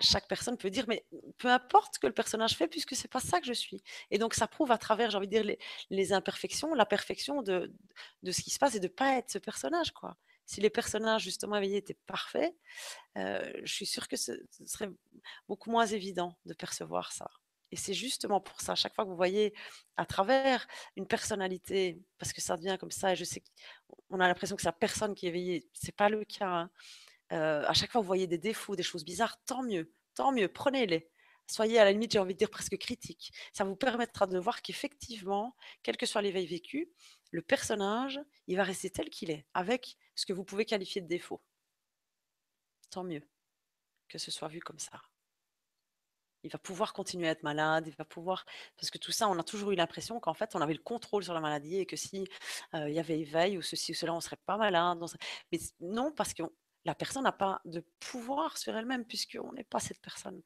[0.00, 1.04] chaque personne peut dire, mais
[1.36, 3.82] peu importe ce que le personnage fait, puisque c'est pas ça que je suis.
[4.10, 5.58] Et donc, ça prouve à travers, j'ai envie de dire, les,
[5.90, 7.72] les imperfections, la perfection de,
[8.22, 10.16] de, ce qui se passe et de pas être ce personnage, quoi
[10.50, 12.52] si les personnages justement éveillés étaient parfaits,
[13.14, 14.32] je suis sûre que ce,
[14.66, 14.90] serait
[15.46, 17.30] beaucoup moins évident de percevoir ça.
[17.70, 19.54] Et c'est justement pour ça, chaque fois que vous voyez
[19.96, 20.66] à travers
[20.96, 23.44] une personnalité, parce que ça devient comme ça, et je sais
[24.08, 26.48] qu'on a l'impression que c'est la personne qui est éveillée, c'est pas le cas.
[26.48, 26.70] Hein.
[27.30, 30.48] À chaque fois que vous voyez des défauts, des choses bizarres, tant mieux, tant mieux,
[30.48, 31.08] prenez-les.
[31.46, 33.32] Soyez à la limite, j'ai envie de dire presque critique.
[33.52, 35.54] Ça vous permettra de voir qu'effectivement,
[35.84, 36.90] quel que soit l'éveil vécu,
[37.30, 41.06] le personnage, il va rester tel qu'il est, avec ce que vous pouvez qualifier de
[41.06, 41.40] défaut.
[42.90, 43.22] Tant mieux
[44.06, 45.00] que ce soit vu comme ça.
[46.42, 48.44] Il va pouvoir continuer à être malade, il va pouvoir...
[48.76, 51.24] Parce que tout ça, on a toujours eu l'impression qu'en fait, on avait le contrôle
[51.24, 52.26] sur la maladie et que si
[52.74, 54.98] euh, y avait éveil ou ceci ou cela, on ne serait pas malade.
[55.52, 56.42] Mais non, parce que
[56.84, 60.42] la personne n'a pas de pouvoir sur elle-même puisqu'on n'est pas cette personne.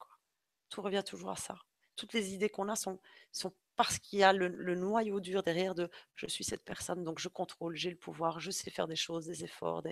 [0.69, 1.59] Tout revient toujours à ça.
[1.97, 3.01] Toutes les idées qu'on a sont,
[3.33, 7.19] sont parce qu'il y a le, noyau dur derrière de je suis cette personne, donc
[7.19, 9.83] je contrôle, j'ai le pouvoir, je sais faire des choses, des efforts,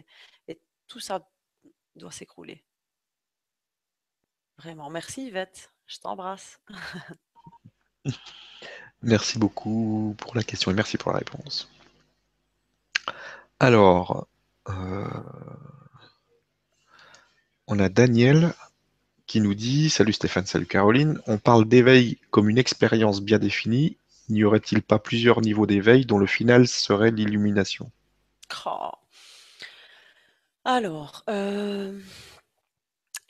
[0.48, 1.28] et tout ça
[1.96, 2.64] doit s'écrouler.
[4.59, 4.90] Vraiment.
[4.90, 5.72] Merci Yvette.
[5.86, 6.60] Je t'embrasse.
[9.02, 11.68] Merci beaucoup pour la question et merci pour la réponse.
[13.59, 14.28] Alors,
[14.68, 15.09] euh,
[17.66, 18.54] on a Daniel
[19.32, 21.18] qui nous dit Salut Stéphane, salut Caroline.
[21.26, 23.96] On parle d'éveil comme une expérience bien définie.
[24.28, 27.90] N'y aurait-il pas plusieurs niveaux d'éveil dont le final serait l'illumination?
[30.66, 31.98] Alors, euh,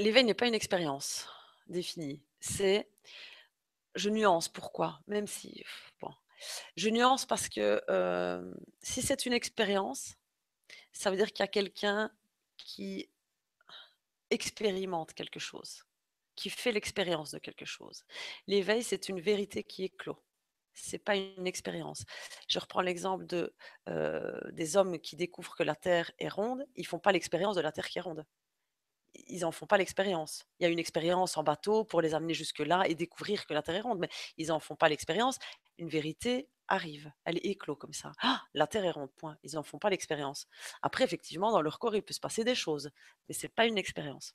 [0.00, 1.28] l'éveil n'est pas une expérience
[1.68, 2.20] définie.
[2.40, 2.88] C'est,
[3.94, 4.48] je nuance.
[4.48, 5.62] Pourquoi Même si,
[6.00, 6.10] bon,
[6.76, 8.52] je nuance parce que euh,
[8.82, 10.16] si c'est une expérience,
[10.92, 12.10] ça veut dire qu'il y a quelqu'un
[12.56, 13.08] qui
[14.30, 15.84] expérimente quelque chose,
[16.34, 18.04] qui fait l'expérience de quelque chose.
[18.46, 20.18] L'éveil, c'est une vérité qui clos.
[20.74, 22.04] C'est pas une expérience.
[22.48, 23.54] Je reprends l'exemple de
[23.88, 26.66] euh, des hommes qui découvrent que la Terre est ronde.
[26.76, 28.24] Ils font pas l'expérience de la Terre qui est ronde.
[29.14, 30.46] Ils en font pas l'expérience.
[30.58, 33.62] Il y a une expérience en bateau pour les amener jusque-là et découvrir que la
[33.62, 35.38] Terre est ronde, mais ils en font pas l'expérience.
[35.76, 38.12] Une vérité arrive, elle est comme ça.
[38.22, 39.36] Ah, la Terre est ronde, point.
[39.42, 40.46] Ils n'en font pas l'expérience.
[40.80, 42.90] Après, effectivement, dans leur corps, il peut se passer des choses,
[43.28, 44.34] mais c'est pas une expérience.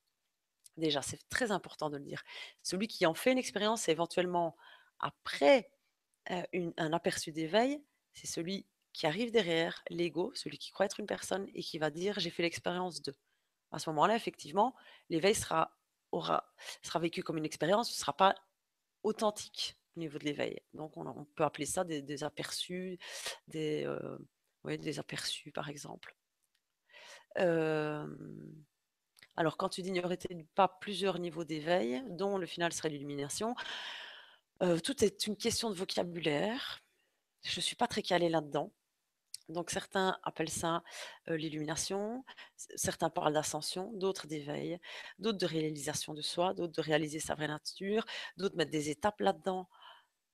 [0.78, 2.24] Déjà, c'est très important de le dire.
[2.62, 4.56] Celui qui en fait une expérience, éventuellement
[5.00, 5.72] après
[6.30, 7.82] un aperçu d'éveil,
[8.14, 11.90] c'est celui qui arrive derrière l'ego, celui qui croit être une personne et qui va
[11.90, 13.14] dire j'ai fait l'expérience de.
[13.72, 14.76] À ce moment-là, effectivement,
[15.10, 15.78] l'éveil sera,
[16.96, 18.34] vécu comme une expérience, ce ne sera pas
[19.04, 20.62] authentique au niveau de l'éveil.
[20.74, 22.98] Donc, on, peut appeler ça des, aperçus,
[23.48, 23.86] des,
[24.64, 26.16] des aperçus, par exemple.
[29.38, 30.18] Alors, quand tu dis n'y aurait
[30.56, 33.56] pas plusieurs niveaux d'éveil, dont le final serait l'illumination,
[34.84, 36.82] tout est une question de vocabulaire.
[37.44, 38.72] Je ne suis pas très calée là-dedans.
[39.50, 40.84] Donc certains appellent ça
[41.28, 42.26] l'illumination,
[42.76, 44.78] certains parlent d'ascension, d'autres d'éveil,
[45.20, 48.06] d'autres de réalisation de soi, d'autres de réaliser sa vraie nature,
[48.36, 49.70] d'autres mettent des étapes là-dedans.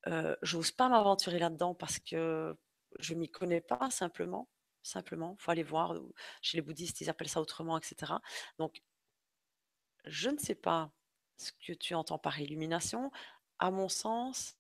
[0.08, 2.58] Je J'ose pas m'aventurer là-dedans parce que
[3.00, 4.48] je m'y connais pas simplement.
[4.82, 5.96] Simplement, faut aller voir.
[6.42, 8.14] Chez les bouddhistes, ils appellent ça autrement, etc.
[8.58, 8.82] Donc,
[10.06, 10.92] je ne sais pas
[11.38, 13.12] ce que tu entends par illumination
[13.60, 14.58] à mon sens,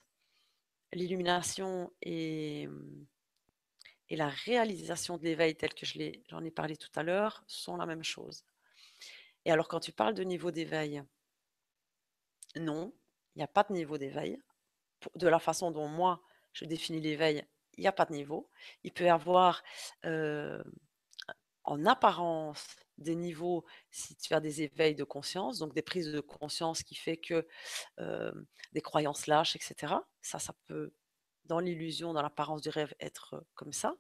[0.94, 2.68] l'illumination et,
[4.10, 7.86] et la réalisation de l'éveil tel que j'en ai, parlé tout à l'heure sont la
[7.86, 8.45] même chose.
[9.45, 11.03] Et alors quand tu parles de niveau d'éveil,
[12.56, 12.94] non,
[13.36, 14.40] il n'y a pas de niveau d'éveil.
[15.15, 16.22] De la façon dont moi,
[16.53, 17.44] je définis l'éveil,
[17.78, 18.49] il n'y a pas de niveau.
[18.84, 19.64] Il peut y avoir
[20.06, 20.64] euh,
[21.64, 26.19] en apparence des niveaux si tu as des éveils de conscience, donc des prises de
[26.19, 27.48] conscience qui fait que
[28.73, 29.95] des croyances lâches, etc.
[30.22, 30.94] Ça, ça peut,
[31.45, 33.95] dans l'illusion, dans l'apparence du rêve, être comme ça.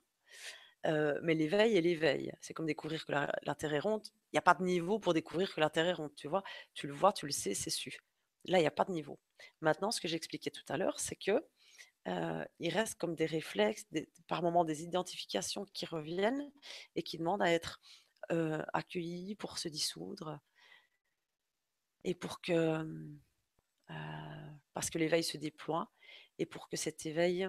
[0.85, 2.31] mais l'éveil est l'éveil.
[2.41, 4.05] C'est comme découvrir que la, est ronde.
[4.31, 6.13] Il n'y a pas de niveau pour découvrir que la est ronde.
[6.15, 7.97] Tu vois, tu le vois, tu le sais, c'est su.
[8.45, 9.19] Là, il n'y a pas de niveau.
[9.61, 11.43] Maintenant, ce que j'expliquais tout à l'heure, c'est que
[12.05, 13.85] il reste comme des réflexes,
[14.27, 16.51] par moments des identifications qui reviennent
[16.95, 17.81] et qui demandent à être
[18.29, 20.39] accueillis pour se dissoudre
[22.03, 22.85] et pour que,
[24.73, 25.91] parce que l'éveil se déploie
[26.39, 27.47] et pour que cet éveil,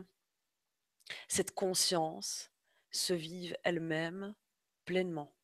[1.29, 2.51] cette conscience
[2.91, 4.35] se vive elle-même
[4.85, 5.35] pleinement,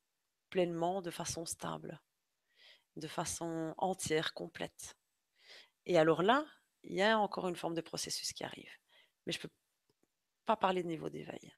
[0.50, 2.00] pleinement de façon stable,
[2.96, 4.96] de façon entière, complète.
[5.86, 6.46] Et alors là,
[6.84, 8.70] il y a encore une forme de processus qui arrive
[9.30, 9.54] mais je ne peux
[10.44, 11.54] pas parler de niveau d'éveil.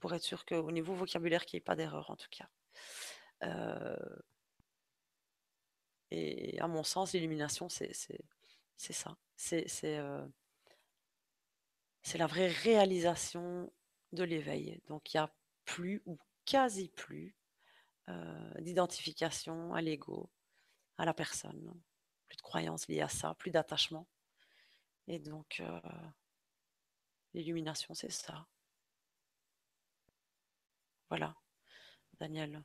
[0.00, 2.48] Pour être sûr qu'au niveau vocabulaire, qu'il n'y ait pas d'erreur en tout cas.
[3.44, 4.16] Euh,
[6.10, 9.16] et à mon sens, l'illumination, c'est ça.
[9.84, 10.28] Euh,
[12.02, 13.72] c'est la vraie réalisation
[14.10, 14.80] de l'éveil.
[14.88, 15.32] Donc il n'y a
[15.64, 17.36] plus ou quasi plus
[18.08, 20.32] euh, d'identification à l'ego,
[20.98, 21.80] à la personne.
[22.26, 24.08] Plus de croyances liées à ça, plus d'attachement.
[25.12, 25.80] Et donc, euh,
[27.34, 28.46] l'illumination, c'est ça.
[31.08, 31.34] Voilà,
[32.20, 32.62] Daniel.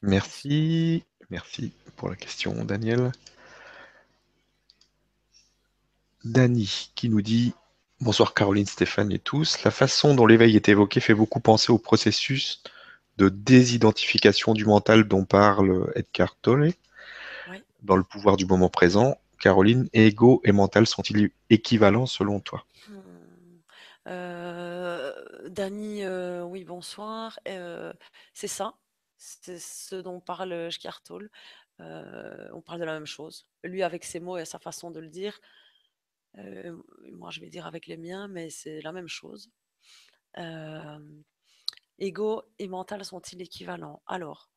[0.00, 3.12] Merci, merci pour la question, Daniel.
[6.24, 7.52] Dany qui nous dit
[8.00, 9.62] Bonsoir Caroline, Stéphane et tous.
[9.62, 12.62] La façon dont l'éveil est évoqué fait beaucoup penser au processus
[13.18, 16.72] de désidentification du mental dont parle Edgar Tolle
[17.82, 19.18] dans le pouvoir du moment présent.
[19.42, 22.64] Caroline, ego et mental sont-ils équivalents selon toi?
[22.88, 23.58] Hmm.
[24.06, 25.12] euh,
[25.48, 27.40] Dany, euh, oui, bonsoir.
[27.48, 27.92] Euh,
[28.34, 28.74] c'est ça,
[29.16, 31.28] c'est ce dont parle Schkartol.
[31.80, 33.48] on parle de la même chose.
[33.64, 35.40] Lui, avec ses mots et sa façon de le dire,
[37.10, 39.50] moi, je vais dire avec les miens, mais c'est la même chose.
[41.98, 44.02] ego et mental sont-ils équivalents?
[44.06, 44.51] Alors,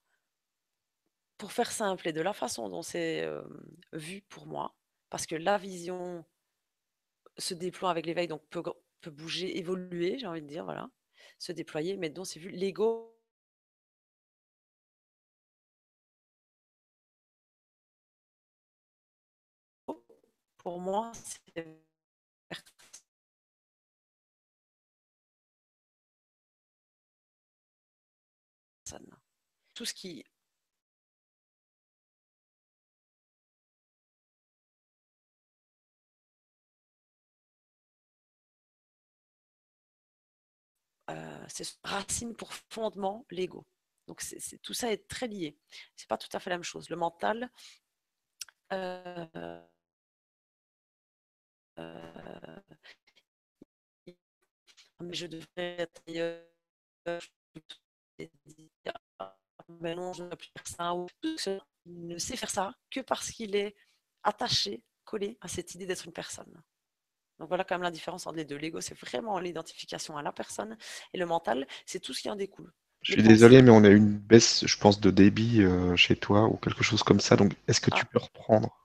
[1.38, 3.60] Pour faire simple et de la façon dont c'est, hem,
[3.94, 4.74] vu pour moi,
[5.10, 6.24] parce que la vision
[7.38, 8.64] se déploie avec l'éveil, donc peut
[9.02, 10.90] peut bouger, évoluer, j'ai envie de dire, voilà,
[11.38, 13.16] se déployer, mais dont c'est vu l'ego
[20.58, 21.66] pour moi, c'est
[28.84, 29.10] personne.
[29.76, 30.24] Tout ce qui
[41.10, 41.16] Heu,
[41.48, 43.66] c'est racine pour fondement l'ego.
[44.08, 44.22] Donc
[44.64, 45.58] tout ça est très lié.
[45.96, 46.90] C'est pas tout à fait la même chose.
[46.90, 47.50] Le mental,
[48.70, 49.66] heu
[51.78, 52.76] heu,
[55.00, 56.02] mais je devrais être
[59.80, 61.08] mais non, je ne plus faire ça ou
[61.86, 63.76] ne sait faire ça que parce qu'il est
[64.24, 66.62] attaché, collé à cette idée d'être une personne.
[67.40, 68.56] Donc voilà quand même la différence entre les deux.
[68.58, 70.78] L'ego, c'est vraiment l'identification à la personne
[71.14, 72.72] et le mental, c'est tout ce qui en découle.
[73.02, 76.16] Je suis désolé, mais on a eu une baisse, je pense, de débit euh, chez
[76.16, 77.36] toi ou quelque chose comme ça.
[77.36, 78.06] Donc, est-ce que tu Ah.
[78.12, 78.76] peux reprendre?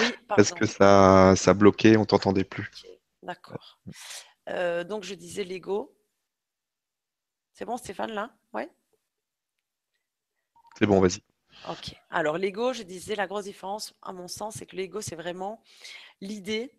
[0.00, 2.70] Oui, Parce que ça, ça bloquait, on t'entendait plus.
[3.22, 3.78] D'accord.
[4.48, 5.94] Heu, donc je disais l'ego.
[7.52, 8.34] C'est bon Stéphane là?
[8.52, 8.68] Ouais?
[10.78, 11.20] C'est bon, vas-y.
[11.68, 11.94] OK.
[12.10, 15.62] Alors l'ego, je disais la grosse différence à mon sens, c'est que l'ego, c'est vraiment
[16.20, 16.74] l'idée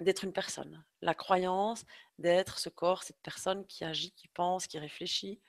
[0.00, 0.84] d'être une personne.
[1.02, 1.84] La croyance
[2.18, 5.40] d'être ce corps, cette personne qui agit, qui pense, qui réfléchit,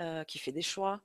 [0.00, 1.02] heu, qui fait des choix.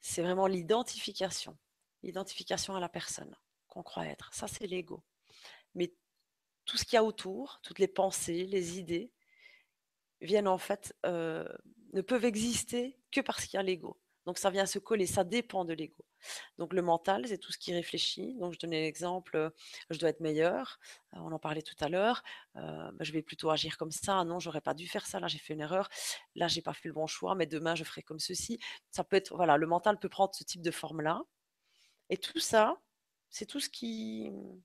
[0.00, 1.58] C'est vraiment l'identification,
[2.02, 3.36] l'identification à la personne
[3.68, 4.32] qu'on croit être.
[4.34, 5.02] Ça, c'est l'ego.
[5.74, 5.94] Mais
[6.66, 9.12] tout ce qu'il y a autour, toutes les pensées, les idées,
[10.20, 11.48] viennent en fait, heu,
[11.92, 13.98] ne peuvent exister que parce qu'il y a l'ego.
[14.26, 16.04] Donc ça vient se coller, ça dépend de l'ego.
[16.58, 18.34] Donc le mental, c'est tout ce qui réfléchit.
[18.36, 19.50] Donc je donnais l'exemple, heu,
[19.90, 20.78] je dois être meilleur,
[21.14, 22.22] heu, on en parlait tout à l'heure,
[22.56, 25.28] heu, bah, je vais plutôt agir comme ça, non, j'aurais pas dû faire ça, là
[25.28, 25.88] j'ai fait une erreur,
[26.34, 28.58] là j'ai pas fait le bon choix, mais demain je ferai comme ceci.
[28.90, 31.22] Ça peut être voilà, le mental peut prendre ce type de forme-là
[32.10, 32.80] et tout ça,
[33.30, 34.60] c'est tout ce qui, mmh,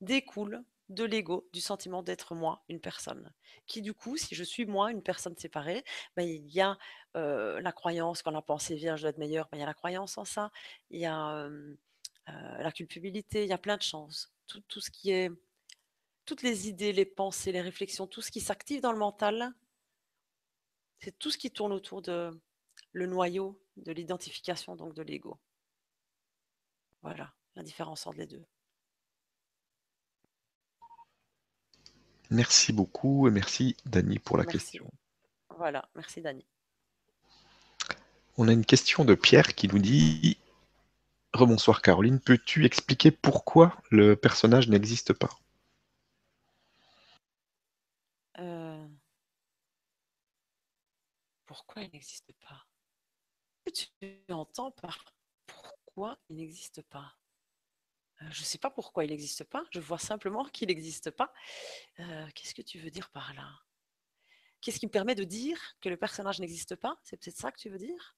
[0.00, 3.32] découle de l'ego, du sentiment d'être moi, une personne.
[3.66, 5.84] Qui du coup, si je suis moi, une personne séparée,
[6.16, 6.78] bah, il y a,
[7.16, 9.66] heu, la croyance quand la pensée vient: «Je dois être meilleur», bah, il y a
[9.66, 10.50] la croyance en ça.
[10.90, 11.76] Il y a, hem,
[12.28, 12.32] heu,
[12.62, 14.28] la culpabilité, il y a plein de choses.
[14.46, 15.30] Tout tout ce qui est
[16.26, 19.52] toutes les idées, les pensées, les réflexions, tout ce qui s'active dans le mental,
[21.00, 22.40] c'est tout ce qui tourne autour de
[22.92, 25.40] le noyau de l'identification donc de l'ego.
[27.02, 28.46] Voilà, la différence entre les 2.
[32.30, 34.58] Merci beaucoup et merci Dani pour la Merci.
[34.58, 34.90] question.
[35.56, 36.44] Voilà, merci Dani.
[38.36, 40.38] On a une question de Pierre qui nous dit
[41.32, 45.30] Rebonsoir Caroline, peux-tu expliquer pourquoi le personnage n'existe pas?
[48.38, 48.88] Heu
[51.46, 52.66] Pourquoi il n'existe pas?
[53.64, 55.04] Que tu entends par
[55.46, 57.16] pourquoi il n'existe pas?
[58.22, 61.32] Heu, je ne sais pas pourquoi il n'existe pas, je vois simplement qu'il n'existe pas.
[62.00, 63.48] Heu, qu'est-ce que tu veux dire par là?
[64.60, 66.98] Qu'est-ce qui me permet de dire que le personnage n'existe pas?
[67.02, 68.16] C'est peut-être ça que tu veux dire?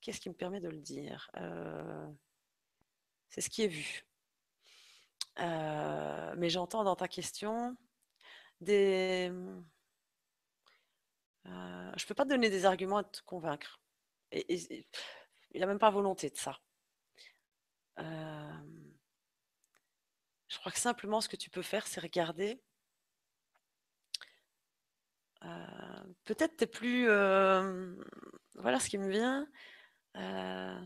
[0.00, 1.30] Qu'est-ce qui me permet de le dire?
[1.38, 2.14] Heu,
[3.30, 4.04] c'est ce qui est vu.
[6.36, 7.76] Mais j'entends dans ta question
[8.60, 9.32] des,
[11.96, 13.80] je peux pas te donner des arguments à te convaincre
[15.52, 16.58] il y a même pas volonté de ça.
[20.58, 22.60] Je crois que simplement ce que tu peux faire, c'est regarder
[25.44, 28.02] heu, peut-être tu es plus, hem,
[28.56, 29.46] voilà ce qui me vient,
[30.18, 30.80] heu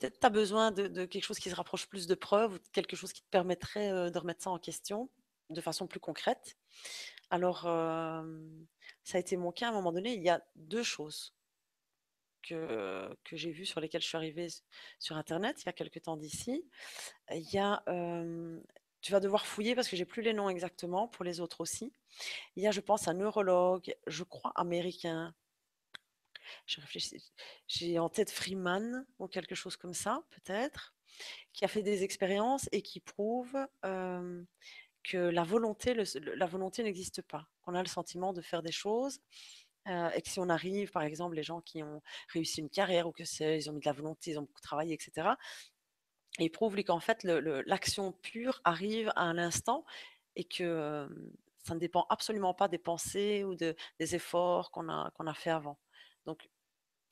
[0.00, 2.58] peut-être tu as besoin de de quelque chose qui se rapproche plus de preuves ou
[2.58, 5.10] de quelque chose qui te permettrait, de remettre ça en question,
[5.50, 6.56] de façon plus concrète.
[7.30, 7.62] Alors,
[9.04, 11.35] ça a été mon cas à un moment donné, il y a 2 choses
[12.48, 14.48] que que j'ai vues, sur lesquelles je suis arrivée
[14.98, 16.64] sur internet, il y a quelque temps d'ici.
[17.32, 18.62] Il y a, hem,
[19.02, 21.92] tu vas devoir fouiller parce que j'ai plus les noms exactement, pour les autres aussi.
[22.56, 25.34] Il y a, je pense, un neurologue, je crois américain
[27.66, 30.94] j'ai en tête Freeman ou quelque chose comme ça, peut-être,
[31.52, 34.46] qui a fait des expériences et qui prouve, hem,
[35.02, 37.48] que la volonté la volonté n'existe pas.
[37.62, 39.20] Qu'on a le sentiment de faire des choses,
[39.88, 42.02] heu et que si on arrive, par exemple, les gens qui ont
[42.32, 44.60] réussi une carrière ou que c'est ils ont mis de la volonté, ils ont beaucoup
[44.60, 45.38] travaillé et cetera.
[46.38, 49.84] Et il prouve lui qu'en fait l'action pure arrive à un instant
[50.36, 50.64] et que,
[51.06, 51.32] hem,
[51.64, 55.34] ça ne dépend absolument pas des pensées ou de des efforts qu'on a qu'on a
[55.34, 55.78] fait avant.
[56.26, 56.48] Donc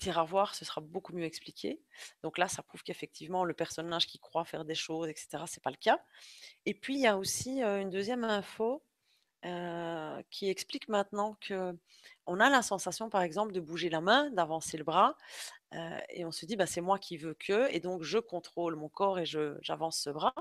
[0.00, 1.80] tu iras voir, ce sera beaucoup mieux expliqué.
[2.22, 5.70] Donc là, ça prouve qu'effectivement, le personnage qui croit faire des choses, etc., c'est pas
[5.70, 6.00] le cas.
[6.66, 8.84] Et puis, il y a aussi une deuxième info
[10.30, 11.76] qui explique maintenant que
[12.26, 15.16] on a la sensation, par exemple, de bouger la main, d'avancer le bras,
[16.08, 18.88] et on se dit, bah, c'est moi qui veux que, et donc je contrôle mon
[18.88, 20.34] corps et j'avance ce bras.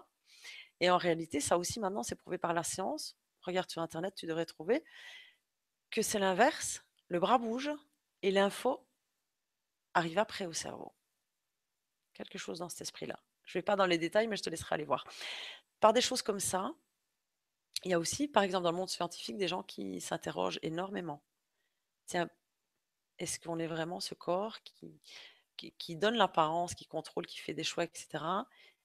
[0.79, 3.17] Et en réalité, ça aussi, maintenant, c'est prouvé par la science.
[3.41, 4.83] Regarde sur Internet, tu devrais trouver
[5.91, 6.83] que c'est l'inverse.
[7.09, 7.71] Le bras bouge
[8.21, 8.85] et l'info
[9.93, 10.93] arrive après au cerveau.
[12.13, 13.19] Quelque chose dans cet esprit-là.
[13.43, 15.05] Je ne vais pas dans les détails, mais je te laisserai aller voir.
[15.79, 16.73] Par des choses comme ça,
[17.83, 21.21] il y a aussi, par exemple, dans le monde scientifique, des gens qui s'interrogent énormément.
[22.05, 22.29] Tiens,
[23.19, 24.59] est-ce qu'on est vraiment ce corps
[25.57, 28.23] qui, donne l'apparence, qui contrôle, qui fait des choix, etc.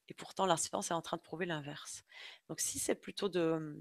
[0.09, 2.05] Et pourtant, la science est en train de prouver l'inverse.
[2.49, 3.77] Donc, si c'est plutôt de,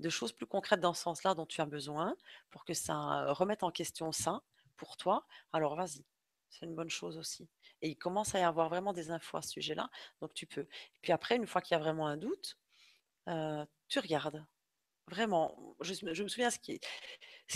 [0.00, 2.16] de choses plus concrètes dans ce sens-là dont tu as besoin
[2.50, 4.42] pour que ça remette en question ça
[4.76, 6.04] pour toi, alors vas-y.
[6.50, 7.48] C'est une bonne chose aussi.
[7.80, 9.88] Et il commence à y avoir vraiment des infos à ce sujet-là,
[10.20, 10.60] donc tu peux.
[10.60, 12.58] Et puis après, une fois qu'il y a vraiment un doute,
[13.26, 14.44] tu regardes.
[15.08, 16.80] Vraiment, je, me souviens, ce qui,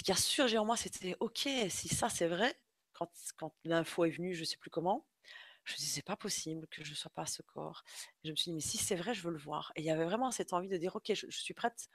[0.08, 2.58] a surgi en moi, c'était OK, si ça c'est vrai,
[2.92, 3.08] quand,
[3.64, 5.06] l'info est venue, je ne sais plus comment,
[5.64, 7.82] je me dis, c'est pas possible que je ne sois pas à ce corps.
[8.24, 9.72] Je me suis dit, mais si c'est vrai, je veux le voir.
[9.74, 11.88] Et il y avait vraiment cette envie de dire, OK, je, suis prête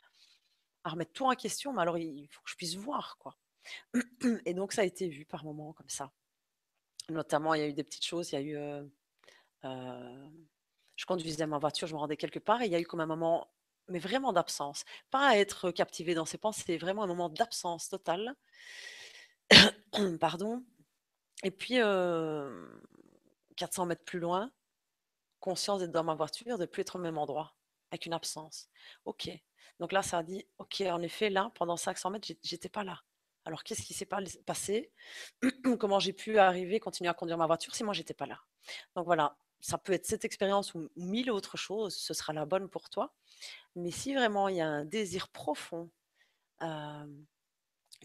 [0.84, 3.38] à remettre tout en question, mais alors il faut que je puisse voir, quoi.
[4.46, 6.12] Et donc, ça a été vu par moments comme ça.
[7.10, 8.90] Notamment, il y a eu des petites choses, il y a eu
[11.02, 13.00] je conduisais ma voiture, je me rendais quelque part et il y a eu comme
[13.00, 13.52] un moment,
[13.92, 14.84] mais vraiment d'absence.
[15.10, 18.36] Pas à être captivé dans ses pensées, vraiment un moment d'absence totale.
[20.20, 20.64] Pardon.
[21.44, 21.76] Et puis,
[23.56, 24.52] 400 mètres plus loin,
[25.40, 27.56] conscience d'être dans ma voiture, de ne plus être au même endroit,
[27.92, 28.70] avec une absence.
[29.06, 29.30] OK.
[29.80, 33.02] Donc là, ça a dit, OK, en effet, là, pendant 500 mètres, j'étais pas là.
[33.46, 34.08] Alors, qu'est-ce qui s'est
[34.46, 34.92] passé?
[35.80, 38.40] Comment j'ai pu arriver, continuer à conduire ma voiture si moi, j'étais pas là?
[38.96, 42.70] Donc voilà, ça peut être cette expérience ou, mille autres choses, ce sera la bonne
[42.70, 43.14] pour toi.
[43.76, 45.90] Mais si vraiment il y a un désir profond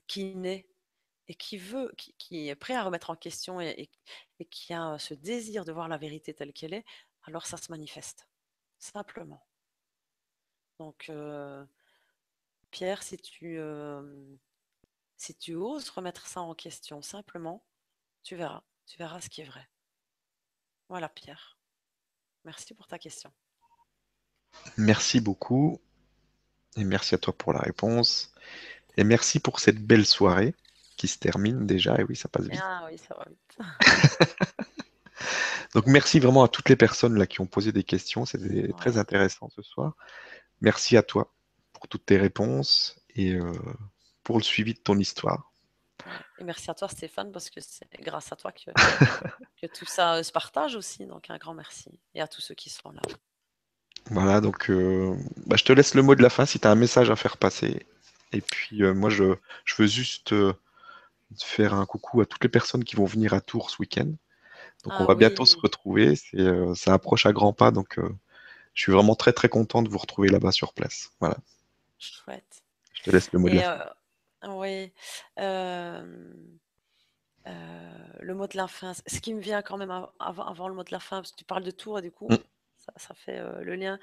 [0.07, 0.69] qui naît
[1.29, 3.91] et qui veut, qui, est prêt à remettre en question et,
[4.51, 6.85] qui a ce désir de voir la vérité telle qu'elle est,
[7.25, 8.29] alors ça se manifeste,
[8.79, 9.45] simplement.
[10.79, 11.11] Donc,
[12.71, 13.59] Pierre, si tu,
[15.17, 17.65] si tu oses remettre ça en question simplement,
[18.23, 19.69] tu verras, tu verras ce qui est vrai.
[20.89, 21.59] Voilà, Pierre.
[22.45, 23.33] Merci pour ta question.
[24.77, 25.81] Merci beaucoup.
[26.77, 28.33] Et merci à toi pour la réponse.
[28.97, 30.55] Et merci pour cette belle soirée
[30.97, 31.99] qui se termine déjà.
[31.99, 32.61] Et oui, ça passe vite.
[32.63, 33.59] Ah oui, ça va vite.
[35.75, 38.25] Donc merci vraiment à toutes les personnes là qui ont posé des questions.
[38.25, 39.95] C'était très intéressant ce soir.
[40.61, 41.35] Merci à toi
[41.73, 43.53] pour toutes tes réponses et euh,
[44.23, 45.53] pour le suivi de ton histoire.
[46.39, 48.71] Et merci à toi, Stéphane, parce que c'est grâce à toi que,
[49.61, 51.07] que tout ça euh, se partage aussi.
[51.07, 51.99] Donc, un grand merci.
[52.15, 53.03] Et à tous ceux qui sont là.
[54.11, 55.17] Voilà, donc euh,
[55.47, 57.17] bah, je te laisse le mot de la fin si tu as un message à
[57.17, 57.87] faire passer.
[58.33, 60.35] Et puis, euh, moi, je, je, veux juste
[61.43, 64.13] faire un coucou à toutes les personnes qui vont venir à Tours ce week-end.
[64.85, 66.15] Donc, on ah va bientôt se retrouver.
[66.77, 67.73] ça approche à grands pas.
[67.73, 67.99] Donc,
[68.75, 71.11] je suis vraiment très, très content de vous retrouver là-bas sur place.
[71.19, 71.39] Voilà.
[71.99, 72.63] Chouette.
[72.93, 73.96] Je te laisse le mot de la fin.
[74.55, 74.93] Oui.
[78.21, 80.93] le mot de la fin, ce qui me vient quand même avant, le mot de
[80.93, 82.39] la fin, parce que tu parles de Tours et du coup, mmh.
[82.97, 83.99] ça, fait le lien.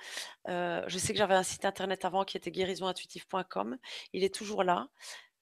[0.46, 3.78] je sais que j'avais un site internet avant qui était guérisonintuitive.com.
[4.14, 4.88] Il est toujours là,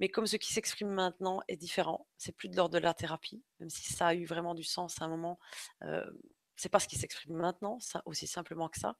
[0.01, 3.43] mais comme ce qui s'exprime maintenant est différent, c'est plus de l'ordre de la thérapie,
[3.59, 5.39] même si ça a eu vraiment du sens à un moment.
[6.55, 8.95] c'est pas ce qui s'exprime maintenant, ça, aussi simplement que ça.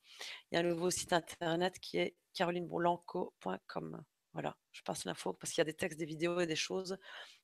[0.52, 4.04] Il y a un nouveau site internet qui est carolineboulanco.com.
[4.34, 6.98] Voilà, je passe l'info parce qu'il y a des textes, des vidéos et des choses.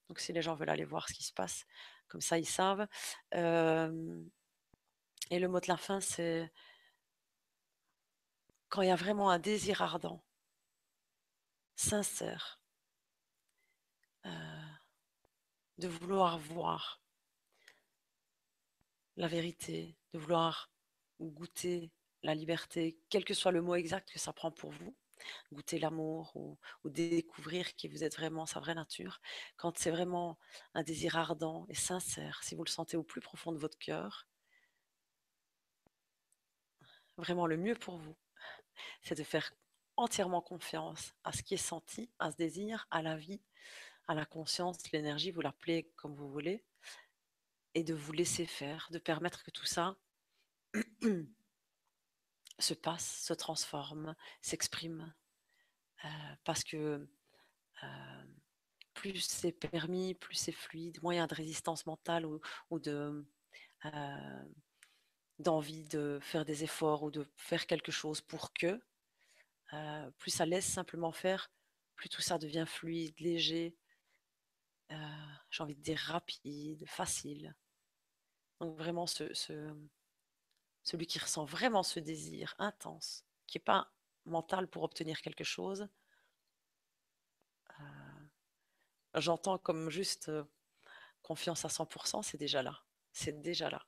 [0.08, 1.66] Donc si les gens veulent aller voir ce qui se passe,
[2.08, 2.88] comme ça ils savent.
[3.34, 3.38] et
[5.40, 6.52] le mot de la fin, c'est
[8.70, 10.24] quand il y a vraiment un désir ardent,
[11.76, 12.62] sincère,
[15.78, 17.02] de vouloir voir
[19.16, 20.72] la vérité, de vouloir
[21.20, 21.92] goûter
[22.24, 24.96] la liberté, quel que soit le mot exact que ça prend pour vous,
[25.52, 29.20] goûter l'amour ou, découvrir qui vous êtes vraiment, sa vraie nature,
[29.58, 30.38] quand c'est vraiment
[30.74, 34.28] un désir ardent et sincère, si vous le sentez au plus profond de votre cœur,
[37.18, 38.16] vraiment le mieux pour vous,
[39.02, 39.52] c'est de faire
[39.98, 43.42] entièrement confiance à ce qui est senti, à ce désir, à la vie,
[44.08, 46.64] à la conscience, l'énergie, vous l'appelez comme vous voulez,
[47.74, 49.98] et de vous laisser faire, de permettre que tout ça
[52.60, 55.14] se passe, se transforme, s'exprime.
[56.44, 57.08] parce que
[58.98, 63.26] plus c'est permis, plus c'est fluide, a de résistance mentale ou, de
[63.86, 64.44] euh,
[65.40, 68.82] d'envie de faire des efforts ou de faire quelque chose pour que,
[69.74, 71.52] euh, plus ça laisse simplement faire,
[71.96, 73.78] plus tout ça devient fluide, léger,
[74.92, 74.96] euh,
[75.52, 77.56] j'ai envie de dire rapide, facile.
[78.60, 79.32] Donc vraiment ce,
[80.88, 83.92] celui qui ressent vraiment ce désir intense, qui n'est pas
[84.24, 85.90] mental pour obtenir quelque chose,
[89.14, 90.32] j'entends comme juste
[91.24, 92.86] confiance à 100%, c'est déjà là.
[93.12, 93.86] C'est déjà là.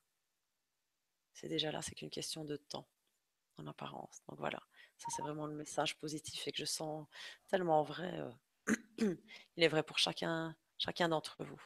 [1.32, 2.90] C'est déjà là, c'est qu'une question de temps,
[3.56, 4.22] en apparence.
[4.28, 4.62] Donc voilà,
[4.98, 7.08] ça c'est vraiment le message positif et que je sens
[7.48, 8.20] tellement vrai.
[8.98, 11.62] il est vrai pour chacun, chacun d'entre vous.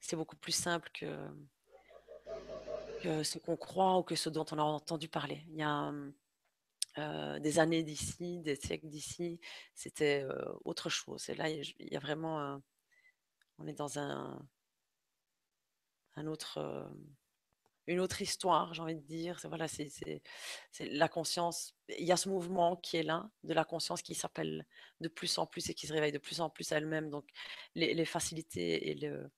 [0.00, 1.30] C'est beaucoup plus simple que,
[3.00, 5.44] que ce qu'on croit ou que ce dont on a entendu parler.
[5.48, 5.92] Il y a
[6.98, 9.40] euh, des années d'ici, des siècles d'ici,
[9.74, 10.24] c'était
[10.64, 11.28] autre chose.
[11.28, 12.60] Et là, il y a vraiment,
[13.58, 14.40] on est dans un,
[16.16, 16.90] un autre,
[17.86, 19.40] une autre histoire, j'ai envie de dire.
[19.44, 20.22] Voilà, c'est
[20.80, 21.74] la conscience.
[21.88, 24.66] Il y a ce mouvement qui est là, de la conscience qui s'appelle
[25.00, 27.10] de plus en plus et qui se réveille de plus en plus elle-même.
[27.10, 27.28] Donc,
[27.74, 29.30] les, facilités et le,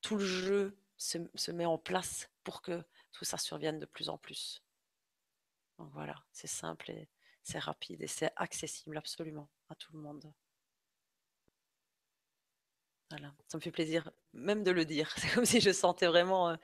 [0.00, 4.08] tout le jeu se, se met en place pour que tout ça survienne de plus
[4.08, 4.62] en plus.
[5.78, 7.08] Donc voilà, c'est simple et
[7.42, 10.32] c'est rapide et c'est accessible absolument à tout le monde.
[13.10, 15.10] Voilà, ça me fait plaisir même de le dire.
[15.16, 16.56] C'est comme si je sentais vraiment euh,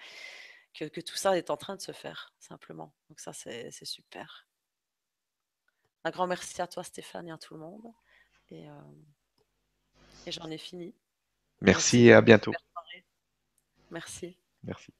[0.74, 2.92] que, tout ça est en train de se faire, simplement.
[3.08, 4.46] Donc ça, c'est super.
[6.04, 7.86] Un grand merci à toi, Stéphane, et à tout le monde.
[8.50, 8.72] Et, euh,
[10.26, 10.94] et j'en ai fini.
[11.62, 12.52] Merci et à bientôt.
[13.90, 14.36] Merci.
[14.64, 14.92] Merci.